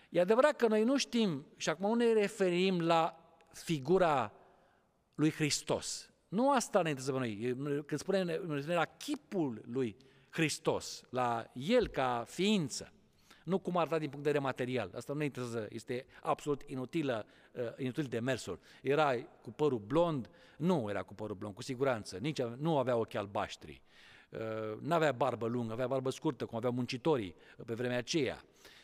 E 0.10 0.20
adevărat 0.20 0.56
că 0.56 0.68
noi 0.68 0.84
nu 0.84 0.98
știm, 0.98 1.46
și 1.58 1.70
acum 1.70 1.88
nu 1.88 1.94
ne 1.94 2.14
referim 2.14 2.82
la 2.82 3.16
figura 3.54 4.34
lui 5.16 5.32
Hristos. 5.32 6.12
Nu 6.28 6.52
asta 6.52 6.82
ne 6.82 6.90
interesează 6.90 7.20
pe 7.20 7.28
noi. 7.28 7.56
Când 7.86 8.00
spunem 8.00 8.26
ne 8.66 8.74
la 8.74 8.86
chipul 8.86 9.62
lui 9.66 9.96
Hristos, 10.30 11.04
la 11.10 11.52
El 11.54 11.88
ca 11.88 12.24
ființă, 12.28 12.94
nu 13.44 13.60
cum 13.60 13.78
arăta 13.78 13.98
din 13.98 14.10
punct 14.10 14.24
de 14.24 14.30
vedere 14.32 14.44
material. 14.44 14.92
Asta 14.96 15.14
nu 15.14 15.20
ne 15.20 15.26
interesează, 15.26 15.68
este 15.70 16.06
absolut 16.22 16.62
inutilă, 16.66 17.26
uh, 17.52 17.62
inutil 17.78 18.04
de 18.04 18.20
mersul. 18.20 18.60
Era 18.82 19.16
cu 19.42 19.52
părul 19.52 19.80
blond? 19.80 20.30
Nu 20.58 20.86
era 20.90 21.04
cu 21.04 21.14
părul 21.14 21.36
blond, 21.36 21.56
cu 21.56 21.62
siguranță. 21.62 22.18
Nici 22.18 22.42
nu 22.42 22.78
avea 22.78 22.96
ochi 22.96 23.16
albaștri. 23.16 23.82
Uh, 24.30 24.78
nu 24.82 24.94
avea 24.94 25.12
barbă 25.12 25.48
lungă, 25.48 25.74
avea 25.74 25.88
barbă 25.88 26.10
scurtă, 26.10 26.46
cum 26.46 26.58
aveau 26.58 26.74
muncitorii 26.74 27.36
pe 27.66 27.74
vremea 27.74 27.98
aceea 27.98 28.44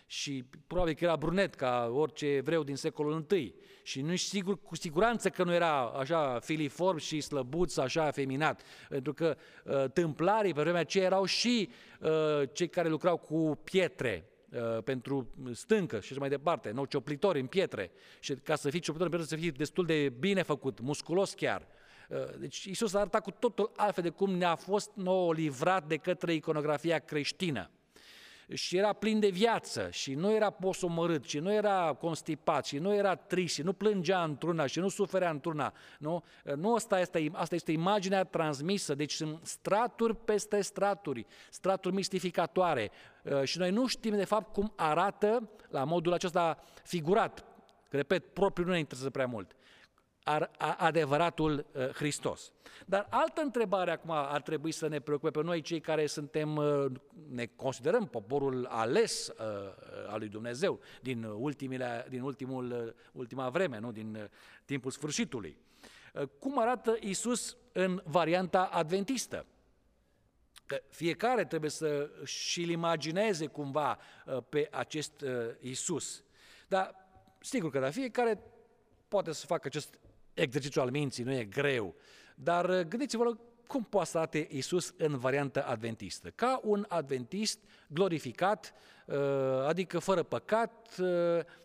și 0.10 0.44
probabil 0.68 0.94
că 0.94 1.04
era 1.04 1.16
brunet 1.16 1.56
ca 1.56 1.92
orice 1.94 2.26
evreu 2.26 2.64
din 2.64 2.76
secolul 2.76 3.26
I 3.32 3.54
și 3.84 4.02
nu 4.02 4.16
sigur, 4.16 4.62
cu 4.62 4.76
siguranță 4.76 5.30
că 5.30 5.44
nu 5.44 5.54
era 5.54 5.86
așa 5.86 6.40
filiform 6.40 6.98
și 6.98 7.22
slăbuț, 7.22 7.78
așa 7.78 8.12
feminat, 8.12 8.62
pentru 8.90 9.14
că 9.14 9.38
uh, 9.64 9.92
tâmplarii 9.94 10.54
pe 10.54 10.62
vremea 10.62 10.80
aceea 10.80 11.06
erau 11.06 11.26
și 11.26 11.70
uh, 12.00 12.10
cei 12.54 12.68
care 12.68 12.90
lucrau 12.90 13.18
cu 13.18 13.60
pietre, 13.64 14.30
uh, 14.52 14.84
pentru 14.84 15.28
stâncă 15.52 16.00
și 16.00 16.12
așa 16.12 16.20
mai 16.20 16.30
departe, 16.30 16.72
nu 16.72 16.86
cioplitori 16.86 17.40
în 17.40 17.48
pietre. 17.48 17.92
Și 18.20 18.34
ca 18.34 18.56
să 18.56 18.70
fii 18.70 18.80
cioplitor 18.80 19.12
în 19.12 19.18
pietre, 19.18 19.36
să 19.36 19.42
fii 19.42 19.52
destul 19.52 19.86
de 19.86 20.14
bine 20.20 20.42
făcut, 20.42 20.80
musculos 20.80 21.34
chiar. 21.34 21.68
Uh, 22.10 22.18
deci 22.40 22.64
Iisus 22.64 22.94
a 22.94 23.00
arătat 23.00 23.24
cu 23.24 23.32
totul 23.32 23.72
altfel 23.76 24.04
de 24.04 24.10
cum 24.10 24.32
ne-a 24.32 24.56
fost 24.56 24.92
nouă 24.94 25.34
livrat 25.34 25.88
de 25.88 25.98
către 25.98 26.34
iconografia 26.34 27.00
creștină 27.00 27.72
și 28.54 28.78
era 28.78 28.94
plin 28.94 29.20
de 29.20 29.30
viață. 29.30 29.88
Și 29.92 30.14
nu 30.14 30.32
era 30.32 30.50
posomărât 30.50 31.24
și 31.24 31.40
nu 31.40 31.54
era 31.54 31.98
constipat 32.00 32.66
și 32.66 32.78
nu 32.78 32.94
era 32.94 33.16
trist 33.16 33.54
și 33.54 33.62
nu 33.62 33.74
plângea 33.74 34.24
într-una 34.24 34.66
și 34.66 34.80
nu 34.80 34.88
suferea 34.88 35.30
într-una. 35.30 35.74
Nu, 36.00 36.24
nu 36.56 36.74
asta, 36.74 37.00
este, 37.00 37.30
asta 37.34 37.56
este 37.56 37.72
imaginea 37.72 38.24
transmisă, 38.24 38.96
deci 38.96 39.14
sunt 39.14 39.40
straturi 39.44 40.16
peste 40.16 40.62
straturi, 40.62 41.26
straturi 41.50 41.96
mistificatoare. 41.96 42.92
Uh, 43.24 43.44
și 43.44 43.58
noi 43.58 43.72
nu 43.72 43.88
știm 43.88 44.16
de 44.16 44.26
fapt 44.26 44.54
cum 44.54 44.74
arată 44.76 45.50
la 45.70 45.84
modul 45.84 46.14
acesta 46.14 46.64
figurat, 46.84 47.46
repet, 47.90 48.34
propriu 48.34 48.66
nu 48.66 48.72
ne 48.72 48.80
interesează 48.80 49.12
prea 49.12 49.26
mult. 49.26 49.52
ar, 49.52 49.56
a, 49.56 49.66
adevăratul 50.78 51.66
uh, 51.72 51.88
Hristos. 51.88 52.52
Dar 52.86 53.08
altă 53.10 53.42
întrebare 53.42 53.92
acum 53.92 54.12
ar 54.12 54.42
trebui 54.42 54.72
să 54.72 54.88
ne 54.88 55.00
preocupe 55.00 55.32
pe 55.32 55.44
noi, 55.44 55.62
cei 55.62 55.80
care 55.80 56.06
suntem, 56.06 56.56
uh, 56.56 56.86
ne 57.30 57.46
considerăm 57.46 58.06
poporul 58.06 58.66
ales 58.66 59.28
uh, 59.28 59.36
al 60.08 60.20
lui 60.20 60.28
Dumnezeu 60.28 60.80
din, 61.02 61.24
ultimile, 61.24 62.06
din 62.10 62.22
ultimul, 62.22 62.72
uh, 62.72 62.94
ultima 63.12 63.50
vreme, 63.50 63.80
nu? 63.80 63.92
din 63.92 64.16
uh, 64.16 64.24
timpul 64.66 64.92
sfârșitului. 64.92 65.58
Uh, 66.14 66.28
cum 66.40 66.60
arată 66.60 66.98
Isus 67.00 67.58
în 67.72 68.02
varianta 68.06 68.64
adventistă? 68.64 69.46
Că 70.66 70.82
fiecare 70.90 71.46
trebuie 71.46 71.70
să 71.70 72.10
și-l 72.24 72.70
imagineze 72.70 73.46
cumva 73.46 73.98
uh, 74.26 74.38
pe 74.50 74.68
acest 74.72 75.22
uh, 75.22 75.30
Isus. 75.60 76.24
Dar 76.68 76.96
sigur 77.40 77.70
că 77.70 77.80
da, 77.80 77.90
fiecare 77.90 78.40
poate 79.08 79.32
să 79.32 79.46
facă 79.46 79.68
acest 79.68 80.00
exercițiu 80.42 80.82
al 80.82 80.90
minții, 80.90 81.24
nu 81.24 81.34
e 81.34 81.44
greu. 81.44 81.96
Dar 82.36 82.70
uh, 82.70 82.80
gândiți-vă 82.80 83.38
cum 83.68 83.84
poate 83.84 84.10
să 84.10 84.18
arate 84.18 84.48
Iisus 84.52 84.94
în 84.98 85.18
variantă 85.18 85.66
adventistă. 85.66 86.30
Ca 86.30 86.60
un 86.64 86.86
adventist 86.88 87.60
glorificat, 87.88 88.74
uh, 89.06 89.16
adică 89.68 90.00
fără 90.00 90.24
păcat, 90.24 90.98
uh, 91.00 91.08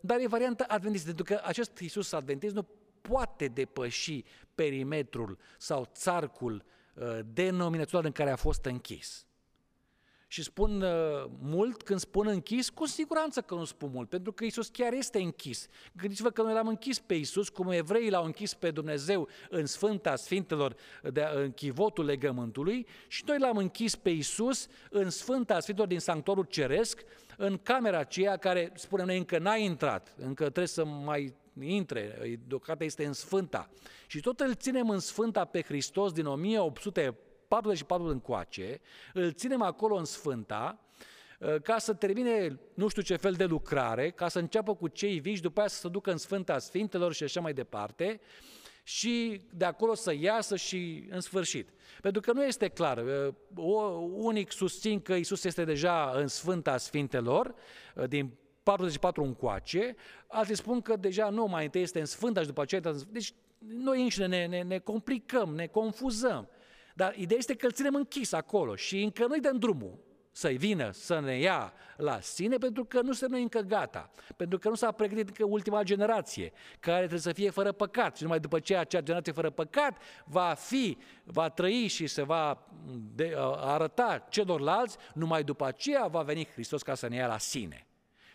dar 0.00 0.18
e 0.18 0.26
variantă 0.26 0.64
adventistă, 0.68 1.06
pentru 1.06 1.24
că 1.34 1.40
acest 1.44 1.78
Iisus 1.78 2.12
adventist 2.12 2.54
nu 2.54 2.66
poate 3.00 3.46
depăși 3.46 4.24
perimetrul 4.54 5.38
sau 5.58 5.90
țarcul 5.94 6.64
uh, 6.94 7.18
denominațional 7.32 8.06
în 8.06 8.12
care 8.12 8.30
a 8.30 8.36
fost 8.36 8.64
închis. 8.64 9.26
Și 10.32 10.42
spun 10.42 10.82
uh, 10.82 10.90
mult 11.40 11.82
când 11.82 12.00
spun 12.00 12.26
închis, 12.26 12.68
cu 12.68 12.86
siguranță 12.86 13.40
că 13.40 13.54
nu 13.54 13.64
spun 13.64 13.90
mult, 13.92 14.08
pentru 14.08 14.32
că 14.32 14.44
Isus 14.44 14.68
chiar 14.68 14.92
este 14.92 15.18
închis. 15.18 15.68
Gândiți-vă 15.96 16.30
că 16.30 16.42
noi 16.42 16.52
l-am 16.52 16.68
închis 16.68 16.98
pe 16.98 17.14
Isus, 17.14 17.48
cum 17.48 17.70
evreii 17.70 18.10
l-au 18.10 18.24
închis 18.24 18.54
pe 18.54 18.70
Dumnezeu 18.70 19.28
în 19.50 19.66
Sfânta 19.66 20.16
Sfintelor, 20.16 20.74
de, 21.12 21.28
în 21.34 21.52
chivotul 21.52 22.04
legământului, 22.04 22.86
și 23.08 23.24
noi 23.26 23.38
l-am 23.38 23.56
închis 23.56 23.96
pe 23.96 24.10
Isus 24.10 24.66
în 24.90 25.10
Sfânta 25.10 25.60
Sfintelor 25.60 25.88
din 25.88 26.00
Sanctorul 26.00 26.44
Ceresc, 26.44 27.02
în 27.36 27.58
camera 27.62 27.98
aceea 27.98 28.36
care, 28.36 28.72
spunem 28.74 29.06
noi, 29.06 29.18
încă 29.18 29.38
n-a 29.38 29.56
intrat, 29.56 30.14
încă 30.16 30.42
trebuie 30.42 30.66
să 30.66 30.84
mai 30.84 31.34
intre, 31.60 32.18
deocamdată 32.46 32.84
este 32.84 33.04
în 33.04 33.12
Sfânta. 33.12 33.70
Și 34.06 34.20
tot 34.20 34.40
îl 34.40 34.54
ținem 34.54 34.88
în 34.88 34.98
Sfânta 34.98 35.44
pe 35.44 35.62
Hristos 35.62 36.12
din 36.12 36.26
1800 36.26 37.16
44 37.52 38.06
încoace, 38.06 38.80
îl 39.12 39.32
ținem 39.32 39.62
acolo 39.62 39.96
în 39.96 40.04
Sfânta, 40.04 40.78
ă, 41.40 41.58
ca 41.58 41.78
să 41.78 41.92
termine 41.94 42.58
nu 42.74 42.88
știu 42.88 43.02
ce 43.02 43.16
fel 43.16 43.32
de 43.32 43.44
lucrare, 43.44 44.10
ca 44.10 44.28
să 44.28 44.38
înceapă 44.38 44.74
cu 44.74 44.88
cei 44.88 45.20
viși, 45.20 45.42
după 45.42 45.60
aia 45.60 45.68
să 45.68 45.78
se 45.78 45.88
ducă 45.88 46.10
în 46.10 46.16
Sfânta 46.16 46.58
Sfintelor 46.58 47.12
și 47.12 47.22
așa 47.22 47.40
mai 47.40 47.52
departe, 47.52 48.20
și 48.82 49.40
de 49.54 49.64
acolo 49.64 49.94
să 49.94 50.14
iasă 50.14 50.56
și 50.56 51.06
în 51.10 51.20
sfârșit. 51.20 51.68
Pentru 52.00 52.20
că 52.20 52.32
nu 52.32 52.44
este 52.44 52.68
clar. 52.68 52.98
Ă, 52.98 53.34
o, 53.56 53.80
unic 54.12 54.52
susțin 54.52 55.00
că 55.00 55.14
Isus 55.14 55.44
este 55.44 55.64
deja 55.64 56.12
în 56.14 56.26
Sfânta 56.26 56.76
Sfintelor, 56.76 57.54
ă, 57.96 58.06
din 58.06 58.30
44 58.62 59.24
încoace, 59.24 59.96
alții 60.26 60.56
spun 60.56 60.80
că 60.80 60.96
deja 60.96 61.28
nu, 61.28 61.44
mai 61.44 61.64
întâi 61.64 61.82
este 61.82 62.00
în 62.00 62.06
Sfânta 62.06 62.40
și 62.40 62.46
după 62.46 62.62
aceea... 62.62 62.80
Deci 63.08 63.34
noi 63.58 64.02
înșine 64.02 64.26
ne, 64.26 64.46
ne, 64.46 64.62
ne 64.62 64.78
complicăm, 64.78 65.54
ne 65.54 65.66
confuzăm. 65.66 66.48
Dar 66.94 67.14
ideea 67.16 67.38
este 67.38 67.54
că 67.54 67.66
îl 67.66 67.72
ținem 67.72 67.94
închis 67.94 68.32
acolo 68.32 68.76
și 68.76 69.02
încă 69.02 69.26
nu-i 69.26 69.40
dăm 69.40 69.58
drumul 69.58 70.10
să-i 70.32 70.56
vină 70.56 70.90
să 70.90 71.20
ne 71.20 71.38
ia 71.38 71.72
la 71.96 72.20
sine, 72.20 72.56
pentru 72.56 72.84
că 72.84 73.00
nu 73.00 73.12
suntem 73.12 73.30
noi 73.30 73.42
încă 73.42 73.60
gata, 73.60 74.10
pentru 74.36 74.58
că 74.58 74.68
nu 74.68 74.74
s-a 74.74 74.92
pregătit 74.92 75.28
încă 75.28 75.44
ultima 75.44 75.82
generație, 75.82 76.52
care 76.80 76.98
trebuie 76.98 77.20
să 77.20 77.32
fie 77.32 77.50
fără 77.50 77.72
păcat 77.72 78.16
și 78.16 78.22
numai 78.22 78.40
după 78.40 78.58
ce 78.58 78.76
acea 78.76 79.00
generație 79.00 79.32
fără 79.32 79.50
păcat 79.50 80.02
va 80.24 80.54
fi, 80.54 80.98
va 81.24 81.48
trăi 81.48 81.86
și 81.86 82.06
se 82.06 82.22
va 82.22 82.66
de, 83.14 83.34
arăta 83.56 84.26
celorlalți, 84.30 84.96
numai 85.14 85.44
după 85.44 85.64
aceea 85.64 86.06
va 86.06 86.22
veni 86.22 86.46
Hristos 86.46 86.82
ca 86.82 86.94
să 86.94 87.08
ne 87.08 87.16
ia 87.16 87.26
la 87.26 87.38
sine. 87.38 87.86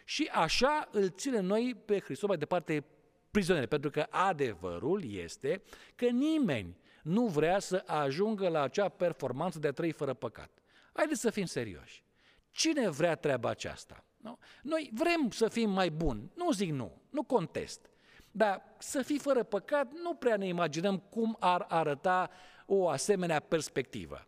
Și 0.05 0.29
așa 0.33 0.87
îl 0.91 1.09
ținem 1.09 1.45
noi 1.45 1.75
pe 1.85 1.99
Hristos 1.99 2.27
mai 2.27 2.37
departe 2.37 2.85
prizonieri, 3.31 3.67
pentru 3.67 3.89
că 3.89 4.05
adevărul 4.09 5.13
este 5.13 5.61
că 5.95 6.05
nimeni 6.05 6.77
nu 7.07 7.25
vrea 7.25 7.59
să 7.59 7.83
ajungă 7.85 8.49
la 8.49 8.61
acea 8.61 8.89
performanță 8.89 9.59
de 9.59 9.67
a 9.67 9.71
trăi 9.71 9.91
fără 9.91 10.13
păcat. 10.13 10.49
Haideți 10.93 11.21
să 11.21 11.29
fim 11.29 11.45
serioși. 11.45 12.03
Cine 12.51 12.89
vrea 12.89 13.15
treaba 13.15 13.49
aceasta? 13.49 14.03
Nu? 14.17 14.37
Noi 14.61 14.91
vrem 14.93 15.29
să 15.29 15.47
fim 15.47 15.69
mai 15.69 15.89
buni, 15.89 16.31
nu 16.35 16.51
zic 16.51 16.71
nu, 16.71 17.01
nu 17.09 17.23
contest. 17.23 17.89
Dar 18.31 18.63
să 18.77 19.01
fii 19.01 19.19
fără 19.19 19.43
păcat, 19.43 19.91
nu 19.91 20.13
prea 20.13 20.37
ne 20.37 20.47
imaginăm 20.47 20.97
cum 20.97 21.37
ar 21.39 21.65
arăta 21.69 22.29
o 22.65 22.87
asemenea 22.89 23.39
perspectivă. 23.39 24.27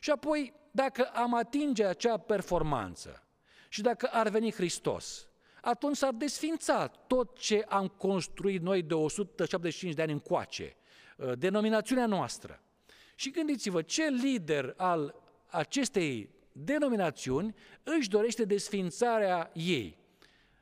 Și 0.00 0.10
apoi, 0.10 0.54
dacă 0.70 1.04
am 1.04 1.34
atinge 1.34 1.84
acea 1.84 2.16
performanță 2.16 3.24
și 3.68 3.82
dacă 3.82 4.08
ar 4.12 4.28
veni 4.28 4.52
Hristos, 4.52 5.28
atunci 5.60 5.96
s-ar 5.96 6.12
desfința 6.12 6.86
tot 6.86 7.38
ce 7.38 7.64
am 7.68 7.88
construit 7.88 8.62
noi 8.62 8.82
de 8.82 8.94
175 8.94 9.94
de 9.94 10.02
ani 10.02 10.12
încoace. 10.12 10.76
Uh, 11.20 11.32
denominațiunea 11.38 12.06
noastră. 12.06 12.62
Și 13.14 13.30
gândiți-vă, 13.30 13.82
ce 13.82 14.08
lider 14.08 14.74
al 14.76 15.14
acestei 15.46 16.30
denominațiuni 16.52 17.54
își 17.82 18.08
dorește 18.08 18.44
desfințarea 18.44 19.50
ei, 19.54 19.98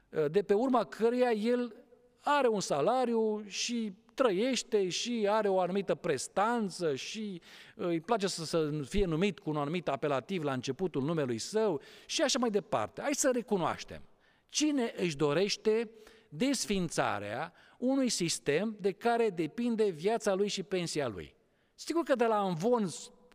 uh, 0.09 0.31
de 0.31 0.43
pe 0.43 0.55
urma 0.55 0.85
căreia 0.85 1.31
el 1.31 1.75
are 2.21 2.49
un 2.49 2.61
salariu 2.61 3.45
și 3.47 3.93
trăiește 4.15 4.89
și 4.89 5.27
are 5.31 5.49
o 5.49 5.61
anumită 5.61 5.95
prestanță 5.95 6.95
și 6.95 7.41
uh, 7.77 7.87
îi 7.87 8.01
place 8.01 8.27
să, 8.27 8.45
să 8.45 8.71
fie 8.85 9.05
numit 9.05 9.39
cu 9.39 9.51
un 9.51 9.57
anumit 9.57 9.89
apelativ 9.89 10.43
la 10.43 10.53
începutul 10.53 11.03
numelui 11.03 11.39
său 11.39 11.81
și 12.07 12.23
așa 12.23 12.39
mai 12.39 12.51
departe. 12.51 13.01
Hai 13.01 13.15
să 13.15 13.31
recunoaștem. 13.33 14.03
Cine 14.49 14.93
își 14.97 15.17
dorește 15.17 15.91
desfințarea 16.29 17.53
unui 17.79 18.09
sistem 18.09 18.77
de 18.81 18.93
care 18.93 19.31
depinde 19.31 19.89
viața 19.89 20.35
lui 20.35 20.49
și 20.49 20.63
pensia 20.63 21.09
lui. 21.09 21.35
Sigur 21.75 22.03
că 22.03 22.15
de 22.15 22.25
la 22.25 22.47
învon 22.47 22.89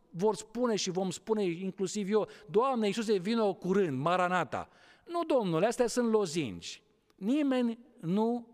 vor 0.09 0.35
spune 0.35 0.75
și 0.75 0.89
vom 0.89 1.09
spune 1.11 1.43
inclusiv 1.43 2.11
eu, 2.11 2.27
Doamne 2.49 2.87
Iisuse, 2.87 3.17
vină 3.17 3.53
curând, 3.53 3.99
Maranata. 3.99 4.69
Nu, 5.05 5.23
domnule, 5.23 5.65
astea 5.65 5.87
sunt 5.87 6.11
lozinci. 6.11 6.81
Nimeni 7.15 7.79
nu 7.99 8.47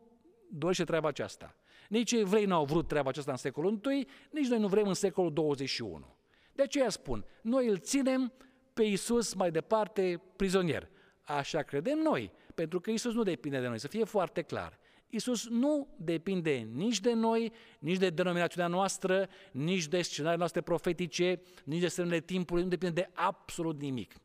dorește 0.49 0.83
treaba 0.83 1.07
aceasta. 1.07 1.55
Nici 1.89 2.11
evrei 2.11 2.45
nu 2.45 2.55
au 2.55 2.65
vrut 2.65 2.87
treaba 2.87 3.09
aceasta 3.09 3.31
în 3.31 3.37
secolul 3.37 3.79
I, 3.91 4.07
nici 4.31 4.47
noi 4.47 4.59
nu 4.59 4.67
vrem 4.67 4.87
în 4.87 4.93
secolul 4.93 5.33
21. 5.33 6.15
De 6.53 6.63
aceea 6.63 6.89
spun, 6.89 7.25
noi 7.41 7.67
îl 7.67 7.77
ținem 7.77 8.33
pe 8.73 8.83
Iisus 8.83 9.33
mai 9.33 9.51
departe 9.51 10.21
prizonier. 10.35 10.89
Așa 11.21 11.61
credem 11.61 11.97
noi, 11.97 12.31
pentru 12.55 12.79
că 12.79 12.89
Iisus 12.89 13.13
nu 13.13 13.23
depinde 13.23 13.59
de 13.59 13.67
noi, 13.67 13.79
să 13.79 13.87
fie 13.87 14.03
foarte 14.03 14.41
clar. 14.41 14.79
Isus 15.09 15.47
nu 15.47 15.87
depinde 15.97 16.67
nici 16.73 16.99
de 16.99 17.13
noi, 17.13 17.51
nici 17.79 17.97
de 17.97 18.09
denominațiunea 18.09 18.69
noastră, 18.69 19.29
nici 19.51 19.87
de 19.87 20.01
scenariile 20.01 20.37
noastre 20.37 20.61
profetice, 20.61 21.41
nici 21.63 21.81
de 21.81 21.87
semnele 21.87 22.19
timpului, 22.19 22.63
nu 22.63 22.69
depinde 22.69 23.01
de 23.01 23.09
absolut 23.13 23.79
nimic. 23.79 24.15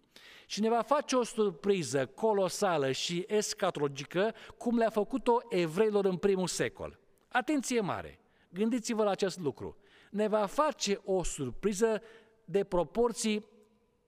Și 0.47 0.61
ne 0.61 0.69
va 0.69 0.83
face 0.83 1.17
o 1.17 1.23
surpriză 1.23 2.07
colosală 2.07 2.93
și 2.93 3.25
escatologică, 3.29 4.35
cum 4.59 4.79
le-a 4.79 4.91
făcut-o 4.91 5.41
evreilor 5.49 6.05
în 6.05 6.17
primul 6.17 6.47
secol. 6.47 6.99
Atenție 7.29 7.81
mare! 7.81 8.19
Gândiți-vă 8.49 9.05
la 9.05 9.11
acest 9.11 9.39
lucru. 9.39 9.77
Ne 10.11 10.29
va 10.29 10.47
face 10.47 11.01
o 11.05 11.23
surpriză 11.23 12.03
de 12.45 12.65
proporții 12.65 13.47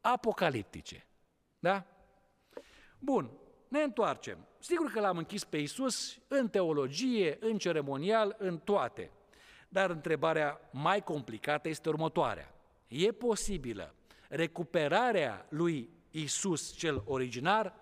apocaliptice. 0.01 1.07
Da? 1.59 1.87
Bun, 2.99 3.31
ne 3.69 3.81
întoarcem. 3.81 4.39
Sigur 4.69 4.91
că 4.91 5.01
l-am 5.01 5.17
închis 5.17 5.45
pe 5.45 5.57
Isus 5.57 6.19
în 6.29 6.49
teologie, 6.49 7.37
în 7.41 7.59
ceremonial, 7.59 8.37
în 8.39 8.59
toate. 8.59 9.11
Dar 9.69 9.91
întrebarea 9.91 10.61
mai 10.73 11.03
complicată 11.03 11.69
este 11.69 11.89
următoarea. 11.89 12.55
E 12.89 13.13
posibilă 13.13 13.95
recuperarea 14.29 15.47
lui 15.49 15.91
Isus 16.11 16.73
cel 16.73 17.03
originar? 17.07 17.75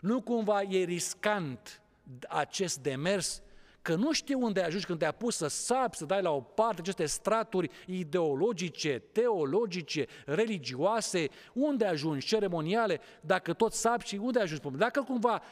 Nu 0.00 0.20
cumva 0.22 0.62
e 0.62 0.84
riscant 0.84 1.82
acest 2.28 2.78
demers 2.78 3.42
că 3.82 3.94
nu 3.94 4.12
știu 4.12 4.40
unde 4.40 4.60
ajungi 4.60 4.86
când 4.86 4.98
te-a 4.98 5.12
pus 5.12 5.36
să 5.36 5.46
sapi, 5.46 5.96
să 5.96 6.04
dai 6.04 6.22
la 6.22 6.30
o 6.30 6.40
parte 6.40 6.80
aceste 6.80 7.06
straturi 7.06 7.70
ideologice, 7.86 9.02
teologice, 9.12 10.06
religioase, 10.26 11.28
unde 11.52 11.84
ajungi, 11.84 12.26
ceremoniale, 12.26 13.00
dacă 13.20 13.52
tot 13.52 13.72
sapi 13.72 14.06
și 14.06 14.14
unde 14.14 14.40
ajungi? 14.40 14.76
Dacă 14.76 15.02
cumva 15.02 15.42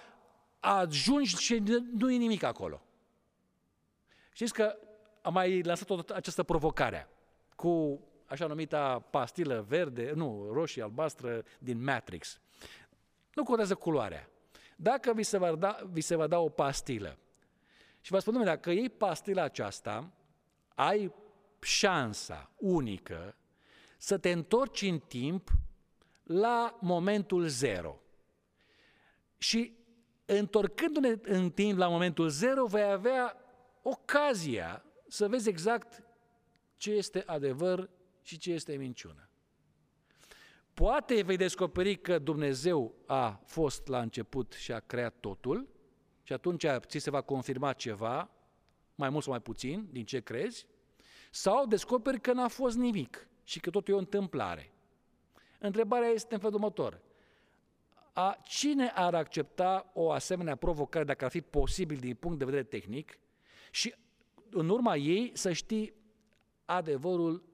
ajungi 0.64 1.36
și 1.36 1.62
nu 1.92 2.10
e 2.10 2.16
nimic 2.16 2.42
acolo. 2.42 2.82
Știți 4.32 4.52
că 4.52 4.76
am 5.22 5.32
mai 5.32 5.62
lansat 5.62 5.86
tot 5.86 6.10
această 6.10 6.42
provocare 6.42 7.08
cu 7.56 8.00
așa 8.26 8.46
numita 8.46 8.98
pastilă 8.98 9.64
verde, 9.68 10.12
nu, 10.14 10.48
roșie, 10.52 10.82
albastră 10.82 11.42
din 11.58 11.82
Matrix. 11.82 12.40
Nu 13.34 13.42
contează 13.42 13.74
culoarea. 13.74 14.28
Dacă 14.76 15.12
vi 15.12 15.22
se 15.22 15.38
va 15.38 15.54
da, 15.54 15.78
vi 15.90 16.00
se 16.00 16.14
va 16.14 16.26
da 16.26 16.38
o 16.38 16.48
pastilă 16.48 17.18
și 18.00 18.10
vă 18.10 18.18
spun, 18.18 18.44
dacă 18.44 18.70
iei 18.70 18.88
pastila 18.88 19.42
aceasta, 19.42 20.12
ai 20.74 21.12
șansa 21.60 22.50
unică 22.56 23.36
să 23.96 24.18
te 24.18 24.30
întorci 24.30 24.82
în 24.82 24.98
timp 24.98 25.50
la 26.22 26.78
momentul 26.80 27.46
zero. 27.46 28.00
Și 29.38 29.76
întorcându-ne 30.38 31.14
în 31.22 31.50
timp 31.50 31.78
la 31.78 31.88
momentul 31.88 32.28
zero, 32.28 32.66
vei 32.66 32.90
avea 32.90 33.36
ocazia 33.82 34.84
să 35.08 35.28
vezi 35.28 35.48
exact 35.48 36.02
ce 36.76 36.90
este 36.90 37.22
adevăr 37.26 37.90
și 38.22 38.38
ce 38.38 38.52
este 38.52 38.76
minciună. 38.76 39.28
Poate 40.74 41.22
vei 41.22 41.36
descoperi 41.36 41.96
că 41.96 42.18
Dumnezeu 42.18 42.94
a 43.06 43.40
fost 43.44 43.86
la 43.86 44.00
început 44.00 44.52
și 44.52 44.72
a 44.72 44.80
creat 44.80 45.14
totul 45.20 45.68
și 46.22 46.32
atunci 46.32 46.66
ți 46.78 46.98
se 46.98 47.10
va 47.10 47.20
confirma 47.20 47.72
ceva, 47.72 48.30
mai 48.94 49.10
mult 49.10 49.22
sau 49.22 49.32
mai 49.32 49.42
puțin, 49.42 49.88
din 49.90 50.04
ce 50.04 50.20
crezi, 50.20 50.66
sau 51.30 51.66
descoperi 51.66 52.20
că 52.20 52.32
n-a 52.32 52.48
fost 52.48 52.76
nimic 52.76 53.28
și 53.44 53.60
că 53.60 53.70
totul 53.70 53.94
e 53.94 53.96
o 53.96 54.00
întâmplare. 54.00 54.72
Întrebarea 55.58 56.08
este 56.08 56.34
în 56.34 56.40
felul 56.40 56.54
următor 56.54 57.00
a 58.12 58.38
cine 58.44 58.88
ar 58.88 59.14
accepta 59.14 59.90
o 59.94 60.10
asemenea 60.10 60.56
provocare 60.56 61.04
dacă 61.04 61.24
ar 61.24 61.30
fi 61.30 61.40
posibil 61.40 61.96
din 61.96 62.14
punct 62.14 62.38
de 62.38 62.44
vedere 62.44 62.62
tehnic 62.62 63.18
și 63.70 63.94
în 64.50 64.68
urma 64.68 64.96
ei 64.96 65.30
să 65.34 65.52
știi 65.52 65.94
adevărul 66.64 67.44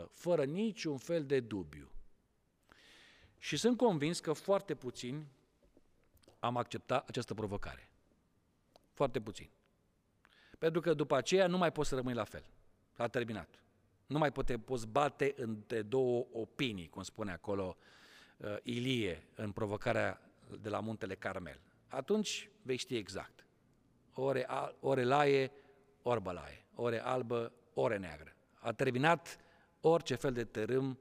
100%, 0.00 0.04
fără 0.10 0.44
niciun 0.44 0.96
fel 0.96 1.24
de 1.24 1.40
dubiu. 1.40 1.90
Și 3.38 3.56
sunt 3.56 3.76
convins 3.76 4.20
că 4.20 4.32
foarte 4.32 4.74
puțini 4.74 5.26
am 6.38 6.56
acceptat 6.56 7.08
această 7.08 7.34
provocare. 7.34 7.90
Foarte 8.92 9.20
puțin. 9.20 9.50
Pentru 10.58 10.80
că 10.80 10.94
după 10.94 11.16
aceea 11.16 11.46
nu 11.46 11.58
mai 11.58 11.72
poți 11.72 11.88
să 11.88 11.94
rămâi 11.94 12.14
la 12.14 12.24
fel. 12.24 12.44
A 12.96 13.08
terminat. 13.08 13.62
Nu 14.06 14.18
mai 14.18 14.32
poate, 14.32 14.58
poți 14.58 14.86
bate 14.86 15.34
între 15.36 15.82
două 15.82 16.26
opinii, 16.32 16.88
cum 16.88 17.02
spune 17.02 17.32
acolo 17.32 17.76
uh, 17.78 17.84
Ilie 18.62 19.22
în 19.34 19.52
provocarea 19.52 20.20
de 20.60 20.68
la 20.68 20.80
muntele 20.80 21.14
Carmel. 21.14 21.60
Atunci 21.88 22.50
vei 22.62 22.76
ști 22.76 22.96
exact. 22.96 23.46
Ore, 24.14 24.46
ore 24.80 25.04
laie, 25.04 25.52
ori 26.02 26.22
bălaie. 26.22 26.64
Ore 26.74 27.00
albă, 27.00 27.52
ore 27.74 27.96
neagră. 27.96 28.36
A 28.60 28.72
terminat 28.72 29.38
orice 29.80 30.14
fel 30.14 30.32
de 30.32 30.44
tărâm 30.44 30.98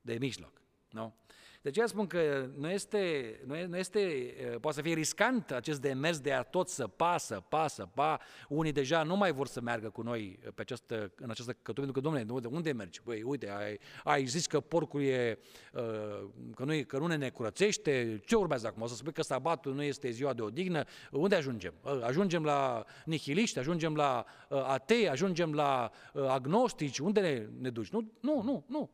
de 0.00 0.16
mijloc. 0.18 0.60
Nu? 0.90 1.14
De 1.62 1.68
aceea 1.68 1.86
spun 1.86 2.06
că 2.06 2.50
nu 2.56 2.70
este, 2.70 3.34
nu 3.68 3.76
este, 3.76 4.00
poate 4.60 4.76
să 4.76 4.82
fie 4.82 4.94
riscant 4.94 5.50
acest 5.50 5.80
demers 5.80 6.20
de 6.20 6.32
a 6.32 6.42
tot 6.42 6.68
să 6.68 6.86
pa, 6.86 7.18
să 7.18 7.42
pa, 7.48 7.68
să 7.68 7.86
pa. 7.94 8.20
Unii 8.48 8.72
deja 8.72 9.02
nu 9.02 9.16
mai 9.16 9.32
vor 9.32 9.46
să 9.46 9.60
meargă 9.60 9.90
cu 9.90 10.02
noi 10.02 10.38
pe 10.54 10.60
această, 10.60 11.12
în 11.16 11.30
această 11.30 11.52
cătătorie, 11.52 11.92
pentru 11.92 11.92
că, 11.92 12.00
domnule, 12.00 12.26
unde, 12.32 12.48
unde 12.48 12.72
mergi? 12.72 13.00
Băi, 13.04 13.22
uite, 13.22 13.50
ai, 13.50 13.78
ai 14.04 14.24
zis 14.24 14.46
că 14.46 14.60
porcul 14.60 15.02
e, 15.02 15.38
că 16.54 16.64
nu, 16.64 16.82
că 16.86 16.98
nu 16.98 17.06
ne 17.06 17.16
necurățește, 17.16 18.20
ce 18.24 18.34
urmează 18.34 18.66
acum? 18.66 18.82
O 18.82 18.86
să 18.86 18.94
spui 18.94 19.12
că 19.12 19.22
sabatul 19.22 19.74
nu 19.74 19.82
este 19.82 20.10
ziua 20.10 20.32
de 20.32 20.42
odihnă, 20.42 20.84
unde 21.10 21.34
ajungem? 21.34 21.74
Ajungem 22.02 22.44
la 22.44 22.84
nihiliști, 23.04 23.58
ajungem 23.58 23.94
la 23.94 24.24
atei, 24.48 25.08
ajungem 25.08 25.54
la 25.54 25.90
agnostici, 26.28 26.98
unde 26.98 27.20
ne, 27.20 27.46
ne 27.60 27.70
duci? 27.70 27.88
Nu, 27.88 28.12
nu, 28.20 28.42
nu, 28.42 28.64
nu. 28.66 28.90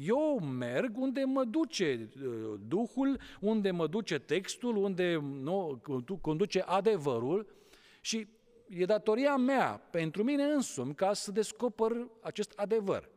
Eu 0.00 0.38
merg 0.38 0.96
unde 0.96 1.24
mă 1.24 1.44
duce 1.44 2.08
uh, 2.24 2.60
Duhul, 2.66 3.20
unde 3.40 3.70
mă 3.70 3.86
duce 3.86 4.18
textul, 4.18 4.76
unde 4.76 5.16
nu, 5.16 5.82
conduce 6.20 6.60
adevărul 6.60 7.52
și 8.00 8.26
e 8.68 8.84
datoria 8.84 9.36
mea 9.36 9.76
pentru 9.90 10.22
mine 10.22 10.44
însumi 10.44 10.94
ca 10.94 11.12
să 11.12 11.32
descoper 11.32 11.92
acest 12.20 12.52
adevăr. 12.56 13.08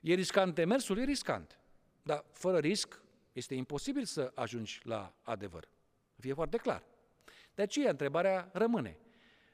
E 0.00 0.14
riscant 0.14 0.54
demersul? 0.54 0.98
E 0.98 1.04
riscant. 1.04 1.58
Dar 2.02 2.24
fără 2.32 2.58
risc 2.58 3.02
este 3.32 3.54
imposibil 3.54 4.04
să 4.04 4.32
ajungi 4.34 4.80
la 4.82 5.14
adevăr. 5.22 5.68
Fie 6.18 6.34
foarte 6.34 6.56
clar. 6.56 6.82
De 7.54 7.62
aceea 7.62 7.90
întrebarea 7.90 8.50
rămâne. 8.52 8.98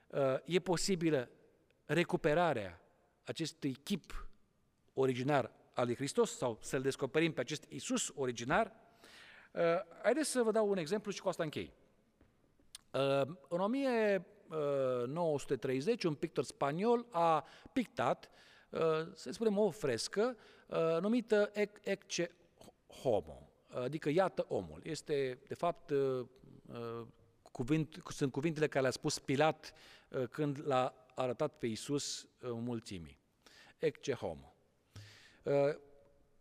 Uh, 0.06 0.20
e 0.44 0.58
posibilă 0.58 1.30
recuperarea 1.84 2.80
acestui 3.24 3.72
chip 3.72 4.28
originar 4.94 5.59
al 5.80 5.86
lui 5.86 5.94
Hristos 5.94 6.36
sau 6.36 6.58
să-L 6.60 6.82
descoperim 6.82 7.32
pe 7.32 7.40
acest 7.40 7.64
Isus 7.68 8.12
originar, 8.14 8.72
uh, 9.52 9.62
haideți 10.02 10.30
să 10.30 10.42
vă 10.42 10.50
dau 10.50 10.68
un 10.68 10.76
exemplu 10.76 11.10
și 11.10 11.20
cu 11.20 11.28
asta 11.28 11.42
închei. 11.42 11.72
Uh, 12.92 13.22
în 13.48 13.60
1930, 13.60 16.04
un 16.04 16.14
pictor 16.14 16.44
spaniol 16.44 17.06
a 17.10 17.46
pictat, 17.72 18.30
uh, 18.70 18.80
să 19.14 19.30
spunem, 19.30 19.58
o 19.58 19.70
frescă 19.70 20.36
uh, 20.66 20.98
numită 21.00 21.50
Ecce 21.82 22.30
Homo, 23.02 23.50
adică 23.68 24.08
iată 24.08 24.44
omul. 24.48 24.80
Este, 24.82 25.42
de 25.48 25.54
fapt, 25.54 25.90
uh, 25.90 26.26
uh, 26.66 27.06
cuvint, 27.52 28.02
sunt 28.08 28.32
cuvintele 28.32 28.68
care 28.68 28.80
le-a 28.80 28.90
spus 28.90 29.18
Pilat 29.18 29.72
uh, 30.08 30.28
când 30.28 30.66
l-a 30.66 31.06
arătat 31.14 31.58
pe 31.58 31.66
Isus 31.66 32.22
uh, 32.22 32.28
mulțimii. 32.40 33.18
Ecce 33.78 34.12
Homo. 34.12 34.49
Uh, 35.42 35.52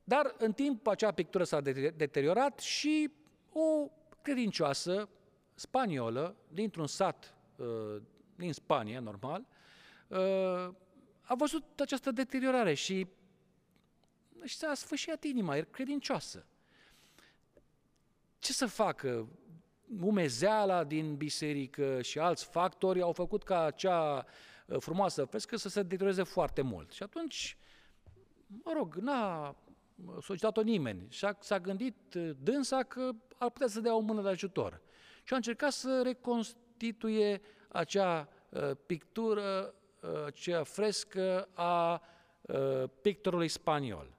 dar 0.04 0.36
în 0.38 0.54
timp 0.54 0.88
acea 0.88 1.12
pictură 1.12 1.44
s-a 1.44 1.62
deteriorat 1.96 2.60
și 2.60 3.12
o 3.52 3.90
credincioasă 4.22 5.10
spaniolă 5.56 6.36
dintr-un 6.48 6.88
sat 6.88 7.36
uh, 7.56 8.02
din 8.36 8.54
Spania, 8.54 9.00
normal, 9.00 9.46
uh, 10.08 10.74
a 11.22 11.36
văzut 11.38 11.80
această 11.80 12.12
deteriorare 12.12 12.74
și, 12.74 13.08
și 14.44 14.56
s-a 14.56 14.74
sfâșiat 14.74 15.24
inima, 15.24 15.58
e 15.58 15.68
credincioasă. 15.72 16.46
Ce 18.40 18.54
să 18.54 18.66
facă? 18.66 19.28
Umezeala 20.02 20.84
din 20.84 21.16
biserică 21.16 22.02
și 22.02 22.20
alți 22.20 22.46
factori 22.46 23.02
au 23.02 23.12
făcut 23.12 23.44
ca 23.44 23.64
acea 23.64 24.26
frumoasă 24.80 25.26
frescă 25.26 25.56
să 25.56 25.70
se 25.70 25.82
deterioreze 25.82 26.24
foarte 26.24 26.62
mult. 26.62 26.92
Și 26.92 27.04
atunci 27.04 27.58
mă 28.64 28.72
rog, 28.76 28.96
n-a 28.96 29.56
solicitat-o 30.22 30.62
nimeni. 30.62 31.06
Și 31.10 31.28
s-a 31.40 31.60
gândit 31.60 32.14
uh, 32.14 32.30
dânsa 32.44 32.84
că 32.84 33.12
ar 33.38 33.50
putea 33.50 33.68
să 33.68 33.80
dea 33.80 33.96
o 33.96 34.00
mână 34.00 34.22
de 34.22 34.30
ajutor. 34.30 34.82
Și 35.24 35.34
a 35.34 35.36
încercat 35.36 35.72
să 35.72 36.02
reconstituie 36.02 37.42
acea 37.68 38.30
uh, 38.50 38.72
pictură, 38.86 39.74
uh, 40.02 40.26
acea 40.26 40.64
frescă 40.64 41.50
a 41.54 42.04
pictorului 43.02 43.48
spaniol. 43.48 44.18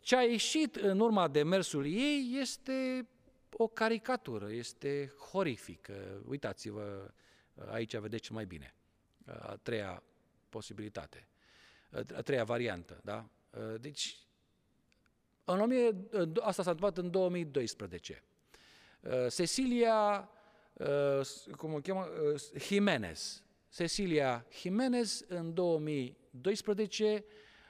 Ce 0.00 0.16
a 0.16 0.22
ieșit 0.22 0.76
în 0.76 1.00
urma 1.00 1.28
demersului 1.28 1.92
ei 1.92 2.38
este 2.40 3.08
o 3.50 3.66
caricatură, 3.66 4.52
este 4.52 5.12
horrifică. 5.30 6.22
Uitați-vă, 6.28 7.10
aici 7.70 7.96
vedeți 7.96 8.32
mai 8.32 8.44
bine 8.44 8.74
a 9.24 9.56
treia 9.62 10.02
posibilitate 10.48 11.29
a 11.90 12.22
treia 12.22 12.44
variantă. 12.44 13.00
Da? 13.04 13.28
Deci, 13.80 14.18
în 15.44 15.60
1000, 15.60 15.96
asta 16.40 16.62
s-a 16.62 16.70
întâmplat 16.70 16.98
în 16.98 17.10
2012. 17.10 18.22
Cecilia, 19.34 20.28
cum 21.56 21.72
o 21.74 21.80
cheamă, 21.80 22.08
Jimenez. 22.58 23.42
Cecilia 23.74 24.46
Jimenez, 24.60 25.24
în 25.28 25.54
2012, 25.54 27.24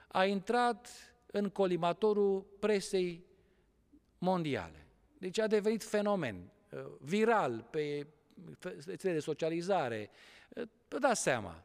a 0.09 0.25
intrat 0.25 0.89
în 1.27 1.49
colimatorul 1.49 2.41
presei 2.59 3.25
mondiale. 4.19 4.87
Deci 5.19 5.39
a 5.39 5.47
devenit 5.47 5.83
fenomen 5.83 6.51
viral 6.99 7.67
pe 7.71 8.07
rețele 8.87 9.13
de 9.13 9.21
socializare. 9.21 10.11
Vă 10.89 10.99
dați 10.99 11.23
seama, 11.23 11.65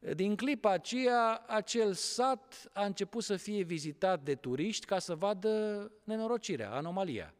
din 0.00 0.36
clipa 0.36 0.70
aceea, 0.70 1.44
acel 1.46 1.92
sat 1.92 2.70
a 2.72 2.84
început 2.84 3.22
să 3.22 3.36
fie 3.36 3.62
vizitat 3.62 4.22
de 4.22 4.34
turiști 4.34 4.86
ca 4.86 4.98
să 4.98 5.14
vadă 5.14 5.92
nenorocirea, 6.04 6.72
anomalia. 6.72 7.34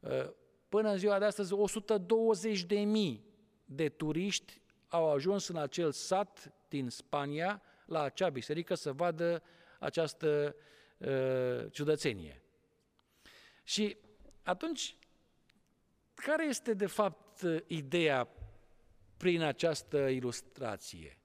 Uh, 0.00 0.30
până 0.68 0.90
în 0.90 0.98
ziua 0.98 1.18
de 1.18 1.24
astăzi, 1.24 1.52
120 1.52 2.62
de 2.62 2.78
mii 2.78 3.24
de 3.64 3.88
turiști 3.88 4.60
au 4.88 5.10
ajuns 5.10 5.48
în 5.48 5.56
acel 5.56 5.92
sat 5.92 6.52
din 6.68 6.88
Spania, 6.88 7.62
la 7.86 8.02
acea 8.02 8.28
biserică, 8.28 8.74
să 8.74 8.92
vadă 8.92 9.42
această 9.78 10.56
uh, 10.98 11.72
ciudățenie. 11.72 12.42
Și 13.62 13.96
atunci, 14.42 14.96
care 16.14 16.46
este 16.46 16.74
de 16.74 16.86
fapt 16.86 17.42
ideea 17.66 18.28
prin 19.16 19.42
această 19.42 19.98
ilustrație? 19.98 21.18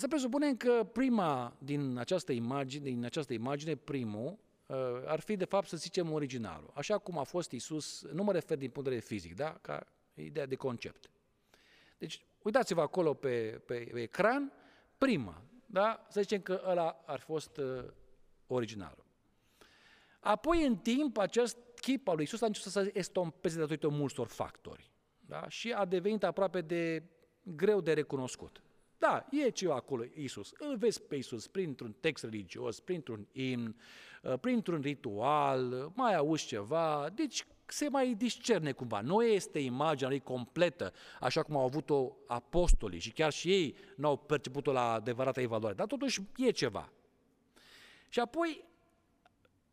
Să 0.00 0.08
presupunem 0.08 0.56
că 0.56 0.88
prima 0.92 1.56
din 1.58 1.96
această 1.96 2.32
imagine, 2.32 2.84
din 2.84 3.04
această 3.04 3.32
imagine 3.32 3.74
primul, 3.74 4.38
uh, 4.66 4.76
ar 5.04 5.20
fi 5.20 5.36
de 5.36 5.44
fapt 5.44 5.68
să 5.68 5.76
zicem 5.76 6.12
originalul. 6.12 6.70
Așa 6.74 6.98
cum 6.98 7.18
a 7.18 7.22
fost 7.22 7.50
Isus, 7.50 8.02
nu 8.12 8.22
mă 8.22 8.32
refer 8.32 8.56
din 8.56 8.70
punct 8.70 8.88
de 8.88 8.94
vedere 8.94 9.14
fizic, 9.14 9.34
da? 9.34 9.58
ca 9.60 9.86
ideea 10.14 10.46
de 10.46 10.54
concept. 10.54 11.10
Deci, 11.98 12.22
uitați-vă 12.42 12.80
acolo 12.80 13.14
pe, 13.14 13.62
pe, 13.66 13.88
pe 13.92 14.00
ecran, 14.00 14.52
prima, 14.98 15.42
da? 15.66 16.06
să 16.10 16.20
zicem 16.20 16.40
că 16.40 16.62
ăla 16.66 17.02
ar 17.06 17.18
fi 17.18 17.24
fost 17.24 17.56
uh, 17.56 17.84
originalul. 18.46 19.04
Apoi, 20.20 20.66
în 20.66 20.76
timp, 20.76 21.16
acest 21.16 21.56
chip 21.80 22.08
al 22.08 22.14
lui 22.14 22.24
Isus 22.24 22.40
a 22.40 22.46
început 22.46 22.72
să 22.72 22.82
se 22.82 22.90
estompeze 22.98 23.58
datorită 23.58 23.88
multor 23.88 24.26
factori 24.26 24.90
da? 25.20 25.48
și 25.48 25.72
a 25.72 25.84
devenit 25.84 26.24
aproape 26.24 26.60
de 26.60 27.02
greu 27.42 27.80
de 27.80 27.92
recunoscut. 27.92 28.62
Da, 28.98 29.26
e 29.30 29.50
ceva 29.50 29.74
acolo, 29.74 30.04
Isus. 30.14 30.52
Îl 30.58 30.76
vezi 30.76 31.02
pe 31.02 31.16
Isus 31.16 31.46
printr-un 31.46 31.94
text 32.00 32.24
religios, 32.24 32.80
printr-un 32.80 33.26
imn, 33.32 33.76
uh, 34.22 34.38
printr-un 34.40 34.80
ritual, 34.80 35.92
mai 35.94 36.14
auzi 36.14 36.46
ceva, 36.46 37.08
deci 37.14 37.46
se 37.66 37.88
mai 37.88 38.14
discerne 38.14 38.72
cumva. 38.72 39.00
Nu 39.00 39.22
este 39.22 39.58
imaginea 39.58 40.08
lui 40.08 40.20
completă, 40.20 40.92
așa 41.20 41.42
cum 41.42 41.56
au 41.56 41.64
avut-o 41.64 42.16
apostolii 42.26 42.98
și 42.98 43.10
chiar 43.10 43.32
și 43.32 43.52
ei 43.52 43.76
n-au 43.96 44.16
perceput-o 44.16 44.72
la 44.72 44.92
adevărata 44.92 45.40
evaluare, 45.40 45.74
dar 45.74 45.86
totuși 45.86 46.20
e 46.36 46.50
ceva. 46.50 46.92
Și 48.08 48.20
apoi, 48.20 48.64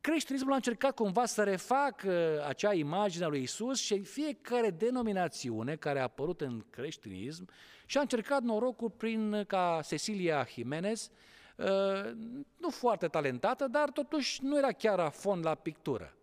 creștinismul 0.06 0.52
a 0.52 0.56
încercat 0.56 0.96
cumva 0.96 1.26
să 1.26 1.44
refacă 1.44 2.44
acea 2.48 2.74
imagine 2.74 3.26
a 3.26 3.28
lui 3.28 3.42
Isus 3.42 3.80
și 3.80 4.04
fiecare 4.04 4.70
denominațiune 4.70 5.76
care 5.76 6.00
a 6.00 6.04
apărut 6.04 6.42
în 6.42 6.66
creștinism 6.70 7.50
și 7.86 7.98
a 7.98 8.02
încercat 8.02 8.42
norocul 8.42 8.90
prin 8.90 9.44
ca 9.48 9.80
Cecilia 9.88 10.48
Jimenez, 10.54 11.12
uh, 11.56 12.12
nu 12.58 12.70
foarte 12.70 13.08
talentată, 13.08 13.68
dar 13.68 13.90
totuși 13.90 14.44
nu 14.44 14.58
era 14.58 14.72
chiar 14.72 15.00
a 15.00 15.10
fond 15.10 15.46
la 15.46 15.56
pictură. 15.56 16.18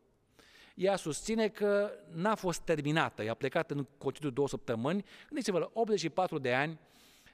Ea 0.74 0.96
susține 0.96 1.48
că 1.48 1.90
n-a 2.14 2.34
fost 2.34 2.60
terminată, 2.60 3.22
i-a 3.22 3.34
plecat 3.34 3.70
în 3.70 3.86
concediu 3.98 4.30
două 4.30 4.48
săptămâni, 4.48 5.04
gândiți-vă, 5.26 5.58
la 5.58 5.70
84 5.72 6.38
de 6.38 6.54
ani, 6.54 6.78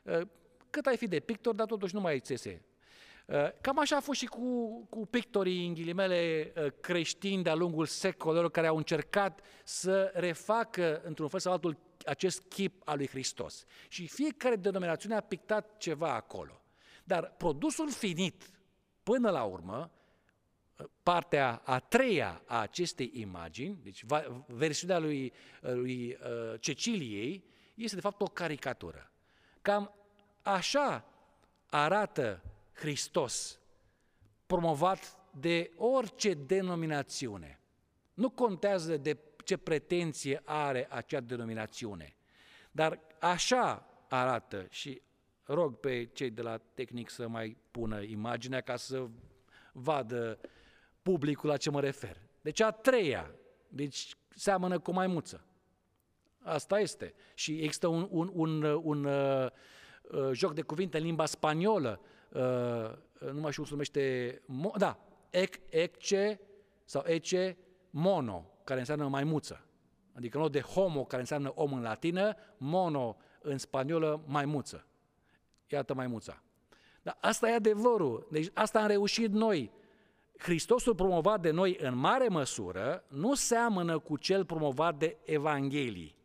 uh, 0.03 0.20
cât 0.70 0.86
ai 0.86 0.96
fi 0.96 1.09
de 1.09 1.20
pictor, 1.20 1.55
dar 1.55 1.66
totuși 1.66 1.94
nu 1.94 2.01
mai 2.01 2.20
țese 2.20 2.51
Uh, 2.51 2.77
cam 3.60 3.78
așa 3.78 3.96
a 3.96 4.00
fost 4.00 4.18
și 4.18 4.26
cu, 4.26 4.80
cu 4.90 5.06
pictorii, 5.06 5.66
în 5.66 5.74
ghilimele, 5.74 6.52
uh, 6.56 6.72
creștini 6.80 7.42
de-a 7.42 7.54
lungul 7.54 7.86
secolelor 7.86 8.50
care 8.50 8.66
au 8.66 8.76
încercat 8.76 9.40
să 9.64 10.12
refacă, 10.14 11.00
într-un 11.04 11.28
fel 11.28 11.40
sau 11.40 11.52
altul, 11.52 11.78
acest 12.06 12.42
chip 12.48 12.82
al 12.84 12.96
lui 12.96 13.08
Hristos. 13.08 13.64
Și 13.88 14.06
fiecare 14.06 14.56
denominațiune 14.56 15.14
a 15.14 15.20
pictat 15.20 15.76
ceva 15.76 16.14
acolo. 16.14 16.62
Dar 17.04 17.34
produsul 17.36 17.90
finit, 17.90 18.50
până 19.02 19.30
la 19.30 19.42
urmă, 19.42 19.90
uh, 20.78 20.86
partea 21.02 21.62
a 21.64 21.78
treia 21.78 22.42
a 22.46 22.60
acestei 22.60 23.10
imagini, 23.14 23.78
deci 23.82 24.04
versiunea 24.46 24.98
lui, 24.98 25.32
lui 25.60 26.18
Ceciliei, 26.60 27.44
este 27.74 27.94
de 27.94 28.02
fapt 28.02 28.20
o 28.20 28.24
caricatură. 28.24 29.10
Cam 29.62 29.94
așa 30.42 31.04
arată 31.66 32.42
Hristos, 32.78 33.60
promovat 34.46 35.18
de 35.40 35.70
orice 35.76 36.34
denominațiune. 36.34 37.60
Nu 38.14 38.30
contează 38.30 38.96
de 38.96 39.18
ce 39.44 39.56
pretenție 39.56 40.42
are 40.44 40.86
acea 40.90 41.20
denominațiune, 41.20 42.16
dar 42.70 43.00
așa 43.20 43.86
arată 44.08 44.66
și 44.70 45.02
rog 45.42 45.76
pe 45.76 46.04
cei 46.04 46.30
de 46.30 46.42
la 46.42 46.58
tehnic 46.74 47.10
să 47.10 47.28
mai 47.28 47.56
pună 47.70 48.00
imaginea 48.00 48.60
ca 48.60 48.76
să 48.76 49.06
vadă 49.72 50.38
publicul 51.02 51.48
la 51.48 51.56
ce 51.56 51.70
mă 51.70 51.80
refer. 51.80 52.16
Deci 52.40 52.60
a 52.60 52.70
treia, 52.70 53.34
deci 53.68 54.16
seamănă 54.28 54.78
cu 54.78 54.92
maimuță. 54.92 55.44
Asta 56.42 56.80
este. 56.80 57.14
Și 57.34 57.52
există 57.52 57.86
un, 57.86 58.08
un, 58.10 58.30
un, 58.32 58.62
un, 58.62 58.80
un 58.82 59.04
uh, 59.04 59.50
uh, 60.02 60.30
joc 60.32 60.54
de 60.54 60.62
cuvinte 60.62 60.98
în 60.98 61.04
limba 61.04 61.26
spaniolă 61.26 62.00
Uh, 62.28 63.30
nu 63.32 63.40
mai 63.40 63.50
știu 63.50 63.62
cum 63.62 63.64
se 63.64 63.70
numește, 63.70 64.42
da, 64.76 64.98
ec, 65.30 65.54
ecce 65.68 66.40
sau 66.84 67.02
ece 67.06 67.56
mono, 67.90 68.50
care 68.64 68.80
înseamnă 68.80 69.08
maimuță. 69.08 69.64
Adică 70.12 70.36
în 70.36 70.42
loc 70.42 70.52
de 70.52 70.60
homo, 70.60 71.04
care 71.04 71.20
înseamnă 71.20 71.52
om 71.54 71.72
în 71.72 71.82
latină, 71.82 72.34
mono 72.56 73.16
în 73.40 73.58
spaniolă, 73.58 74.22
maimuță. 74.26 74.86
Iată 75.66 75.94
maimuța. 75.94 76.42
Dar 77.02 77.18
asta 77.20 77.48
e 77.48 77.54
adevărul. 77.54 78.28
Deci 78.30 78.50
asta 78.54 78.80
am 78.80 78.86
reușit 78.86 79.32
noi. 79.32 79.70
Hristosul 80.38 80.94
promovat 80.94 81.40
de 81.40 81.50
noi 81.50 81.76
în 81.80 81.96
mare 81.96 82.28
măsură 82.28 83.04
nu 83.08 83.34
seamănă 83.34 83.98
cu 83.98 84.16
cel 84.16 84.44
promovat 84.44 84.98
de 84.98 85.16
Evanghelii, 85.24 86.16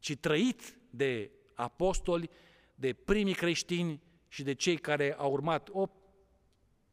ci 0.00 0.16
trăit 0.16 0.78
de 0.90 1.30
apostoli, 1.54 2.30
de 2.74 2.92
primii 2.92 3.34
creștini 3.34 4.02
și 4.34 4.42
de 4.42 4.52
cei 4.54 4.76
care 4.76 5.14
au 5.18 5.32
urmat 5.32 5.68
o 5.72 5.86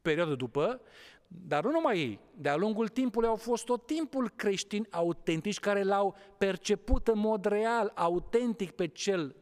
perioadă 0.02 0.34
după, 0.34 0.80
dar 1.26 1.64
nu 1.64 1.70
numai 1.70 1.98
ei, 1.98 2.20
de-a 2.34 2.56
lungul 2.56 2.88
timpului 2.88 3.28
au 3.28 3.36
fost 3.36 3.64
tot 3.64 3.86
timpul 3.86 4.30
creștini 4.36 4.86
autentici 4.90 5.58
care 5.58 5.82
l-au 5.82 6.16
perceput 6.38 7.08
în 7.08 7.18
mod 7.18 7.44
real, 7.44 7.92
autentic 7.94 8.70
pe 8.70 8.86
cel 8.86 9.36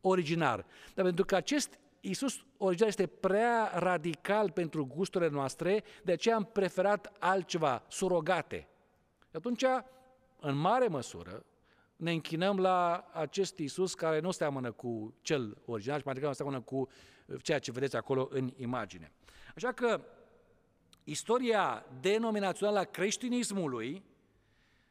originar. 0.00 0.66
Dar 0.94 1.04
pentru 1.04 1.24
că 1.24 1.36
acest 1.36 1.78
Iisus 2.00 2.44
original 2.56 2.88
este 2.88 3.06
prea 3.06 3.70
radical 3.74 4.50
pentru 4.50 4.86
gusturile 4.86 5.30
noastre, 5.30 5.84
de 6.04 6.12
aceea 6.12 6.36
am 6.36 6.44
preferat 6.44 7.12
altceva, 7.18 7.84
surogate. 7.88 8.68
Atunci, 9.32 9.64
în 10.40 10.56
mare 10.56 10.86
măsură, 10.86 11.44
ne 11.96 12.12
închinăm 12.12 12.58
la 12.58 13.08
acest 13.12 13.58
Iisus 13.58 13.94
care 13.94 14.20
nu 14.20 14.30
seamănă 14.30 14.72
cu 14.72 15.14
cel 15.20 15.56
original, 15.64 15.98
și 15.98 16.04
mai 16.04 16.14
degrabă 16.14 16.34
seamănă 16.34 16.60
cu 16.60 16.88
ceea 17.42 17.58
ce 17.58 17.72
vedeți 17.72 17.96
acolo 17.96 18.28
în 18.30 18.52
imagine. 18.56 19.12
Așa 19.54 19.72
că 19.72 20.04
istoria 21.04 21.86
denominațională 22.00 22.78
a 22.78 22.84
creștinismului, 22.84 24.04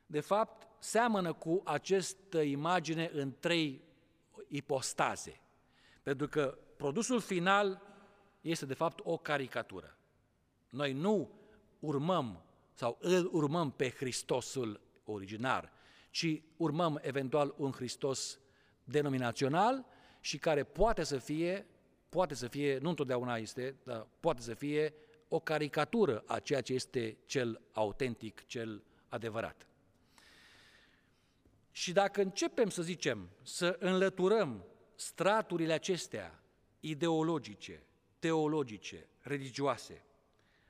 de 0.05 0.19
fapt, 0.19 0.67
seamănă 0.79 1.34
cu 1.34 1.61
această 1.65 2.41
imagine 2.41 3.09
în 3.13 3.34
trei 3.39 3.82
ipostaze. 4.47 5.41
Pentru 6.03 6.27
că 6.27 6.57
produsul 6.77 7.19
final 7.19 7.82
este, 8.41 8.65
de 8.65 8.73
fapt, 8.73 8.99
o 9.03 9.17
caricatură. 9.17 9.97
Noi 10.69 10.93
nu 10.93 11.32
urmăm 11.79 12.43
sau 12.73 12.97
îl 12.99 13.29
urmăm 13.34 13.71
pe 13.71 13.89
Hristosul 13.89 14.82
originar, 15.03 15.71
ci 16.09 16.41
urmăm 16.57 16.99
eventual 17.01 17.53
un 17.57 17.71
Hristos 17.71 18.39
denominațional 18.84 19.86
și 20.19 20.38
care 20.38 20.63
poate 20.63 21.03
să 21.03 21.17
fie 21.17 21.65
poate 22.12 22.34
să 22.34 22.47
fie, 22.47 22.78
nu 22.78 22.89
întotdeauna 22.89 23.36
este, 23.36 23.76
dar 23.84 24.07
poate 24.20 24.41
să 24.41 24.53
fie 24.53 24.93
o 25.28 25.39
caricatură 25.39 26.24
a 26.26 26.39
ceea 26.39 26.62
ce 26.62 26.74
este 26.74 27.18
cel 27.26 27.62
autentic, 27.72 28.45
cel 28.45 28.84
adevărat. 29.07 29.68
Și 31.72 31.91
dacă 31.91 32.22
începem, 32.22 32.70
să 32.70 32.82
zicem, 32.82 33.30
să 33.41 33.76
înlăturăm 33.80 34.66
straturile 34.95 35.74
acestea 35.74 36.43
ideologice, 36.80 37.84
teologice, 38.20 39.07
religioase, 39.20 40.03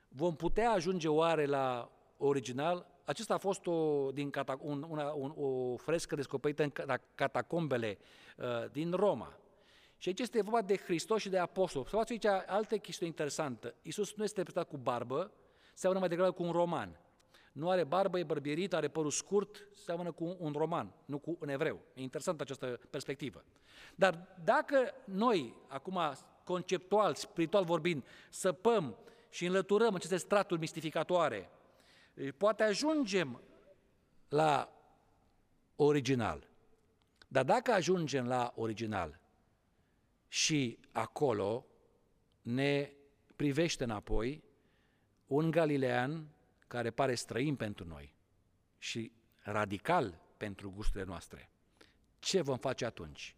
vom 0.08 0.36
putea 0.36 0.70
ajunge 0.70 1.08
oare 1.08 1.46
la 1.46 1.90
original? 2.16 2.86
Acesta 3.04 3.34
a 3.34 3.38
fost 3.38 3.66
o, 3.66 4.10
din 4.10 4.30
catac- 4.30 4.60
un, 4.60 4.86
una, 4.88 5.10
un, 5.10 5.34
o 5.36 5.76
frescă 5.76 6.14
descoperită 6.14 6.62
în 6.62 6.72
catacombele 7.14 7.98
uh, 8.36 8.70
din 8.70 8.92
Roma. 8.92 9.36
Și 10.02 10.08
aici 10.08 10.20
este 10.20 10.42
vorba 10.42 10.62
de 10.62 10.76
Hristos 10.76 11.20
și 11.20 11.28
de 11.28 11.38
apostol. 11.38 11.86
Să 11.86 12.02
aici 12.08 12.24
altă 12.46 12.78
chestie 12.78 13.06
interesantă. 13.06 13.74
Iisus 13.82 14.14
nu 14.14 14.24
este 14.24 14.36
reprezentat 14.36 14.72
cu 14.72 14.76
barbă, 14.76 15.32
seamănă 15.74 16.00
mai 16.00 16.08
degrabă 16.08 16.32
cu 16.32 16.42
un 16.42 16.50
roman. 16.50 17.00
Nu 17.52 17.70
are 17.70 17.84
barbă, 17.84 18.18
e 18.18 18.24
bărbierit, 18.24 18.72
are 18.72 18.88
părul 18.88 19.10
scurt, 19.10 19.68
seamănă 19.84 20.12
cu 20.12 20.36
un 20.38 20.52
roman, 20.52 20.92
nu 21.04 21.18
cu 21.18 21.36
un 21.40 21.48
evreu. 21.48 21.80
E 21.94 22.02
interesantă 22.02 22.42
această 22.42 22.80
perspectivă. 22.90 23.44
Dar 23.94 24.36
dacă 24.44 24.94
noi, 25.04 25.54
acum 25.68 26.00
conceptual, 26.44 27.14
spiritual 27.14 27.64
vorbind, 27.64 28.04
săpăm 28.30 28.96
și 29.28 29.46
înlăturăm 29.46 29.94
aceste 29.94 30.16
straturi 30.16 30.60
mistificatoare, 30.60 31.50
poate 32.36 32.62
ajungem 32.62 33.40
la 34.28 34.72
original. 35.76 36.48
Dar 37.28 37.44
dacă 37.44 37.72
ajungem 37.72 38.26
la 38.26 38.52
original, 38.56 39.20
și 40.32 40.78
acolo 40.92 41.66
ne 42.42 42.92
privește 43.36 43.84
înapoi 43.84 44.44
un 45.26 45.50
galilean 45.50 46.26
care 46.66 46.90
pare 46.90 47.14
străin 47.14 47.56
pentru 47.56 47.86
noi 47.86 48.14
și 48.78 49.12
radical 49.38 50.20
pentru 50.36 50.70
gusturile 50.70 51.04
noastre. 51.04 51.50
Ce 52.18 52.40
vom 52.40 52.56
face 52.58 52.84
atunci? 52.84 53.36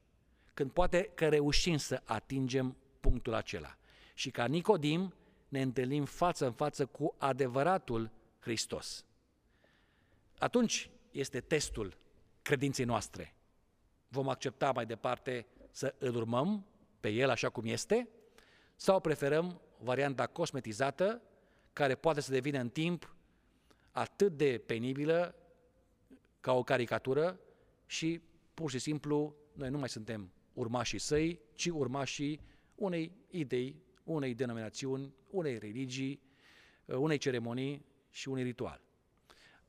Când 0.55 0.71
poate 0.71 1.11
că 1.15 1.29
reușim 1.29 1.77
să 1.77 2.03
atingem 2.05 2.77
punctul 3.01 3.35
acela 3.35 3.77
și 4.15 4.31
ca 4.31 4.47
Nicodim 4.47 5.15
ne 5.49 5.63
întâlnim 5.63 6.05
față 6.05 6.47
în 6.47 6.53
față 6.53 6.87
cu 6.87 7.15
adevăratul 7.19 8.11
Hristos. 8.41 9.05
Atunci 10.39 10.91
este 11.11 11.41
testul 11.41 11.97
credinței 12.43 12.85
noastre. 12.85 13.35
Vom 14.09 14.29
accepta 14.29 14.73
mai 14.73 14.87
departe 14.87 15.47
să 15.71 15.95
îl 15.99 16.15
urmăm 16.15 16.67
pe 17.05 17.11
el 17.11 17.31
așa 17.31 17.49
cum 17.49 17.65
este, 17.65 18.09
sau 18.77 19.01
preferăm 19.01 19.61
varianta 19.79 20.27
cosmetizată, 20.27 21.23
care 21.73 21.95
poate 21.95 22.21
să 22.21 22.31
devină 22.31 22.59
în 22.59 22.69
timp 22.69 23.17
atât 23.91 24.37
de 24.37 24.63
penibilă 24.67 25.35
ca 26.41 26.53
o 26.53 26.63
caricatură 26.63 27.41
și 27.87 28.21
pur 28.55 28.71
și 28.71 28.79
simplu 28.79 29.37
noi 29.53 29.71
nu 29.71 29.79
mai 29.79 29.89
suntem 29.89 30.33
urmașii 30.53 30.99
săi, 30.99 31.41
ci 31.55 31.67
urmașii 31.67 32.41
unei 32.75 33.13
idei, 33.31 33.83
unei 34.05 34.35
denominațiuni, 34.35 35.15
unei 35.31 35.59
religii, 35.59 36.21
unei 36.87 37.19
ceremonii 37.19 37.87
și 38.11 38.29
unui 38.29 38.43
ritual. 38.43 38.81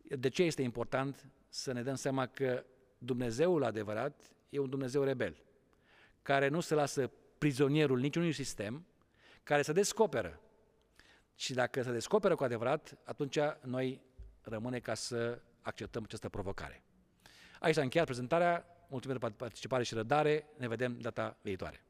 De 0.02 0.30
ce 0.30 0.44
este 0.44 0.62
important 0.62 1.30
să 1.50 1.72
ne 1.72 1.84
dăm 1.84 1.96
seama 1.96 2.28
că 2.28 2.66
Dumnezeul 2.98 3.64
adevărat 3.64 4.36
e 4.50 4.60
un 4.60 4.70
Dumnezeu 4.70 5.04
rebel, 5.04 5.44
care 6.22 6.48
nu 6.48 6.60
se 6.60 6.76
lasă 6.76 7.12
prizonierul 7.46 8.00
niciunui 8.00 8.32
sistem, 8.32 8.86
care 9.44 9.62
se 9.62 9.74
descoperă. 9.74 10.40
Și 11.36 11.54
dacă 11.54 11.82
se 11.82 11.92
descoperă 11.92 12.36
cu 12.36 12.44
adevărat, 12.44 12.98
atunci 13.04 13.40
noi 13.62 14.02
rămâne 14.42 14.80
ca 14.80 14.94
să 14.94 15.42
acceptăm 15.62 16.04
această 16.04 16.30
provocare. 16.30 16.84
Aici 17.60 17.76
s-a 17.76 17.82
încheiat 17.82 18.06
prezentarea. 18.06 18.66
Mulțumim 18.90 19.18
pentru 19.18 19.38
participare 19.38 19.84
și 19.84 19.94
răbdare. 19.94 20.48
Ne 20.58 20.68
vedem 20.68 21.00
data 21.00 21.38
viitoare. 21.42 21.84